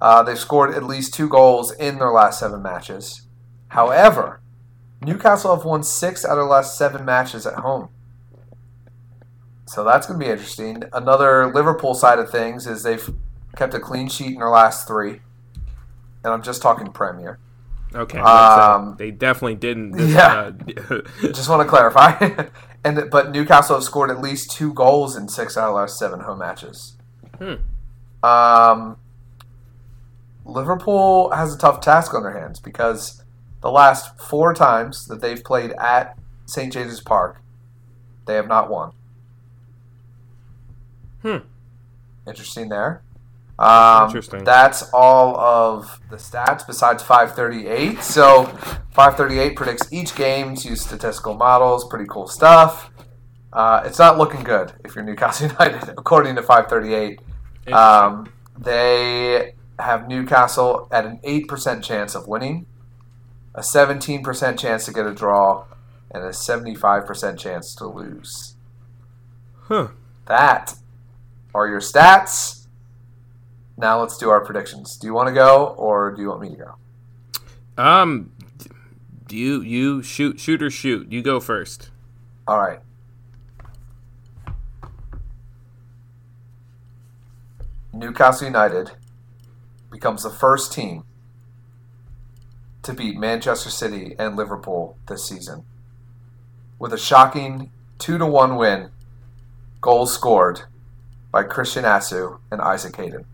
Uh, 0.00 0.22
they've 0.22 0.38
scored 0.38 0.74
at 0.74 0.84
least 0.84 1.12
two 1.12 1.28
goals 1.28 1.72
in 1.72 1.98
their 1.98 2.12
last 2.12 2.38
seven 2.38 2.62
matches. 2.62 3.26
However, 3.68 4.40
Newcastle 5.02 5.54
have 5.54 5.64
won 5.64 5.82
six 5.82 6.24
out 6.24 6.32
of 6.32 6.36
their 6.38 6.44
last 6.44 6.78
seven 6.78 7.04
matches 7.04 7.46
at 7.46 7.54
home. 7.54 7.88
So 9.69 9.85
that's 9.85 10.07
going 10.07 10.19
to 10.19 10.25
be 10.25 10.31
interesting. 10.31 10.83
Another 10.93 11.53
Liverpool 11.53 11.95
side 11.95 12.19
of 12.19 12.31
things 12.31 12.66
is 12.66 12.83
they've 12.83 13.11
kept 13.55 13.75
a 13.75 13.81
clean 13.81 14.09
sheet 14.09 14.33
in 14.33 14.39
their 14.39 14.49
last 14.49 14.89
three. 14.89 15.21
And 16.25 16.33
I'm 16.33 16.43
just 16.43 16.62
talking 16.62 16.91
Premier. 16.91 17.39
Okay. 17.95 18.19
Um, 18.19 18.97
they 18.99 19.11
definitely 19.11 19.57
didn't. 19.57 19.93
This, 19.93 20.12
yeah. 20.12 20.53
Uh, 20.91 21.01
Just 21.23 21.49
want 21.49 21.62
to 21.62 21.69
clarify. 21.69 22.47
and 22.85 23.11
but 23.11 23.31
Newcastle 23.31 23.77
have 23.77 23.85
scored 23.85 24.11
at 24.11 24.21
least 24.21 24.51
two 24.51 24.75
goals 24.75 25.16
in 25.16 25.29
six 25.29 25.57
out 25.57 25.69
of 25.69 25.71
the 25.71 25.81
last 25.81 25.99
seven 25.99 26.21
home 26.21 26.39
matches. 26.39 26.97
Hmm. 27.39 27.55
Um, 28.23 28.97
Liverpool 30.45 31.31
has 31.31 31.55
a 31.55 31.59
tough 31.59 31.81
task 31.81 32.14
on 32.14 32.23
their 32.23 32.39
hands 32.39 32.61
because 32.61 33.23
the 33.61 33.71
last 33.71 34.19
four 34.21 34.55
times 34.55 35.07
that 35.07 35.21
they've 35.21 35.43
played 35.43 35.73
at 35.73 36.19
St 36.47 36.73
James's 36.73 37.01
Park, 37.01 37.41
they 38.27 38.35
have 38.35 38.49
not 38.49 38.71
won. 38.71 38.93
Hmm. 41.23 41.39
Interesting 42.27 42.69
there. 42.69 43.03
Um, 43.59 44.07
Interesting. 44.07 44.45
That's 44.45 44.91
all 44.93 45.37
of 45.37 46.01
the 46.11 46.16
stats 46.16 46.66
besides 46.66 47.03
538. 47.03 48.03
So 48.03 48.45
538 48.93 49.57
predicts 49.57 49.93
each 49.93 50.14
game, 50.14 50.51
use 50.51 50.83
statistical 50.83 51.35
models, 51.35 51.87
pretty 51.89 52.07
cool 52.09 52.29
stuff. 52.29 52.91
Uh, 53.53 53.83
it's 53.85 53.99
not 53.99 54.19
looking 54.19 54.45
good 54.45 54.73
if 54.85 54.95
you're 54.95 55.05
Newcastle 55.05 55.49
United, 55.61 55.89
according 55.97 56.37
to 56.37 56.43
538. 56.43 57.21
Um, 57.73 58.33
they 58.57 59.55
have 59.79 60.09
Newcastle 60.09 60.89
at 60.93 61.05
an 61.05 61.19
8% 61.25 61.83
chance 61.83 62.14
of 62.14 62.29
winning, 62.29 62.66
a 63.55 63.61
17% 63.61 64.59
chance 64.59 64.85
to 64.85 64.93
get 64.93 65.07
a 65.07 65.14
draw, 65.14 65.64
and 66.11 66.23
a 66.23 66.31
75% 66.31 67.39
chance 67.39 67.75
to 67.75 67.87
lose. 67.87 68.57
Huh. 69.62 69.89
That 70.27 70.75
are 71.55 71.68
your 71.68 71.80
stats. 71.80 72.66
Now 73.76 74.01
let's 74.01 74.18
do 74.18 74.28
our 74.30 74.44
predictions. 74.44 74.96
Do 74.96 75.07
you 75.07 75.14
want 75.14 75.28
to 75.28 75.34
go 75.34 75.74
or 75.78 76.14
do 76.14 76.22
you 76.22 76.28
want 76.28 76.42
me 76.42 76.51
to 76.51 76.57
go? 76.57 77.82
Um, 77.82 78.32
do 79.26 79.36
you 79.36 79.61
you 79.61 80.03
shoot 80.03 80.40
shoot 80.40 80.62
or 80.62 80.70
shoot? 80.70 81.12
You 81.12 81.22
go 81.22 81.38
first. 81.38 81.90
All 82.46 82.59
right. 82.59 82.80
Newcastle 87.92 88.46
United 88.46 88.92
becomes 89.90 90.22
the 90.22 90.30
first 90.30 90.72
team 90.72 91.05
to 92.82 92.92
beat 92.92 93.18
Manchester 93.18 93.70
City 93.70 94.14
and 94.18 94.36
Liverpool 94.36 94.96
this 95.09 95.24
season 95.24 95.64
with 96.78 96.92
a 96.92 96.99
shocking 96.99 97.70
2 97.99 98.18
to 98.18 98.26
1 98.26 98.57
win. 98.57 98.90
Goals 99.80 100.14
scored 100.14 100.62
by 101.31 101.43
Christian 101.43 101.85
Atsu 101.85 102.39
and 102.51 102.61
Isaac 102.61 102.97
Hayden. 102.97 103.24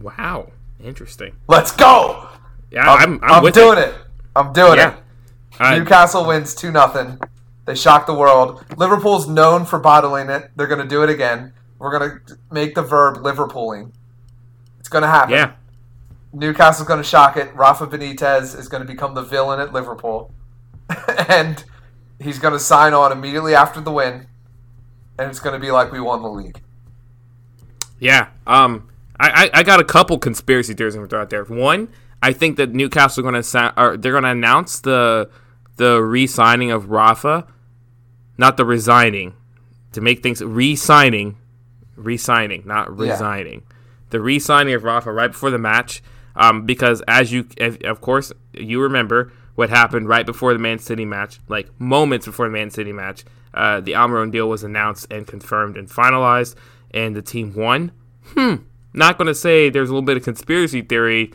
Wow, 0.00 0.50
interesting. 0.82 1.34
Let's 1.48 1.72
go! 1.72 2.28
Yeah, 2.70 2.90
I'm, 2.90 3.14
I'm 3.22 3.32
I'm, 3.32 3.42
with 3.42 3.54
doing 3.54 3.78
it. 3.78 3.88
it. 3.88 3.94
I'm 4.34 4.52
doing 4.52 4.78
Yeah. 4.78 4.94
it. 4.94 4.98
Uh, 5.60 5.78
Newcastle 5.78 6.26
wins 6.26 6.54
2 6.54 6.72
0. 6.72 7.18
They 7.66 7.74
shock 7.74 8.06
the 8.06 8.14
world. 8.14 8.64
Liverpool's 8.76 9.28
known 9.28 9.64
for 9.66 9.78
bottling 9.78 10.30
it. 10.30 10.50
They're 10.56 10.66
going 10.66 10.80
to 10.80 10.88
do 10.88 11.02
it 11.02 11.10
again. 11.10 11.52
We're 11.78 11.96
going 11.96 12.18
to 12.26 12.38
make 12.50 12.74
the 12.74 12.82
verb 12.82 13.18
Liverpooling. 13.18 13.92
It's 14.80 14.88
going 14.88 15.02
to 15.02 15.08
happen. 15.08 15.32
yeah, 15.34 15.52
Newcastle's 16.32 16.88
going 16.88 17.00
to 17.02 17.08
shock 17.08 17.36
it. 17.36 17.54
Rafa 17.54 17.86
Benitez 17.86 18.58
is 18.58 18.68
going 18.68 18.80
to 18.84 18.90
become 18.90 19.14
the 19.14 19.22
villain 19.22 19.60
at 19.60 19.72
Liverpool. 19.72 20.32
and 21.28 21.62
he's 22.20 22.38
going 22.38 22.52
to 22.54 22.58
sign 22.58 22.94
on 22.94 23.12
immediately 23.12 23.54
after 23.54 23.80
the 23.80 23.92
win. 23.92 24.26
And 25.18 25.28
it's 25.30 25.40
going 25.40 25.54
to 25.54 25.60
be 25.64 25.70
like 25.70 25.92
we 25.92 26.00
won 26.00 26.22
the 26.22 26.30
league. 26.30 26.62
Yeah. 28.02 28.28
Um, 28.46 28.88
I, 29.18 29.44
I 29.54 29.60
I 29.60 29.62
got 29.62 29.78
a 29.80 29.84
couple 29.84 30.18
conspiracy 30.18 30.74
theories 30.74 30.94
I'm 30.96 31.08
out 31.12 31.30
there. 31.30 31.44
One, 31.44 31.88
I 32.20 32.32
think 32.32 32.56
that 32.56 32.72
Newcastle 32.74 33.20
are 33.20 33.24
gonna 33.24 33.42
sa- 33.42 33.72
or 33.76 33.96
they're 33.96 34.12
gonna 34.12 34.30
announce 34.30 34.80
the 34.80 35.30
the 35.76 36.02
re-signing 36.02 36.70
of 36.70 36.90
Rafa, 36.90 37.46
not 38.36 38.56
the 38.56 38.64
resigning, 38.64 39.34
to 39.92 40.00
make 40.00 40.22
things 40.22 40.42
re-signing, 40.42 41.36
re-signing, 41.96 42.62
not 42.66 42.88
Yeah. 42.88 43.12
resigning. 43.12 43.62
The 44.10 44.20
re-signing 44.20 44.74
of 44.74 44.84
Rafa 44.84 45.12
right 45.12 45.30
before 45.32 45.50
the 45.50 45.58
match, 45.58 46.02
um, 46.36 46.66
because 46.66 47.02
as 47.08 47.32
you, 47.32 47.46
if, 47.56 47.80
of 47.84 48.00
course, 48.00 48.32
you 48.52 48.80
remember 48.82 49.32
what 49.54 49.70
happened 49.70 50.08
right 50.08 50.26
before 50.26 50.52
the 50.52 50.58
Man 50.58 50.78
City 50.78 51.04
match, 51.04 51.38
like 51.48 51.68
moments 51.78 52.26
before 52.26 52.46
the 52.46 52.52
Man 52.52 52.70
City 52.70 52.92
match. 52.92 53.24
Uh, 53.54 53.80
the 53.80 53.92
Almiron 53.92 54.30
deal 54.32 54.48
was 54.48 54.62
announced 54.64 55.06
and 55.10 55.26
confirmed 55.26 55.76
and 55.76 55.88
finalized, 55.88 56.54
and 56.92 57.16
the 57.16 57.22
team 57.22 57.54
won. 57.54 57.92
Hmm. 58.26 58.56
Not 58.92 59.18
going 59.18 59.28
to 59.28 59.34
say 59.34 59.70
there's 59.70 59.88
a 59.88 59.92
little 59.92 60.04
bit 60.04 60.16
of 60.16 60.24
conspiracy 60.24 60.82
theory 60.82 61.32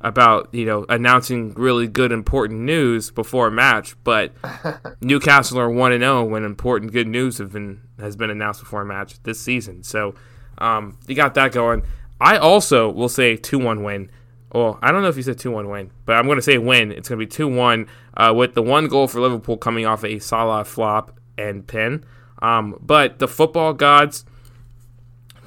about 0.00 0.48
you 0.52 0.66
know 0.66 0.84
announcing 0.90 1.54
really 1.54 1.88
good 1.88 2.12
important 2.12 2.60
news 2.60 3.10
before 3.10 3.48
a 3.48 3.50
match, 3.50 3.96
but 4.04 4.32
Newcastle 5.00 5.58
are 5.58 5.70
one 5.70 5.92
and 5.92 6.02
zero 6.02 6.24
when 6.24 6.44
important 6.44 6.92
good 6.92 7.08
news 7.08 7.38
have 7.38 7.52
been 7.52 7.80
has 7.98 8.14
been 8.14 8.30
announced 8.30 8.60
before 8.60 8.82
a 8.82 8.84
match 8.84 9.22
this 9.22 9.40
season. 9.40 9.82
So 9.82 10.14
um, 10.58 10.98
you 11.06 11.14
got 11.14 11.34
that 11.34 11.52
going. 11.52 11.82
I 12.20 12.36
also 12.36 12.90
will 12.90 13.08
say 13.08 13.36
two 13.36 13.58
one 13.58 13.82
win. 13.82 14.10
Well, 14.52 14.78
I 14.82 14.92
don't 14.92 15.02
know 15.02 15.08
if 15.08 15.16
you 15.16 15.22
said 15.22 15.38
two 15.38 15.50
one 15.50 15.68
win, 15.68 15.90
but 16.04 16.16
I'm 16.16 16.26
going 16.26 16.36
to 16.36 16.42
say 16.42 16.58
win. 16.58 16.92
It's 16.92 17.08
going 17.08 17.18
to 17.18 17.26
be 17.26 17.30
two 17.30 17.48
one 17.48 17.88
uh, 18.16 18.32
with 18.36 18.54
the 18.54 18.62
one 18.62 18.88
goal 18.88 19.08
for 19.08 19.20
Liverpool 19.20 19.56
coming 19.56 19.86
off 19.86 20.04
a 20.04 20.18
Salah 20.18 20.64
flop 20.64 21.18
and 21.36 21.66
pin. 21.66 22.04
Um, 22.40 22.78
but 22.80 23.18
the 23.18 23.28
football 23.28 23.72
gods 23.72 24.24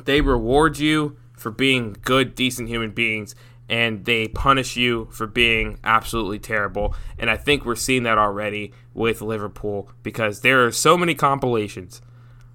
they 0.08 0.22
reward 0.22 0.80
you 0.80 1.18
for 1.34 1.52
being 1.52 1.96
good, 2.02 2.34
decent 2.34 2.70
human 2.70 2.92
beings, 2.92 3.36
and 3.70 4.06
they 4.06 4.30
punish 4.30 4.78
you 4.78 5.10
for 5.12 5.28
being 5.28 5.78
absolutely 5.84 6.40
terrible. 6.40 6.96
And 7.20 7.30
I 7.30 7.36
think 7.36 7.66
we're 7.66 7.76
seeing 7.76 8.04
that 8.04 8.18
already 8.18 8.74
with 8.94 9.22
Liverpool 9.22 9.92
because 10.04 10.42
there 10.42 10.66
are 10.66 10.72
so 10.72 10.98
many 10.98 11.14
compilations 11.14 12.02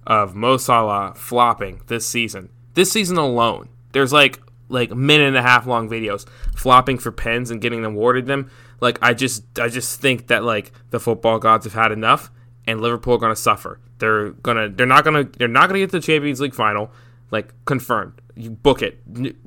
of 0.05 0.35
Mo 0.35 0.57
Salah 0.57 1.13
flopping 1.15 1.81
this 1.87 2.07
season. 2.07 2.49
This 2.73 2.91
season 2.91 3.17
alone, 3.17 3.69
there's 3.93 4.11
like 4.11 4.41
like 4.69 4.89
minute 4.89 5.27
and 5.27 5.37
a 5.37 5.41
half 5.43 5.67
long 5.67 5.87
videos 5.87 6.27
flopping 6.55 6.97
for 6.97 7.11
pens 7.11 7.51
and 7.51 7.61
getting 7.61 7.83
them 7.83 7.93
awarded 7.93 8.25
them. 8.25 8.49
Like 8.81 8.97
I 8.99 9.13
just 9.13 9.59
I 9.59 9.67
just 9.67 10.01
think 10.01 10.27
that 10.27 10.43
like 10.43 10.71
the 10.89 10.99
football 10.99 11.37
gods 11.37 11.65
have 11.65 11.73
had 11.73 11.91
enough 11.91 12.31
and 12.65 12.81
Liverpool 12.81 13.13
are 13.13 13.19
going 13.19 13.35
to 13.35 13.39
suffer. 13.39 13.79
They're 13.99 14.31
going 14.31 14.57
to 14.57 14.75
they're 14.75 14.87
not 14.87 15.03
going 15.03 15.27
to 15.27 15.37
they're 15.37 15.47
not 15.47 15.69
going 15.69 15.79
to 15.79 15.85
get 15.85 15.91
to 15.91 15.99
the 15.99 16.05
Champions 16.05 16.41
League 16.41 16.55
final 16.55 16.91
like 17.33 17.53
confirmed. 17.65 18.21
You 18.35 18.51
book 18.51 18.81
it. 18.83 19.01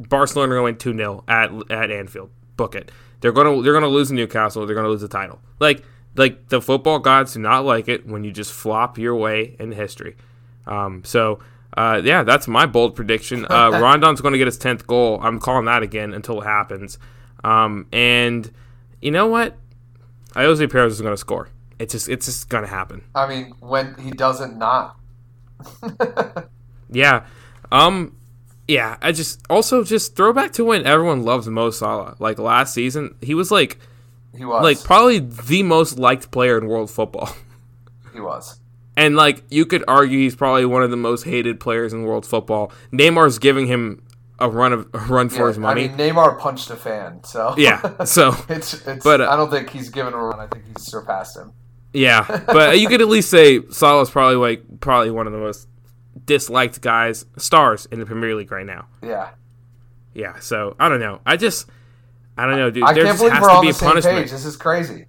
Barcelona 0.09 0.55
are 0.55 0.57
going 0.57 0.75
2-0 0.75 1.23
at 1.29 1.71
at 1.71 1.91
Anfield. 1.91 2.31
Book 2.57 2.75
it. 2.75 2.91
They're 3.21 3.33
going 3.33 3.47
to 3.47 3.63
they're 3.63 3.73
going 3.73 3.85
to 3.85 3.89
lose 3.89 4.09
to 4.09 4.15
Newcastle. 4.15 4.67
They're 4.67 4.75
going 4.75 4.85
to 4.85 4.91
lose 4.91 5.01
the 5.01 5.09
title. 5.09 5.41
Like 5.61 5.85
like 6.17 6.49
the 6.49 6.61
football 6.61 6.99
gods 6.99 7.35
do 7.35 7.41
not 7.41 7.65
like 7.65 7.89
it 7.89 8.07
when 8.07 8.25
you 8.25 8.33
just 8.33 8.53
flop 8.53 8.99
your 8.99 9.15
way 9.15 9.55
in 9.61 9.71
history. 9.71 10.17
Um, 10.67 11.05
so 11.05 11.39
uh, 11.77 12.03
yeah, 12.05 12.25
that's 12.25 12.49
my 12.49 12.67
bold 12.67 12.97
prediction. 12.97 13.47
Uh, 13.51 13.71
Rondon's 13.71 14.21
going 14.21 14.33
to 14.33 14.39
get 14.39 14.47
his 14.49 14.59
tenth 14.59 14.87
goal. 14.87 15.21
I'm 15.23 15.39
calling 15.39 15.67
that 15.67 15.83
again 15.85 16.13
until 16.13 16.43
it 16.43 16.45
happens. 16.45 16.99
Um, 17.45 17.87
and 17.93 18.51
you 19.01 19.13
know 19.13 19.29
what? 19.29 19.57
Ayoze 20.35 20.71
Perez 20.71 20.93
is 20.93 21.01
going 21.01 21.13
to 21.13 21.19
score. 21.19 21.51
It's 21.79 21.93
just 21.93 22.09
it's 22.09 22.27
just 22.27 22.49
going 22.49 22.65
to 22.65 22.71
happen. 22.71 23.05
I 23.15 23.29
mean, 23.29 23.55
when 23.61 23.95
he 23.95 24.11
doesn't 24.11 24.59
not. 24.59 24.97
Yeah. 26.91 27.27
Um. 27.73 28.17
Yeah. 28.69 28.97
I 29.01 29.13
just 29.13 29.41
also 29.49 29.85
just 29.85 30.17
throw 30.17 30.33
back 30.33 30.53
to 30.55 30.65
when 30.65 30.87
everyone 30.87 31.23
loves 31.25 31.47
Mo 31.49 31.71
Salah. 31.71 32.17
Like 32.19 32.39
last 32.39 32.75
season, 32.75 33.15
he 33.23 33.35
was 33.35 33.51
like 33.51 33.79
he 34.37 34.45
was. 34.45 34.63
like 34.63 34.83
probably 34.83 35.19
the 35.21 35.63
most 35.63 35.99
liked 35.99 36.31
player 36.31 36.59
in 36.59 36.67
world 36.67 36.91
football. 36.91 37.31
he 38.13 38.21
was. 38.21 38.59
And 38.97 39.15
like 39.15 39.45
you 39.51 39.67
could 39.67 39.85
argue 39.87 40.19
he's 40.19 40.35
probably 40.35 40.65
one 40.67 40.83
of 40.83 40.91
the 40.91 40.97
most 40.97 41.25
hated 41.25 41.61
players 41.61 41.93
in 41.93 42.03
world 42.03 42.25
football. 42.27 42.73
Neymar's 42.93 43.39
giving 43.39 43.67
him 43.67 44.03
a 44.39 44.49
run 44.51 44.73
of 44.73 44.89
a 44.95 44.99
run 45.01 45.29
for 45.29 45.43
Yeah, 45.43 45.49
his 45.49 45.59
money. 45.59 45.85
I 45.85 45.89
mean, 45.89 45.97
Neymar 45.97 46.39
punched 46.39 46.69
a 46.71 46.77
fan, 46.77 47.23
so 47.25 47.55
yeah. 47.57 47.81
So 48.05 48.35
it's 48.49 48.87
it's. 48.87 49.05
But, 49.05 49.21
uh, 49.21 49.29
I 49.31 49.37
don't 49.37 49.51
think 49.51 49.71
he's 49.71 49.91
given 49.91 50.13
a 50.13 50.19
run. 50.19 50.41
I 50.41 50.47
think 50.47 50.65
he's 50.67 50.87
surpassed 50.87 51.37
him. 51.37 51.53
yeah, 51.93 52.43
but 52.47 52.79
you 52.81 52.89
could 52.89 53.01
at 53.01 53.09
least 53.09 53.31
say 53.31 53.61
Salah's 53.71 54.11
probably 54.11 54.37
like 54.37 54.81
probably 54.81 55.11
one 55.11 55.27
of 55.27 55.33
the 55.33 55.39
most 55.39 55.69
disliked 56.25 56.81
guys, 56.81 57.27
stars 57.37 57.87
in 57.87 58.01
the 58.01 58.07
Premier 58.07 58.35
League 58.35 58.51
right 58.51 58.67
now. 58.67 58.87
Yeah. 59.03 59.31
Yeah, 60.15 60.39
so 60.39 60.75
I 60.81 60.89
don't 60.89 61.01
know. 61.01 61.21
I 61.27 61.37
just, 61.37 61.69
I 62.39 62.47
don't 62.47 62.57
know, 62.57 62.71
dude. 62.71 62.85
I 62.85 62.95
there 62.95 63.05
can't 63.05 63.19
just 63.19 63.21
believe 63.21 63.33
has 63.35 63.43
we're 63.43 63.49
to 63.49 63.55
on 63.55 63.61
be 63.63 63.67
the 63.67 63.71
a 63.71 63.75
same 63.75 63.89
punishment. 63.89 64.19
page. 64.19 64.31
This 64.31 64.45
is 64.47 64.57
crazy. 64.57 65.07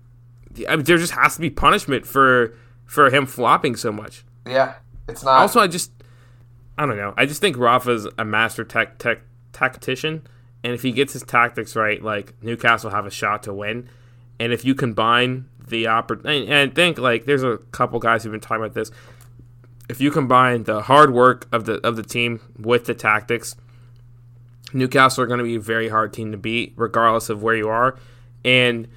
I 0.67 0.75
mean, 0.75 0.85
there 0.85 0.97
just 0.97 1.13
has 1.13 1.35
to 1.35 1.41
be 1.41 1.49
punishment 1.49 2.05
for 2.05 2.55
for 2.85 3.09
him 3.09 3.25
flopping 3.25 3.75
so 3.75 3.91
much. 3.91 4.25
Yeah. 4.45 4.75
It's 5.07 5.23
not. 5.23 5.39
Also, 5.39 5.59
I 5.61 5.67
just, 5.67 5.91
I 6.77 6.85
don't 6.85 6.97
know. 6.97 7.13
I 7.15 7.25
just 7.25 7.39
think 7.39 7.57
Rafa's 7.57 8.07
a 8.17 8.25
master 8.25 8.63
tech, 8.65 8.97
tech 8.97 9.19
tactician, 9.53 10.27
and 10.63 10.73
if 10.73 10.81
he 10.81 10.91
gets 10.91 11.13
his 11.13 11.23
tactics 11.23 11.75
right, 11.75 12.01
like 12.03 12.33
Newcastle 12.41 12.89
have 12.89 13.05
a 13.05 13.11
shot 13.11 13.43
to 13.43 13.53
win. 13.53 13.89
And 14.39 14.51
if 14.51 14.65
you 14.65 14.75
combine 14.75 15.47
the 15.67 15.87
opportunity, 15.87 16.47
and 16.51 16.75
think 16.75 16.97
like 16.97 17.25
there's 17.25 17.43
a 17.43 17.57
couple 17.71 17.99
guys 17.99 18.23
who've 18.23 18.31
been 18.31 18.41
talking 18.41 18.63
about 18.63 18.75
this. 18.75 18.91
If 19.89 20.01
you 20.01 20.11
combine 20.11 20.63
the 20.63 20.81
hard 20.81 21.13
work 21.13 21.47
of 21.51 21.65
the 21.65 21.75
of 21.85 21.95
the 21.95 22.03
team 22.03 22.41
with 22.59 22.85
the 22.85 22.93
tactics, 22.93 23.55
Newcastle 24.73 25.23
are 25.23 25.27
going 25.27 25.39
to 25.39 25.45
be 25.45 25.55
a 25.55 25.59
very 25.59 25.89
hard 25.89 26.13
team 26.13 26.31
to 26.31 26.37
beat, 26.37 26.73
regardless 26.75 27.29
of 27.29 27.41
where 27.41 27.55
you 27.55 27.69
are. 27.69 27.97
And 28.43 28.87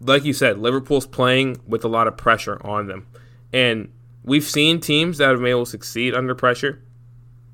like 0.00 0.24
you 0.24 0.32
said, 0.32 0.58
Liverpool's 0.58 1.06
playing 1.06 1.60
with 1.66 1.84
a 1.84 1.88
lot 1.88 2.06
of 2.06 2.16
pressure 2.16 2.60
on 2.64 2.86
them. 2.86 3.06
And 3.52 3.92
we've 4.24 4.44
seen 4.44 4.80
teams 4.80 5.18
that 5.18 5.28
have 5.28 5.38
been 5.38 5.46
able 5.46 5.64
to 5.64 5.70
succeed 5.70 6.14
under 6.14 6.34
pressure 6.34 6.82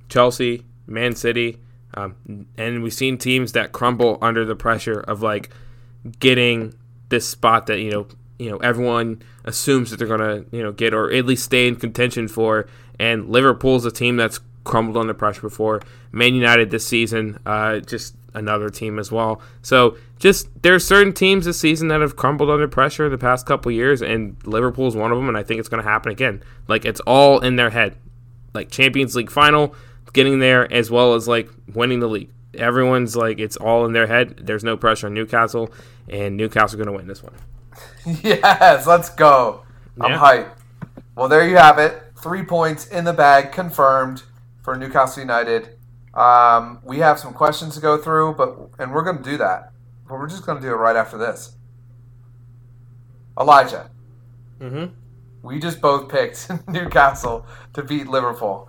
Chelsea, 0.08 0.64
Man 0.86 1.14
City, 1.14 1.58
um, 1.94 2.46
and 2.56 2.82
we've 2.82 2.92
seen 2.92 3.18
teams 3.18 3.52
that 3.52 3.72
crumble 3.72 4.18
under 4.20 4.44
the 4.44 4.56
pressure 4.56 5.00
of 5.00 5.22
like 5.22 5.50
getting 6.18 6.74
this 7.08 7.28
spot 7.28 7.66
that, 7.66 7.80
you 7.80 7.90
know, 7.90 8.06
you 8.38 8.50
know, 8.50 8.56
everyone 8.58 9.22
assumes 9.44 9.90
that 9.90 9.98
they're 9.98 10.08
gonna, 10.08 10.44
you 10.50 10.62
know, 10.62 10.72
get 10.72 10.94
or 10.94 11.12
at 11.12 11.26
least 11.26 11.44
stay 11.44 11.68
in 11.68 11.76
contention 11.76 12.28
for. 12.28 12.66
And 12.98 13.28
Liverpool's 13.28 13.84
a 13.84 13.90
team 13.90 14.16
that's 14.16 14.40
crumbled 14.64 14.96
under 14.96 15.14
pressure 15.14 15.42
before. 15.42 15.82
Man 16.12 16.34
United 16.34 16.70
this 16.70 16.86
season, 16.86 17.38
uh, 17.46 17.80
just 17.80 18.16
another 18.34 18.68
team 18.68 18.98
as 18.98 19.12
well. 19.12 19.40
So 19.62 19.96
just 20.18 20.48
there 20.62 20.74
are 20.74 20.80
certain 20.80 21.12
teams 21.12 21.44
this 21.44 21.60
season 21.60 21.88
that 21.88 22.00
have 22.00 22.16
crumbled 22.16 22.50
under 22.50 22.66
pressure 22.68 23.08
the 23.08 23.18
past 23.18 23.46
couple 23.46 23.70
years, 23.70 24.02
and 24.02 24.36
Liverpool's 24.44 24.96
one 24.96 25.12
of 25.12 25.18
them. 25.18 25.28
And 25.28 25.38
I 25.38 25.42
think 25.42 25.60
it's 25.60 25.68
going 25.68 25.82
to 25.82 25.88
happen 25.88 26.10
again. 26.10 26.42
Like 26.68 26.84
it's 26.84 27.00
all 27.00 27.40
in 27.40 27.56
their 27.56 27.70
head, 27.70 27.96
like 28.52 28.70
Champions 28.70 29.14
League 29.14 29.30
final, 29.30 29.74
getting 30.12 30.40
there 30.40 30.70
as 30.72 30.90
well 30.90 31.14
as 31.14 31.28
like 31.28 31.48
winning 31.72 32.00
the 32.00 32.08
league. 32.08 32.30
Everyone's 32.54 33.16
like 33.16 33.38
it's 33.38 33.56
all 33.56 33.84
in 33.84 33.92
their 33.92 34.06
head. 34.06 34.40
There's 34.42 34.64
no 34.64 34.76
pressure 34.76 35.06
on 35.06 35.14
Newcastle, 35.14 35.72
and 36.08 36.36
Newcastle 36.36 36.76
going 36.78 36.86
to 36.86 36.92
win 36.92 37.06
this 37.06 37.22
one. 37.22 37.34
yes, 38.22 38.86
let's 38.86 39.10
go. 39.10 39.62
I'm 40.00 40.12
Yeah. 40.12 40.18
hyped. 40.18 40.50
Well, 41.16 41.28
there 41.28 41.46
you 41.48 41.56
have 41.56 41.78
it. 41.78 42.02
Three 42.16 42.42
points 42.44 42.86
in 42.86 43.04
the 43.04 43.12
bag, 43.12 43.52
confirmed 43.52 44.22
for 44.62 44.76
Newcastle 44.76 45.22
United. 45.22 45.76
Um, 46.14 46.80
we 46.84 46.98
have 46.98 47.18
some 47.18 47.32
questions 47.32 47.74
to 47.74 47.80
go 47.80 47.98
through, 47.98 48.34
but 48.34 48.56
and 48.78 48.92
we're 48.92 49.02
going 49.02 49.18
to 49.18 49.22
do 49.22 49.36
that. 49.38 49.72
But 50.08 50.14
we're 50.18 50.28
just 50.28 50.44
going 50.46 50.58
to 50.58 50.62
do 50.62 50.72
it 50.72 50.76
right 50.76 50.96
after 50.96 51.18
this. 51.18 51.56
Elijah, 53.38 53.90
Mm-hmm. 54.60 54.94
we 55.42 55.58
just 55.58 55.80
both 55.80 56.08
picked 56.08 56.48
Newcastle 56.68 57.44
to 57.74 57.82
beat 57.82 58.06
Liverpool. 58.06 58.68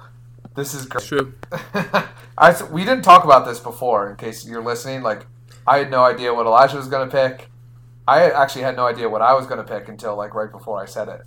This 0.56 0.74
is 0.74 0.86
great. 0.86 1.06
True. 1.06 1.34
I, 2.38 2.56
we 2.72 2.84
didn't 2.84 3.04
talk 3.04 3.24
about 3.24 3.46
this 3.46 3.60
before, 3.60 4.10
in 4.10 4.16
case 4.16 4.46
you're 4.48 4.64
listening. 4.64 5.04
Like, 5.04 5.26
I 5.68 5.78
had 5.80 5.92
no 5.92 6.04
idea 6.04 6.34
what 6.34 6.46
Elijah 6.48 6.78
was 6.78 6.88
going 6.88 7.08
to 7.10 7.16
pick. 7.16 7.50
I 8.08 8.30
actually 8.30 8.62
had 8.64 8.76
no 8.76 8.86
idea 8.86 9.10
what 9.10 9.22
I 9.22 9.34
was 9.34 9.48
going 9.48 9.58
to 9.58 9.64
pick 9.64 9.88
until 9.90 10.16
like 10.16 10.34
right 10.36 10.52
before 10.52 10.82
I 10.82 10.86
said 10.86 11.08
it. 11.10 11.22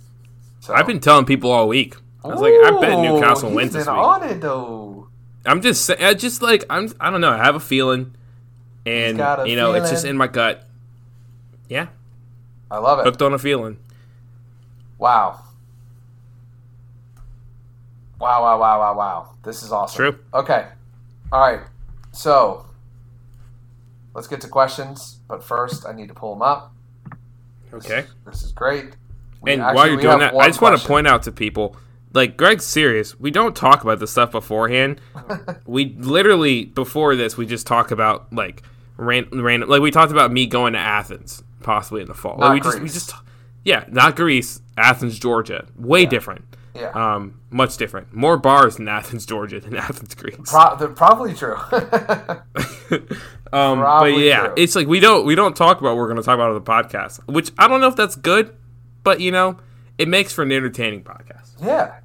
So 0.61 0.73
I've 0.73 0.87
been 0.87 0.99
telling 0.99 1.25
people 1.25 1.51
all 1.51 1.67
week. 1.67 1.95
I 2.23 2.27
was 2.27 2.41
like, 2.41 2.53
I 2.53 2.79
bet 2.81 2.99
Newcastle 2.99 3.51
wins 3.51 3.73
this 3.73 3.85
week. 3.87 3.95
on 3.95 4.23
it 4.23 4.41
though. 4.41 5.07
I'm 5.45 5.61
just 5.61 5.85
sa- 5.85 5.95
I 5.99 6.13
just 6.13 6.41
like 6.41 6.63
I'm 6.69 6.91
I 6.99 7.09
don't 7.09 7.21
know. 7.21 7.31
I 7.31 7.37
have 7.37 7.55
a 7.55 7.59
feeling, 7.61 8.13
and 8.85 9.17
got 9.17 9.41
a 9.41 9.49
you 9.49 9.55
know 9.55 9.73
it's 9.73 9.89
just 9.89 10.05
in 10.05 10.17
my 10.17 10.27
gut. 10.27 10.65
Yeah, 11.69 11.87
I 12.69 12.77
love 12.79 12.99
it. 12.99 13.05
hooked 13.05 13.21
on 13.21 13.33
a 13.33 13.39
feeling. 13.39 13.77
Wow. 14.97 15.39
Wow, 18.19 18.41
wow, 18.41 18.59
wow, 18.59 18.79
wow, 18.79 18.97
wow. 18.97 19.29
This 19.43 19.63
is 19.63 19.71
awesome. 19.71 19.95
True. 19.97 20.19
Okay. 20.33 20.67
All 21.31 21.39
right. 21.39 21.61
So, 22.11 22.65
let's 24.13 24.27
get 24.27 24.41
to 24.41 24.49
questions. 24.49 25.18
But 25.29 25.43
first, 25.43 25.85
I 25.87 25.93
need 25.93 26.09
to 26.09 26.13
pull 26.13 26.33
them 26.33 26.41
up. 26.41 26.73
Okay. 27.73 28.03
This 28.25 28.43
is 28.43 28.51
great. 28.51 28.95
We- 29.41 29.53
And 29.53 29.61
actually, 29.61 29.75
while 29.75 29.87
you're 29.87 30.01
doing 30.01 30.19
that, 30.19 30.35
I 30.35 30.47
just 30.47 30.59
want 30.61 30.77
to 30.81 30.85
point 30.85 31.07
out 31.07 31.23
to 31.23 31.31
people, 31.31 31.77
like 32.13 32.35
Greg's 32.35 32.65
serious. 32.65 33.17
We 33.19 33.31
don't 33.31 33.55
talk 33.55 33.83
about 33.83 33.99
this 33.99 34.11
stuff 34.11 34.31
beforehand. 34.31 34.99
we 35.65 35.95
literally 35.99 36.65
before 36.65 37.15
this, 37.15 37.37
we 37.37 37.45
just 37.45 37.67
talk 37.67 37.91
about 37.91 38.33
like 38.33 38.63
random, 38.97 39.41
random. 39.41 39.69
Like 39.69 39.81
we 39.81 39.91
talked 39.91 40.11
about 40.11 40.31
me 40.31 40.47
going 40.47 40.73
to 40.73 40.79
Athens 40.79 41.43
possibly 41.61 42.01
in 42.01 42.07
the 42.07 42.13
fall. 42.15 42.37
Like 42.37 42.53
we 42.55 42.59
just 42.61 42.79
we 42.81 42.89
just 42.89 43.13
yeah, 43.63 43.85
not 43.89 44.15
Greece, 44.15 44.61
Athens, 44.75 45.19
Georgia. 45.19 45.67
Way 45.77 46.05
different. 46.07 46.45
Yeah. 46.73 46.89
Um, 46.91 47.39
much 47.49 47.77
different. 47.77 48.13
More 48.13 48.37
bars 48.37 48.79
in 48.79 48.87
Athens, 48.87 49.25
Georgia 49.25 49.59
than 49.59 49.75
Athens, 49.77 50.15
Greece. 50.15 50.37
Pro- 50.45 50.75
probably 50.95 51.33
true. 51.35 51.57
Um, 53.51 53.79
but 53.79 54.17
yeah, 54.17 54.47
true. 54.47 54.53
it's 54.57 54.75
like 54.75 54.87
we 54.87 54.99
don't 54.99 55.25
we 55.25 55.35
don't 55.35 55.55
talk 55.55 55.79
about 55.79 55.89
what 55.89 55.97
we're 55.97 56.07
going 56.07 56.17
to 56.17 56.23
talk 56.23 56.35
about 56.35 56.49
on 56.49 56.55
the 56.55 56.61
podcast, 56.61 57.19
which 57.27 57.51
I 57.57 57.67
don't 57.67 57.81
know 57.81 57.87
if 57.87 57.95
that's 57.95 58.15
good, 58.15 58.55
but 59.03 59.19
you 59.21 59.31
know, 59.31 59.57
it 59.97 60.07
makes 60.07 60.31
for 60.31 60.43
an 60.43 60.51
entertaining 60.51 61.03
podcast. 61.03 61.53
yeah. 61.63 61.99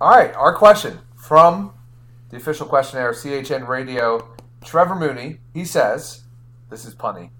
All 0.00 0.10
right. 0.10 0.32
Our 0.34 0.54
question 0.54 1.00
from 1.16 1.72
the 2.30 2.36
official 2.36 2.66
questionnaire, 2.66 3.12
CHN 3.12 3.66
Radio, 3.66 4.36
Trevor 4.64 4.94
Mooney. 4.94 5.38
He 5.52 5.64
says, 5.64 6.22
"This 6.70 6.84
is 6.84 6.94
punny. 6.94 7.30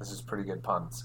This 0.00 0.10
is 0.10 0.20
pretty 0.20 0.44
good 0.44 0.62
puns." 0.64 1.04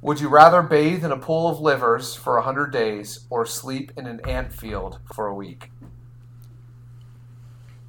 Would 0.00 0.20
you 0.20 0.28
rather 0.28 0.62
bathe 0.62 1.04
in 1.04 1.10
a 1.10 1.16
pool 1.16 1.48
of 1.48 1.58
livers 1.58 2.14
for 2.14 2.36
100 2.36 2.70
days 2.70 3.26
or 3.30 3.44
sleep 3.44 3.90
in 3.96 4.06
an 4.06 4.20
ant 4.28 4.52
field 4.52 5.00
for 5.12 5.26
a 5.26 5.34
week? 5.34 5.72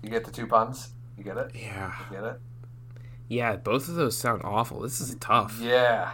You 0.01 0.09
get 0.09 0.25
the 0.25 0.31
two 0.31 0.47
puns? 0.47 0.89
You 1.19 1.25
get 1.25 1.35
it? 1.37 1.51
Yeah, 1.53 1.93
You 2.09 2.15
get 2.15 2.23
it? 2.23 2.39
yeah, 3.27 3.55
both 3.57 3.89
of 3.89 3.95
those 3.95 4.17
sound 4.17 4.41
awful. 4.45 4.79
This 4.79 5.01
is 5.01 5.13
tough. 5.19 5.59
Yeah. 5.61 6.13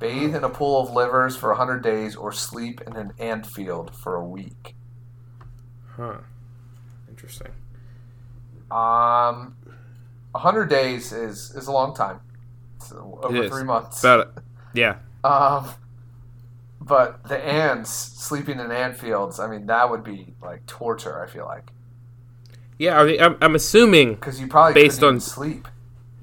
Bathe 0.00 0.34
in 0.34 0.42
a 0.42 0.48
pool 0.48 0.80
of 0.82 0.90
livers 0.92 1.36
for 1.36 1.50
100 1.50 1.80
days 1.82 2.16
or 2.16 2.32
sleep 2.32 2.80
in 2.86 2.96
an 2.96 3.12
ant 3.20 3.46
field 3.46 3.94
for 3.94 4.16
a 4.16 4.24
week. 4.24 4.74
Huh? 5.96 6.16
Interesting. 7.08 7.52
Um, 8.72 9.56
100 10.32 10.66
days 10.68 11.12
is, 11.12 11.52
is 11.54 11.66
a 11.68 11.72
long 11.72 11.94
time. 11.94 12.20
It's 12.76 12.92
over 12.92 13.36
It 13.36 13.44
is. 13.44 13.50
three 13.52 13.62
months. 13.64 14.02
About 14.02 14.34
yeah, 14.74 14.96
Um, 15.24 15.68
but 16.80 17.22
the 17.28 17.38
ants 17.38 17.90
sleeping 17.90 18.58
in 18.58 18.72
ant 18.72 18.96
fields, 18.96 19.38
I 19.38 19.46
mean, 19.48 19.66
that 19.66 19.90
would 19.90 20.02
be 20.02 20.34
like 20.42 20.66
torture, 20.66 21.22
I 21.22 21.28
feel 21.30 21.44
like. 21.44 21.70
Yeah. 22.80 23.04
They, 23.04 23.20
I'm, 23.20 23.36
I'm 23.40 23.54
assuming. 23.54 24.14
Because 24.14 24.40
you 24.40 24.48
probably 24.48 24.74
Based 24.74 25.02
on- 25.04 25.20
sleep. 25.20 25.68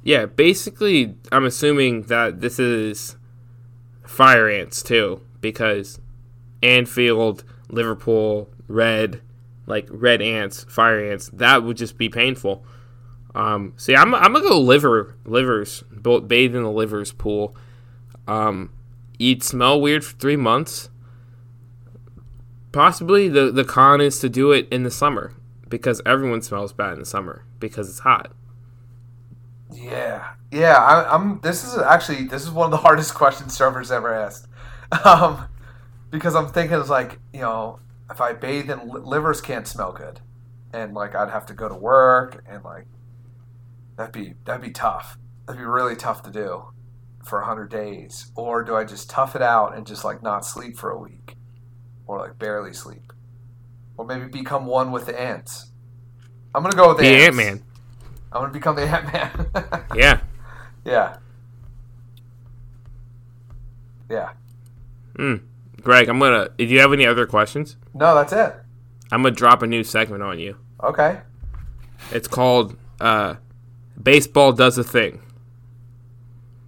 Yeah, 0.03 0.26
basically, 0.26 1.16
I'm 1.34 1.43
assuming 1.45 2.03
that 2.03 2.39
this 2.39 2.60
is 2.60 3.18
fire 4.05 4.49
ants 4.49 4.82
too, 4.82 5.20
because 5.41 5.99
Anfield, 6.64 7.43
Liverpool, 7.70 8.49
red, 8.70 9.22
like 9.66 9.86
red 9.89 10.22
ants, 10.22 10.64
fire 10.70 11.12
ants. 11.12 11.30
That 11.34 11.64
would 11.64 11.76
just 11.76 11.97
be 11.97 12.08
painful. 12.08 12.64
Um, 13.36 13.74
see, 13.76 13.95
I'm, 13.97 14.16
I'm 14.16 14.32
gonna 14.32 14.47
go 14.47 14.60
liver, 14.60 15.16
livers, 15.26 15.84
bathe 15.91 16.55
in 16.55 16.64
the 16.64 16.72
livers 16.72 17.12
pool. 17.12 17.53
Um, 18.30 18.72
you'd 19.20 19.43
smell 19.43 19.80
weird 19.82 20.05
for 20.05 20.16
three 20.16 20.38
months. 20.38 20.89
Possibly 22.72 23.28
the 23.28 23.51
the 23.51 23.66
con 23.66 23.99
is 23.99 24.20
to 24.20 24.30
do 24.30 24.51
it 24.53 24.68
in 24.72 24.84
the 24.84 24.91
summer 24.91 25.34
because 25.70 26.01
everyone 26.05 26.41
smells 26.41 26.74
bad 26.74 26.93
in 26.93 26.99
the 26.99 27.05
summer 27.05 27.45
because 27.59 27.89
it's 27.89 27.99
hot. 27.99 28.34
Yeah, 29.72 30.34
yeah. 30.51 30.78
I, 30.78 31.13
I'm. 31.13 31.39
This 31.41 31.63
is 31.63 31.78
actually 31.78 32.24
this 32.26 32.43
is 32.43 32.51
one 32.51 32.65
of 32.65 32.72
the 32.72 32.78
hardest 32.88 33.13
questions 33.13 33.57
Trevor's 33.57 33.91
ever 33.91 34.13
asked, 34.13 34.47
um, 35.05 35.47
because 36.09 36.36
I'm 36.36 36.47
thinking 36.47 36.80
it's 36.80 36.89
like 36.89 37.20
you 37.34 37.41
know 37.41 37.80
if 38.09 38.22
I 38.22 38.34
bathe 38.34 38.70
in 38.70 38.89
li- 38.89 39.01
livers 39.03 39.41
can't 39.41 39.68
smell 39.68 39.91
good, 39.91 40.22
and 40.74 40.93
like 40.93 41.15
I'd 41.15 41.30
have 41.30 41.45
to 41.47 41.53
go 41.53 41.68
to 41.68 41.76
work 41.76 42.43
and 42.47 42.63
like 42.63 42.86
that'd 43.97 44.13
be 44.13 44.36
that'd 44.45 44.61
be 44.61 44.72
tough. 44.72 45.18
That'd 45.45 45.59
be 45.59 45.65
really 45.65 45.95
tough 45.95 46.24
to 46.24 46.32
do 46.32 46.65
for 47.24 47.41
hundred 47.41 47.70
days. 47.70 48.32
Or 48.36 48.63
do 48.63 48.76
I 48.76 48.84
just 48.84 49.09
tough 49.09 49.36
it 49.36 49.41
out 49.41 49.76
and 49.76 49.86
just 49.86 50.03
like 50.03 50.24
not 50.24 50.45
sleep 50.45 50.78
for 50.78 50.89
a 50.89 50.97
week, 50.97 51.36
or 52.05 52.20
like 52.20 52.39
barely 52.39 52.74
sleep, 52.74 53.11
or 53.98 54.06
maybe 54.06 54.28
become 54.28 54.66
one 54.66 54.91
with 54.91 55.06
the 55.06 55.20
ants? 55.20 55.68
I'm 56.56 56.64
gonna 56.64 56.76
go 56.76 56.89
with 56.89 56.98
the, 56.98 57.04
The. 57.04 57.26
Ant 57.26 57.36
Man. 57.36 57.64
I'm 58.32 58.41
gonna 58.41 58.54
become 58.54 58.76
the 58.76 58.84
Ant 58.84 59.14
Man. 59.14 59.84
Yeah. 59.95 60.22
Yeah. 60.86 61.18
Yeah. 64.10 64.30
Mm. 65.18 65.41
Greg, 65.82 66.08
I'm 66.10 66.20
gonna. 66.20 66.50
Do 66.58 66.66
you 66.66 66.80
have 66.80 66.93
any 66.93 67.06
other 67.06 67.26
questions? 67.26 67.78
No, 67.93 68.16
that's 68.16 68.34
it. 68.34 68.56
I'm 69.12 69.24
gonna 69.24 69.36
drop 69.36 69.62
a 69.62 69.68
new 69.68 69.84
segment 69.84 70.24
on 70.24 70.39
you. 70.39 70.58
Okay. 70.84 71.20
It's 72.12 72.28
called 72.28 72.76
uh, 73.00 73.36
"Baseball 74.02 74.52
Does 74.54 74.78
a 74.78 74.84
Thing." 74.84 75.22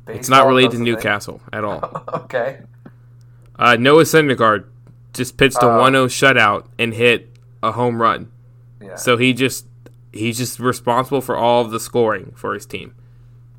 it's 0.08 0.30
not 0.30 0.48
related 0.48 0.72
to 0.72 0.76
a 0.76 0.80
thing. 0.80 0.86
Newcastle 0.86 1.42
at 1.54 1.64
all. 1.64 2.04
Okay. 2.30 2.62
Uh, 3.58 3.76
Noah 3.76 4.04
Syndergaard 4.04 4.69
just 5.14 5.38
pitched 5.38 5.57
a 5.57 5.66
Oh. 5.66 5.80
1-0 5.80 6.05
shutout 6.07 6.66
and 6.78 6.93
hit 6.93 7.38
a 7.64 7.72
home 7.74 8.01
run. 8.01 8.32
Yeah. 8.82 8.95
So 8.95 9.18
he 9.18 9.34
just 9.34 9.66
he's 10.14 10.38
just 10.38 10.60
responsible 10.60 11.22
for 11.22 11.36
all 11.38 11.62
of 11.64 11.72
the 11.72 11.80
scoring 11.80 12.32
for 12.36 12.53
his 12.53 12.66
team 12.66 12.93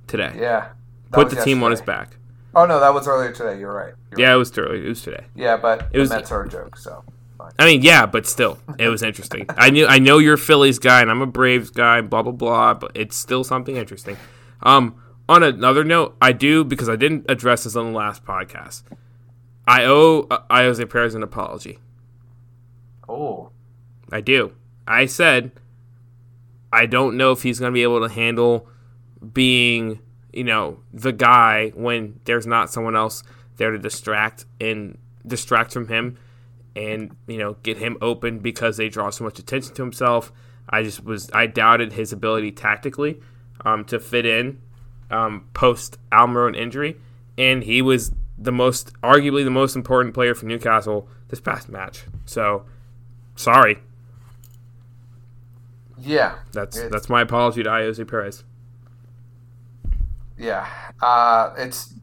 today. 0.07 0.33
yeah. 0.39 0.69
Put 1.13 1.31
the 1.31 1.37
team 1.37 1.63
on 1.63 1.71
his 1.73 1.81
back. 1.83 2.17
Oh 2.55 2.67
no, 2.67 2.81
that 2.81 2.93
was 2.95 3.07
earlier 3.09 3.33
today. 3.33 3.59
You're 3.59 3.73
right. 3.73 3.95
You're 4.11 4.21
Yeah, 4.21 4.35
it 4.35 4.37
was 4.39 4.57
early. 4.59 4.85
It 4.85 4.89
was 4.89 5.03
today. 5.03 5.25
Yeah, 5.35 5.57
but 5.57 5.89
It 5.93 5.99
was- 6.01 6.11
Mets 6.11 6.31
are 6.33 6.43
a 6.43 6.49
joke. 6.49 6.77
So. 6.77 7.05
Fine. 7.39 7.53
I 7.59 7.65
mean, 7.65 7.81
yeah, 7.83 8.05
but 8.07 8.27
still, 8.27 8.59
it 8.79 8.89
was 8.89 9.03
interesting. 9.03 9.47
I 9.57 9.71
knew 9.71 9.87
I 9.87 9.99
know 9.99 10.19
you're 10.19 10.35
a 10.35 10.39
Phillies 10.39 10.79
guy 10.79 11.01
and 11.01 11.11
I'm 11.11 11.23
a 11.23 11.27
Braves 11.27 11.71
guy, 11.71 12.01
blah 12.03 12.23
blah 12.23 12.33
blah, 12.33 12.75
but 12.75 12.93
it's 12.95 13.17
still 13.17 13.45
something 13.45 13.77
interesting. 13.77 14.17
Um, 14.63 14.95
on 15.29 15.43
another 15.43 15.83
note, 15.85 16.17
I 16.21 16.33
do 16.33 16.65
because 16.65 16.89
I 16.89 16.97
didn't 16.97 17.25
address 17.31 17.65
this 17.65 17.77
on 17.77 17.93
the 17.93 17.99
last 17.99 18.25
podcast. 18.27 18.83
I 19.71 19.85
owe 19.85 20.27
uh, 20.29 20.41
Ayoze 20.51 20.91
Perez 20.91 21.15
an 21.15 21.23
apology. 21.23 21.79
Oh. 23.09 23.51
I 24.11 24.21
do. 24.21 24.53
I 24.85 25.07
said 25.07 25.53
I 26.73 26.87
don't 26.87 27.17
know 27.17 27.31
if 27.31 27.45
he's 27.45 27.61
going 27.61 27.71
to 27.71 27.75
be 27.75 27.85
able 27.85 28.01
to 28.01 28.13
handle 28.13 28.67
being, 29.33 30.01
you 30.33 30.43
know, 30.43 30.81
the 30.93 31.13
guy 31.13 31.71
when 31.77 32.19
there's 32.25 32.49
not 32.49 32.71
someone 32.71 32.97
else 32.97 33.23
there 33.59 33.71
to 33.71 33.79
distract 33.79 34.45
and 34.61 34.99
distract 35.25 35.73
from 35.73 35.87
him 35.87 36.19
and, 36.75 37.15
you 37.29 37.39
know, 37.39 37.57
get 37.63 37.79
him 37.79 37.97
open 38.01 38.41
because 38.41 38.77
they 38.77 38.89
draw 38.89 39.11
so 39.11 39.23
much 39.23 39.39
attention 39.39 39.73
to 39.75 39.83
himself. 39.83 40.33
I 40.69 40.83
just 40.83 41.05
was 41.05 41.31
I 41.33 41.47
doubted 41.47 41.93
his 41.93 42.13
ability 42.13 42.51
tactically 42.51 43.21
um, 43.65 43.85
to 43.85 44.01
fit 44.01 44.27
in 44.27 44.61
um, 45.13 45.47
post 45.55 45.99
Almiron 46.11 46.57
injury, 46.57 46.97
and 47.39 47.63
he 47.63 47.83
was 47.83 48.11
the 48.43 48.51
most 48.53 48.93
arguably 49.03 49.45
the 49.45 49.51
most 49.51 49.77
important 49.77 50.15
player 50.15 50.35
for 50.35 50.47
Newcastle 50.47 51.07
this 51.29 51.41
past 51.41 51.69
match. 51.69 52.05
So 52.25 52.65
sorry, 53.37 53.79
Yeah. 55.99 56.37
that's 56.53 56.81
that's 56.89 57.09
my 57.09 57.21
apology 57.23 57.63
to 57.63 57.69
Ayoze 57.69 58.07
Perez. 58.09 58.45
Yeah, 60.39 60.67
uh, 61.03 61.53
it's 61.59 61.95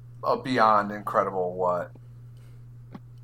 beyond 0.44 0.92
incredible 0.92 1.56
what 1.56 1.92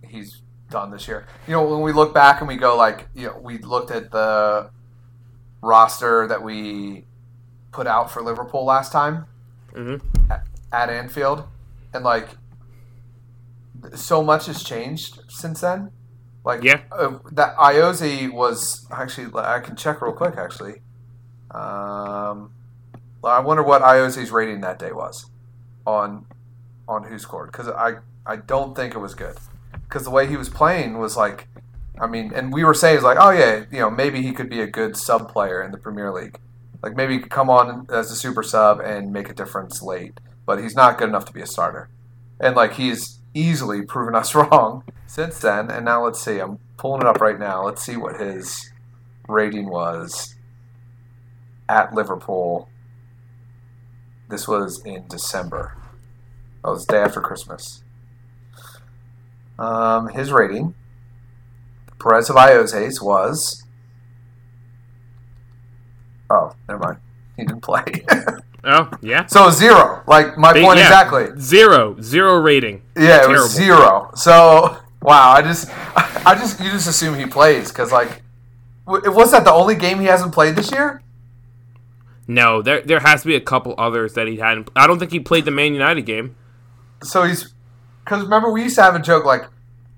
he's 0.01 0.41
done 0.71 0.89
this 0.89 1.07
year. 1.07 1.27
You 1.47 1.53
know, 1.53 1.67
when 1.67 1.81
we 1.81 1.91
look 1.91 2.13
back 2.15 2.39
and 2.39 2.47
we 2.47 2.55
go 2.55 2.75
like, 2.75 3.07
you 3.13 3.27
know, 3.27 3.37
we 3.39 3.59
looked 3.59 3.91
at 3.91 4.09
the 4.11 4.71
roster 5.61 6.27
that 6.27 6.41
we 6.41 7.05
put 7.71 7.85
out 7.85 8.09
for 8.11 8.21
Liverpool 8.23 8.65
last 8.65 8.91
time 8.91 9.25
Mhm. 9.73 10.01
at, 10.31 10.45
at 10.71 10.89
Anfield, 10.89 11.43
and 11.93 12.03
like, 12.03 12.29
so 13.95 14.23
much 14.23 14.45
has 14.47 14.63
changed 14.63 15.19
since 15.29 15.61
then. 15.61 15.91
Like, 16.45 16.63
Yeah. 16.63 16.81
uh, 16.91 17.19
that 17.31 17.55
Ayoze 17.57 18.31
was 18.31 18.85
actually. 18.91 19.31
I 19.35 19.59
can 19.59 19.75
check 19.75 20.01
real 20.01 20.13
quick. 20.13 20.35
Actually, 20.37 20.81
um, 21.51 22.51
I 23.23 23.39
wonder 23.39 23.63
what 23.63 23.81
Ayoze's 23.81 24.31
rating 24.31 24.61
that 24.61 24.79
day 24.79 24.91
was 24.91 25.29
on 25.85 26.25
on 26.87 27.03
who 27.03 27.17
scored 27.17 27.51
because 27.51 27.67
I 27.69 27.95
I 28.25 28.35
don't 28.37 28.75
think 28.75 28.93
it 28.93 28.99
was 28.99 29.15
good 29.15 29.37
because 29.87 30.03
the 30.03 30.09
way 30.09 30.27
he 30.27 30.35
was 30.35 30.49
playing 30.49 30.97
was 30.97 31.15
like 31.15 31.47
I 31.99 32.07
mean 32.07 32.31
and 32.33 32.51
we 32.51 32.63
were 32.65 32.73
saying 32.73 32.95
it's 32.95 33.03
like 33.03 33.17
oh 33.19 33.29
yeah 33.31 33.63
you 33.71 33.79
know 33.79 33.89
maybe 33.89 34.21
he 34.21 34.33
could 34.33 34.49
be 34.49 34.59
a 34.61 34.67
good 34.67 34.97
sub 34.97 35.31
player 35.31 35.61
in 35.61 35.71
the 35.71 35.77
Premier 35.77 36.11
League 36.11 36.39
like 36.81 36.95
maybe 36.97 37.13
he 37.13 37.19
could 37.19 37.31
come 37.31 37.49
on 37.49 37.85
as 37.89 38.11
a 38.11 38.15
super 38.15 38.43
sub 38.43 38.79
and 38.81 39.13
make 39.13 39.29
a 39.29 39.33
difference 39.33 39.81
late 39.81 40.19
but 40.45 40.61
he's 40.61 40.75
not 40.75 40.97
good 40.97 41.07
enough 41.07 41.25
to 41.25 41.33
be 41.33 41.41
a 41.41 41.47
starter 41.47 41.89
and 42.39 42.55
like 42.55 42.73
he's 42.73 43.19
easily 43.33 43.81
proven 43.81 44.15
us 44.15 44.35
wrong 44.35 44.83
since 45.07 45.39
then 45.39 45.69
and 45.71 45.85
now 45.85 46.03
let's 46.03 46.21
see 46.21 46.39
I'm 46.39 46.59
pulling 46.77 47.01
it 47.01 47.07
up 47.07 47.21
right 47.21 47.39
now 47.39 47.65
let's 47.65 47.83
see 47.83 47.97
what 47.97 48.19
his 48.19 48.71
rating 49.27 49.69
was 49.69 50.35
at 51.69 51.93
Liverpool 51.93 52.69
this 54.33 54.47
was 54.47 54.81
in 54.83 55.07
December. 55.07 55.77
That 56.63 56.71
was 56.71 56.87
the 56.87 56.93
day 56.93 56.99
after 57.01 57.21
Christmas. 57.21 57.83
Um, 59.59 60.07
his 60.07 60.31
rating, 60.31 60.73
Perez 61.99 62.31
of 62.31 62.35
Ayoze's 62.35 62.99
was. 62.99 63.63
Oh, 66.31 66.53
never 66.67 66.79
mind. 66.79 66.97
He 67.37 67.45
didn't 67.45 67.61
play. 67.61 67.83
Oh 68.65 68.89
yeah, 69.01 69.25
so 69.25 69.49
zero. 69.49 70.03
Like 70.07 70.37
my 70.37 70.53
Big- 70.53 70.63
point 70.63 70.79
yeah. 70.79 70.85
exactly. 70.85 71.27
zero 71.39 71.99
zero 72.01 72.37
rating. 72.39 72.81
Yeah, 72.95 73.01
it 73.03 73.07
Terrible. 73.25 73.33
was 73.33 73.51
zero. 73.51 74.11
So 74.15 74.77
wow, 75.01 75.31
I 75.31 75.41
just, 75.41 75.69
I 76.25 76.35
just, 76.35 76.59
you 76.61 76.71
just 76.71 76.87
assume 76.87 77.15
he 77.15 77.25
plays 77.25 77.69
because 77.69 77.91
like, 77.91 78.21
was 78.85 79.31
that 79.31 79.43
the 79.43 79.51
only 79.51 79.75
game 79.75 79.99
he 79.99 80.05
hasn't 80.05 80.33
played 80.33 80.55
this 80.55 80.71
year? 80.71 81.01
No, 82.25 82.61
there 82.61 82.81
there 82.81 83.01
has 83.01 83.21
to 83.23 83.27
be 83.27 83.35
a 83.35 83.41
couple 83.41 83.75
others 83.77 84.13
that 84.13 84.27
he 84.27 84.37
hadn't. 84.37 84.69
I 84.75 84.87
don't 84.87 84.97
think 84.99 85.11
he 85.11 85.19
played 85.19 85.43
the 85.45 85.51
Man 85.51 85.73
United 85.73 86.03
game. 86.03 86.35
So 87.03 87.23
he's 87.23 87.53
because 88.05 88.23
remember 88.23 88.49
we 88.49 88.63
used 88.63 88.75
to 88.75 88.81
have 88.83 88.95
a 88.95 88.99
joke 88.99 89.25
like, 89.25 89.43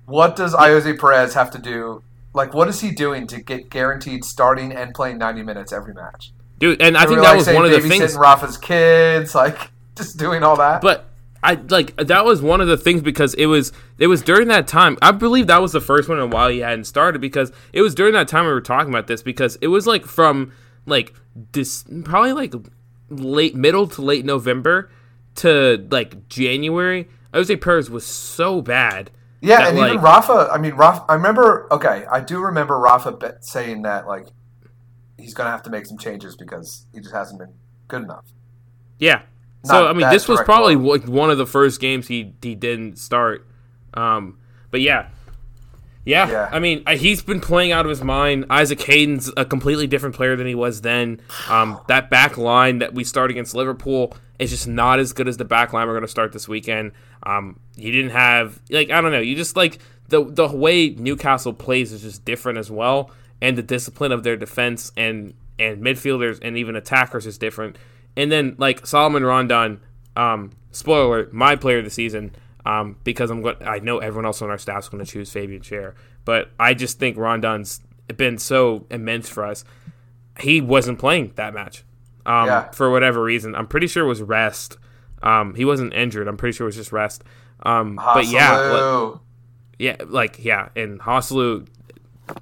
what 0.05 0.36
does 0.36 0.55
Ayoze 0.55 0.99
Perez 0.99 1.36
have 1.36 1.51
to 1.51 1.59
do? 1.59 2.01
Like, 2.34 2.53
what 2.55 2.68
is 2.68 2.82
he 2.82 2.89
doing 2.91 3.28
to 3.28 3.39
get 3.41 3.70
guaranteed 3.70 4.26
starting 4.26 4.72
and 4.74 4.93
playing 4.95 5.20
ninety 5.20 5.43
minutes 5.43 5.72
every 5.72 5.93
match? 5.93 6.32
Dude, 6.60 6.82
and 6.82 6.97
I 6.97 7.06
think 7.06 7.18
that 7.18 7.24
like, 7.24 7.38
was 7.38 7.47
one 7.47 7.66
of 7.66 7.72
the 7.72 7.82
things. 7.82 8.16
Rafa's 8.16 8.58
kids, 8.58 9.36
like 9.36 9.72
just 9.97 10.18
doing 10.18 10.43
all 10.43 10.56
that. 10.58 10.82
But 10.82 11.06
I 11.43 11.56
like 11.70 11.95
that 11.97 12.26
was 12.26 12.41
one 12.41 12.60
of 12.60 12.68
the 12.68 12.78
things 12.78 13.01
because 13.01 13.34
it 13.36 13.45
was 13.45 13.72
it 13.99 14.08
was 14.08 14.22
during 14.22 14.47
that 14.47 14.68
time. 14.68 14.97
I 15.01 15.12
believe 15.12 15.47
that 15.47 15.62
was 15.62 15.74
the 15.74 15.82
first 15.82 16.10
one 16.10 16.18
in 16.18 16.24
a 16.24 16.28
while 16.28 16.49
he 16.49 16.60
hadn't 16.60 16.86
started 16.86 17.20
because 17.20 17.51
it 17.72 17.82
was 17.82 17.93
during 17.93 18.14
that 18.14 18.28
time 18.28 18.45
we 18.45 18.51
were 18.51 18.62
talking 18.62 18.89
about 18.89 19.08
this 19.08 19.22
because 19.22 19.58
it 19.58 19.68
was 19.68 19.86
like 19.86 20.06
from 20.06 20.53
like 20.86 21.14
this 21.51 21.84
probably 22.03 22.34
like 22.34 22.53
late 23.10 23.56
middle 23.56 23.88
to 23.88 24.01
late 24.01 24.26
November 24.26 24.89
to 25.36 25.86
like 25.91 26.28
January. 26.30 27.08
I 27.32 27.38
would 27.38 27.47
say 27.47 27.58
Perez 27.58 27.89
was 27.89 28.06
so 28.06 28.62
bad. 28.62 29.12
yeah, 29.41 29.68
and 29.68 29.78
even 29.78 29.99
Rafa. 29.99 30.49
I 30.51 30.58
mean, 30.58 30.74
Rafa. 30.74 31.06
I 31.10 31.16
remember. 31.16 31.68
Okay, 31.70 32.06
I 32.10 32.22
do 32.22 32.39
remember 32.39 32.80
Rafa 32.80 33.38
saying 33.41 33.84
that 33.84 34.08
like 34.08 34.28
he's 35.18 35.34
gonna 35.34 35.51
have 35.51 35.63
to 35.63 35.70
make 35.70 35.86
some 35.86 35.97
changes 35.97 36.36
because 36.36 36.86
he 36.93 36.99
just 36.99 37.13
hasn't 37.13 37.39
been 37.39 37.53
good 37.88 38.03
enough. 38.03 38.26
Yeah. 38.99 39.22
So 39.63 39.88
I 39.88 39.93
mean, 39.93 40.09
this 40.11 40.28
was 40.28 40.41
probably 40.41 40.76
one 40.76 41.32
of 41.32 41.38
the 41.38 41.47
first 41.47 41.82
games 41.82 42.07
he 42.07 42.34
he 42.41 42.53
didn't 42.53 42.97
start. 42.97 43.47
Um, 43.95 44.38
but 44.70 44.82
yeah, 44.82 45.09
yeah. 46.05 46.30
Yeah. 46.30 46.49
I 46.51 46.59
mean, 46.59 46.84
he's 46.88 47.24
been 47.24 47.41
playing 47.41 47.72
out 47.72 47.86
of 47.86 47.89
his 47.89 48.03
mind. 48.03 48.45
Isaac 48.49 48.82
Hayden's 48.84 49.32
a 49.36 49.43
completely 49.43 49.88
different 49.88 50.16
player 50.16 50.36
than 50.36 50.47
he 50.47 50.55
was 50.55 50.82
then. 50.82 51.20
Um, 51.49 51.80
that 51.88 52.09
back 52.09 52.38
line 52.38 52.80
that 52.80 52.93
we 52.93 53.03
start 53.03 53.32
against 53.32 53.55
Liverpool 53.55 54.16
is 54.38 54.51
just 54.51 54.68
not 54.68 54.99
as 54.99 55.13
good 55.13 55.28
as 55.28 55.38
the 55.38 55.45
back 55.45 55.74
line 55.74 55.88
we're 55.88 55.93
going 55.93 56.03
to 56.03 56.07
start 56.07 56.32
this 56.32 56.47
weekend. 56.47 56.91
Um, 57.24 57.59
you 57.76 57.91
didn't 57.91 58.11
have 58.11 58.61
like 58.70 58.91
I 58.91 59.01
don't 59.01 59.11
know. 59.11 59.20
You 59.20 59.36
just 59.36 59.57
like 59.57 59.80
the 60.09 60.24
the 60.24 60.47
way 60.47 60.89
Newcastle 60.89 61.53
plays 61.53 61.91
is 61.91 62.03
just 62.03 62.24
different 62.24 62.59
as 62.59 62.70
well, 62.70 63.11
and 63.42 63.58
the 63.58 63.64
discipline 63.64 64.12
of 64.12 64.24
their 64.24 64.36
defense 64.38 64.92
and 64.98 65.34
and 65.58 65.82
midfielders 65.84 66.40
and 66.42 66.58
even 66.58 66.76
attackers 66.76 67.26
is 67.26 67.38
different. 67.38 67.78
And 68.18 68.32
then 68.32 68.56
like 68.58 68.82
Salomón 68.84 69.22
Rondón, 69.22 69.80
um, 70.20 70.52
spoiler 70.72 71.30
my 71.32 71.56
player 71.56 71.80
of 71.80 71.86
the 71.86 71.90
season. 71.92 72.36
Um, 72.66 72.98
because 73.04 73.30
I'm 73.30 73.44
going, 73.44 73.58
I 73.64 73.78
know 73.78 74.00
everyone 74.00 74.26
else 74.26 74.42
on 74.42 74.50
our 74.50 74.58
staff's 74.58 74.90
going 74.90 75.06
to 75.06 75.10
choose 75.12 75.32
Fabian 75.32 75.62
Schär, 75.62 75.94
but 76.26 76.50
I 76.60 76.74
just 76.74 76.98
think 76.98 77.16
Rondon's 77.16 77.80
been 78.18 78.40
so 78.40 78.88
immense 78.90 79.30
for 79.30 79.46
us. 79.46 79.64
He 80.40 80.62
wasn't 80.62 80.98
playing 80.98 81.34
that 81.36 81.54
match, 81.54 81.84
um, 82.26 82.48
Yeah. 82.48 82.72
for 82.72 82.90
whatever 82.90 83.22
reason. 83.22 83.54
I'm 83.54 83.68
pretty 83.68 83.86
sure 83.86 84.04
it 84.04 84.08
was 84.08 84.24
rest. 84.24 84.78
Um, 85.22 85.54
he 85.54 85.64
wasn't 85.64 85.94
injured. 85.94 86.28
I'm 86.28 86.38
pretty 86.38 86.58
sure 86.58 86.66
it 86.66 86.70
was 86.70 86.76
just 86.76 86.92
rest. 86.92 87.24
Um, 87.62 87.98
but 87.98 88.26
yeah, 88.26 88.58
like, 88.58 89.20
yeah, 89.78 89.96
like 90.08 90.44
yeah, 90.44 90.70
and 90.76 91.00
Joselu, 91.00 91.68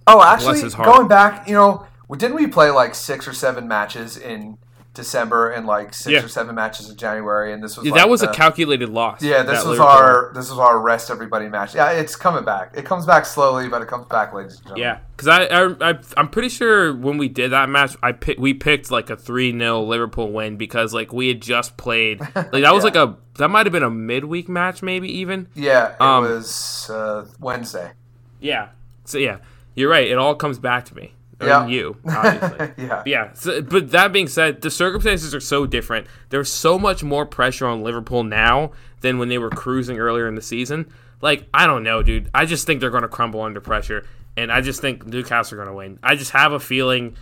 Oh, 0.07 0.21
actually, 0.23 0.61
going 0.69 1.07
back, 1.07 1.47
you 1.47 1.53
know, 1.55 1.85
didn't 2.17 2.35
we 2.35 2.47
play 2.47 2.69
like 2.71 2.95
six 2.95 3.27
or 3.27 3.33
seven 3.33 3.67
matches 3.67 4.17
in 4.17 4.57
December 4.93 5.49
and 5.49 5.65
like 5.65 5.91
six 5.91 6.11
Yeah. 6.11 6.23
or 6.23 6.27
seven 6.27 6.53
matches 6.53 6.87
in 6.89 6.95
January, 6.95 7.51
and 7.51 7.63
this 7.63 7.75
was 7.75 7.85
Yeah, 7.87 7.93
like 7.93 8.01
that 8.01 8.09
was 8.09 8.21
the- 8.21 8.29
a 8.29 8.33
calculated 8.33 8.89
loss. 8.89 9.23
yeah. 9.23 9.41
This 9.41 9.65
was 9.65 9.79
our 9.79 10.31
this 10.35 10.51
was 10.51 10.59
our 10.59 10.79
rest 10.79 11.09
everybody 11.09 11.47
match. 11.49 11.73
Yeah, 11.73 11.89
it's 11.89 12.15
coming 12.15 12.45
back. 12.45 12.71
It 12.75 12.85
comes 12.85 13.05
back 13.07 13.25
slowly, 13.25 13.67
but 13.67 13.81
it 13.81 13.87
comes 13.87 14.05
back, 14.05 14.33
ladies 14.33 14.57
and 14.57 14.63
gentlemen. 14.77 14.81
Yeah, 14.83 14.97
because 15.17 15.27
I, 15.29 15.43
I, 15.45 15.89
I 15.91 15.99
I'm 16.15 16.27
pretty 16.29 16.49
sure 16.49 16.93
when 16.95 17.17
we 17.17 17.27
did 17.27 17.51
that 17.53 17.69
match, 17.69 17.95
I 18.03 18.11
pick, 18.11 18.37
we 18.37 18.53
picked 18.53 18.91
like 18.91 19.09
a 19.09 19.15
three 19.15 19.51
0 19.51 19.81
Liverpool 19.81 20.31
win 20.31 20.57
because 20.57 20.93
like 20.93 21.11
we 21.11 21.27
had 21.29 21.41
just 21.41 21.75
played 21.75 22.19
like 22.35 22.51
that 22.51 22.73
was 22.73 22.83
Yeah. 22.83 22.91
like 22.91 22.95
a 22.95 23.15
that 23.39 23.47
might 23.49 23.65
have 23.65 23.73
been 23.73 23.81
a 23.81 23.89
midweek 23.89 24.47
match 24.47 24.83
maybe 24.83 25.11
even. 25.11 25.47
yeah. 25.55 25.93
It 25.93 26.01
Um, 26.01 26.23
was 26.23 26.87
uh, 26.91 27.25
Wednesday. 27.39 27.93
Yeah. 28.39 28.67
So 29.05 29.17
yeah, 29.17 29.37
you're 29.75 29.89
right. 29.89 30.07
It 30.07 30.17
all 30.17 30.35
comes 30.35 30.59
back 30.59 30.85
to 30.85 30.95
me. 30.95 31.13
Yeah. 31.41 31.67
you, 31.67 31.97
obviously. 32.07 32.85
Yeah. 32.85 33.03
Yeah. 33.05 33.33
So, 33.33 33.61
but 33.61 33.91
that 33.91 34.13
being 34.13 34.27
said, 34.27 34.61
the 34.61 34.71
circumstances 34.71 35.35
are 35.35 35.41
so 35.41 35.65
different. 35.65 36.07
There's 36.29 36.49
so 36.49 36.79
much 36.79 37.03
more 37.03 37.25
pressure 37.25 37.65
on 37.67 37.83
Liverpool 37.83 38.23
now 38.23 38.71
than 39.01 39.17
when 39.17 39.27
they 39.27 39.37
were 39.37 39.49
cruising 39.49 39.97
earlier 39.99 40.27
in 40.27 40.35
the 40.35 40.41
season. 40.41 40.91
Like, 41.21 41.47
I 41.53 41.65
don't 41.65 41.83
know, 41.83 42.01
dude. 42.01 42.29
I 42.33 42.45
just 42.45 42.65
think 42.65 42.79
they're 42.79 42.89
going 42.89 43.03
to 43.03 43.09
crumble 43.09 43.41
under 43.41 43.59
pressure. 43.59 44.05
And 44.37 44.51
I 44.51 44.61
just 44.61 44.79
think 44.81 45.05
Newcastle 45.05 45.55
are 45.59 45.63
going 45.63 45.73
to 45.73 45.75
win. 45.75 45.99
I 46.01 46.15
just 46.15 46.31
have 46.31 46.53
a 46.53 46.59
feeling. 46.59 47.15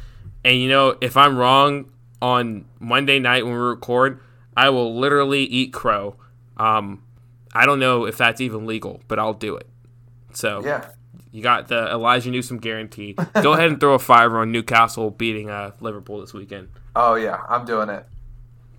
And, 0.45 0.57
you 0.57 0.69
know, 0.69 0.97
if 1.01 1.17
I'm 1.17 1.35
wrong 1.37 1.89
on 2.21 2.65
Monday 2.79 3.17
night 3.19 3.43
when 3.43 3.53
we 3.53 3.59
record, 3.59 4.19
I 4.55 4.69
will 4.69 4.99
literally 4.99 5.43
eat 5.43 5.73
crow. 5.73 6.15
Um, 6.57 7.03
I 7.53 7.65
don't 7.65 7.79
know 7.79 8.05
if 8.05 8.17
that's 8.17 8.39
even 8.39 8.65
legal, 8.67 9.01
but 9.07 9.17
I'll 9.19 9.33
do 9.33 9.55
it. 9.55 9.67
So, 10.33 10.63
Yeah. 10.63 10.89
You 11.31 11.41
got 11.41 11.69
the 11.69 11.89
Elijah 11.89 12.29
Newsom 12.29 12.57
guarantee. 12.57 13.13
Go 13.41 13.53
ahead 13.53 13.67
and 13.67 13.79
throw 13.79 13.93
a 13.93 13.99
fiver 13.99 14.39
on 14.39 14.51
Newcastle 14.51 15.09
beating 15.09 15.49
uh, 15.49 15.71
Liverpool 15.79 16.19
this 16.19 16.33
weekend. 16.33 16.69
Oh 16.95 17.15
yeah, 17.15 17.41
I'm 17.47 17.65
doing 17.65 17.89
it. 17.89 18.05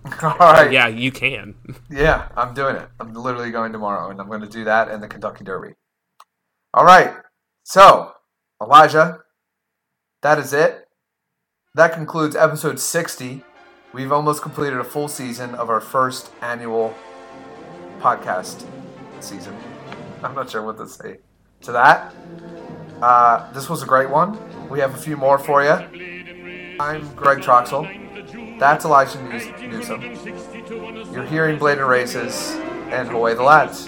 All 0.21 0.37
right. 0.37 0.71
Yeah, 0.71 0.87
you 0.87 1.11
can. 1.11 1.55
Yeah, 1.89 2.27
I'm 2.35 2.53
doing 2.53 2.75
it. 2.75 2.89
I'm 2.99 3.13
literally 3.13 3.51
going 3.51 3.71
tomorrow, 3.71 4.09
and 4.09 4.19
I'm 4.19 4.27
going 4.27 4.41
to 4.41 4.49
do 4.49 4.63
that 4.63 4.89
in 4.89 4.99
the 4.99 5.07
Kentucky 5.07 5.43
Derby. 5.43 5.75
All 6.73 6.83
right. 6.83 7.13
So, 7.63 8.13
Elijah, 8.59 9.19
that 10.23 10.39
is 10.39 10.53
it. 10.53 10.87
That 11.75 11.93
concludes 11.93 12.35
episode 12.35 12.79
60. 12.79 13.43
We've 13.93 14.11
almost 14.11 14.41
completed 14.41 14.79
a 14.79 14.83
full 14.83 15.07
season 15.07 15.53
of 15.53 15.69
our 15.69 15.79
first 15.79 16.31
annual 16.41 16.95
podcast 17.99 18.65
season. 19.19 19.55
I'm 20.23 20.33
not 20.33 20.49
sure 20.49 20.63
what 20.63 20.77
to 20.79 20.87
say 20.87 21.19
to 21.63 21.71
that. 21.71 22.13
Uh, 23.01 23.51
this 23.53 23.69
was 23.69 23.83
a 23.83 23.85
great 23.85 24.09
one. 24.09 24.37
We 24.69 24.79
have 24.79 24.93
a 24.93 24.97
few 24.97 25.17
more 25.17 25.37
for 25.39 25.63
you. 25.63 25.71
I'm 26.79 27.13
Greg 27.15 27.39
Troxel. 27.39 28.59
That's 28.59 28.85
Elijah 28.85 29.21
News- 29.23 29.47
Newsom. 29.61 30.01
You're 31.13 31.25
hearing 31.25 31.57
Blaydon 31.59 31.87
Races 31.87 32.51
and 32.91 33.09
Away 33.11 33.33
the 33.33 33.43
Lads. 33.43 33.87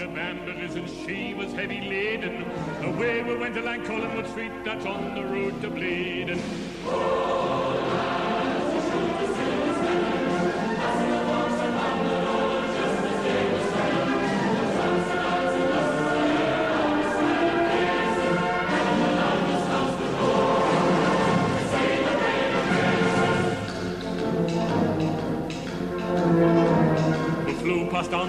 Away 2.83 3.23
we 3.23 3.35
went 3.37 3.57
along 3.57 3.85
Collingwood 3.85 4.27
Street, 4.27 4.51
that's 4.63 4.85
on 4.85 5.15
the 5.15 5.23
road 5.23 5.61
to 5.61 5.69
Blaydon. 5.69 6.39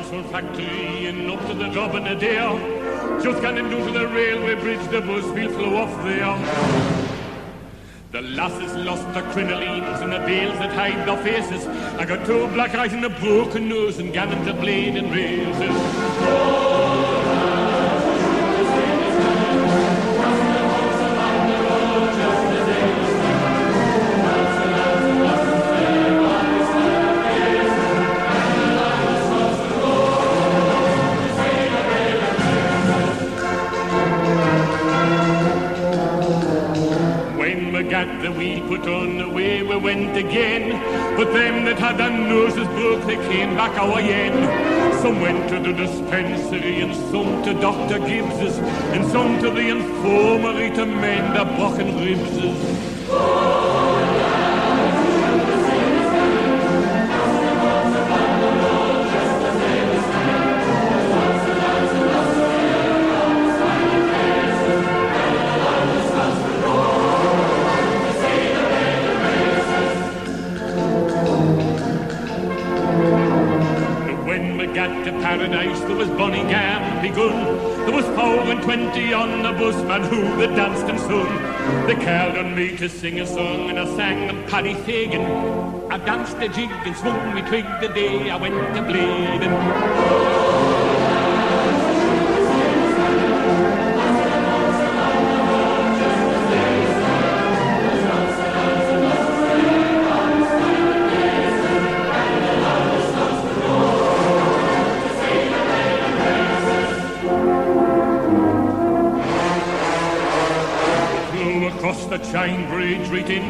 Factory 0.06 1.06
and 1.06 1.30
up 1.30 1.44
to 1.46 1.54
the 1.54 1.68
job 1.68 1.94
in 1.94 2.06
a 2.06 2.18
day. 2.18 2.36
Just 3.22 3.42
down 3.42 3.56
to 3.56 3.90
the 3.92 4.06
railway 4.08 4.54
bridge, 4.54 4.86
the 4.90 5.00
bus 5.00 5.24
will 5.24 5.50
flow 5.50 5.76
off 5.76 6.04
there. 6.04 7.06
The 8.12 8.22
lasses 8.22 8.74
lost 8.84 9.02
their 9.14 9.24
crinolines 9.24 10.02
and 10.02 10.12
the 10.12 10.20
veils 10.20 10.58
that 10.58 10.72
hide 10.72 11.06
their 11.08 11.22
faces. 11.22 11.66
I 11.66 12.04
got 12.04 12.24
two 12.24 12.46
black 12.48 12.74
eyes 12.74 12.92
and 12.92 13.04
a 13.04 13.10
broken 13.10 13.68
nose 13.68 13.98
and 13.98 14.12
gammon 14.12 14.44
to 14.46 14.54
blade 14.54 14.96
and 14.96 15.10
races. 15.12 16.65
Them 41.36 41.64
that 41.66 41.78
had 41.78 41.98
their 41.98 42.10
noses 42.10 42.66
broke, 42.68 43.04
they 43.06 43.16
came 43.28 43.54
back 43.54 43.76
our 43.78 43.98
end. 43.98 44.40
Some 45.02 45.20
went 45.20 45.48
to 45.50 45.60
the 45.60 45.72
dispensary, 45.72 46.80
and 46.80 46.94
some 47.10 47.42
to 47.44 47.52
Dr. 47.54 47.98
Gibbs's, 47.98 48.58
and 48.94 49.04
some 49.10 49.38
to 49.42 49.50
the 49.50 49.68
infirmary 49.68 50.70
to 50.76 50.86
mend 50.86 51.36
their 51.36 51.44
broken 51.56 51.88
ribses. 52.04 53.65
The 79.96 80.02
man 80.02 80.12
who 80.12 80.36
that 80.40 80.54
danced 80.56 80.84
and 80.84 81.00
sung. 81.00 81.86
They 81.86 81.94
called 81.94 82.36
on 82.36 82.54
me 82.54 82.76
to 82.76 82.86
sing 82.86 83.18
a 83.20 83.26
song, 83.26 83.70
and 83.70 83.78
I 83.78 83.86
sang 83.96 84.26
them 84.26 84.44
Paddy 84.44 84.74
Fagan. 84.74 85.22
I 85.90 85.96
danced 85.96 86.36
a 86.36 86.48
jig 86.50 86.70
and 86.70 86.94
swung 86.94 87.34
me 87.34 87.40
twig 87.40 87.64
the 87.80 87.88
day 87.88 88.28
I 88.28 88.36
went 88.36 88.56
to 88.74 88.82
Blaydon. 88.82 90.65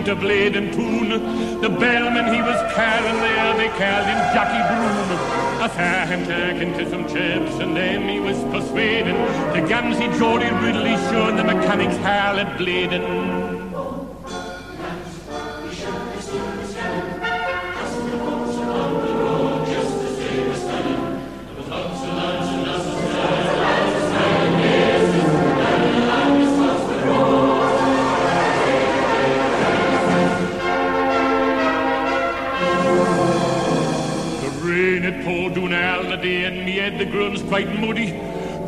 Into 0.06 0.22
Blaydon 0.24 0.72
Toon. 0.72 1.60
The 1.60 1.68
bellman 1.68 2.32
he 2.32 2.40
was 2.40 2.60
calling 2.74 3.16
there, 3.16 3.56
they 3.56 3.66
called 3.70 4.06
him 4.06 4.18
Jackie 4.32 4.62
Broom. 4.70 5.18
I 5.60 5.68
saw 5.68 6.06
him 6.06 6.24
talking 6.26 6.72
to 6.74 6.88
some 6.88 7.08
chaps, 7.08 7.60
and 7.60 7.76
then 7.76 8.08
he 8.08 8.20
was 8.20 8.36
persuading 8.54 9.16
the 9.52 9.66
Gamsey 9.68 10.06
Geordie 10.16 10.52
Ridley 10.64 10.94
showing 11.10 11.34
the 11.34 11.42
mechanics 11.42 11.96
hall 11.96 12.38
at 12.38 12.56
Blaydon. 12.56 13.45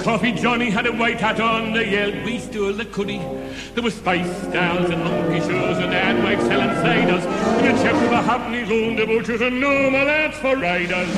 Coffee 0.09 0.33
Johnny 0.33 0.71
had 0.71 0.87
a 0.87 0.93
white 0.93 1.21
hat 1.21 1.39
on, 1.39 1.75
they 1.75 1.91
yelled, 1.91 2.25
we 2.25 2.39
stole 2.39 2.73
the 2.73 2.87
cuddy. 2.87 3.19
There 3.75 3.83
was 3.83 3.93
spice 3.93 4.27
stalls 4.39 4.89
and 4.89 5.05
monkey 5.05 5.39
shows 5.41 5.77
and 5.77 5.93
ad 5.93 6.25
white 6.25 6.41
selling 6.41 6.71
ciders. 6.83 7.27
And 7.27 7.77
the 7.77 7.83
chaps 7.83 8.01
were 8.01 8.23
happening 8.23 8.67
round 8.71 8.99
the 8.99 9.05
bushes 9.05 9.43
and 9.43 9.61
no 9.61 9.91
more 9.91 10.05
lads 10.05 10.39
for 10.39 10.57
riders. 10.57 11.09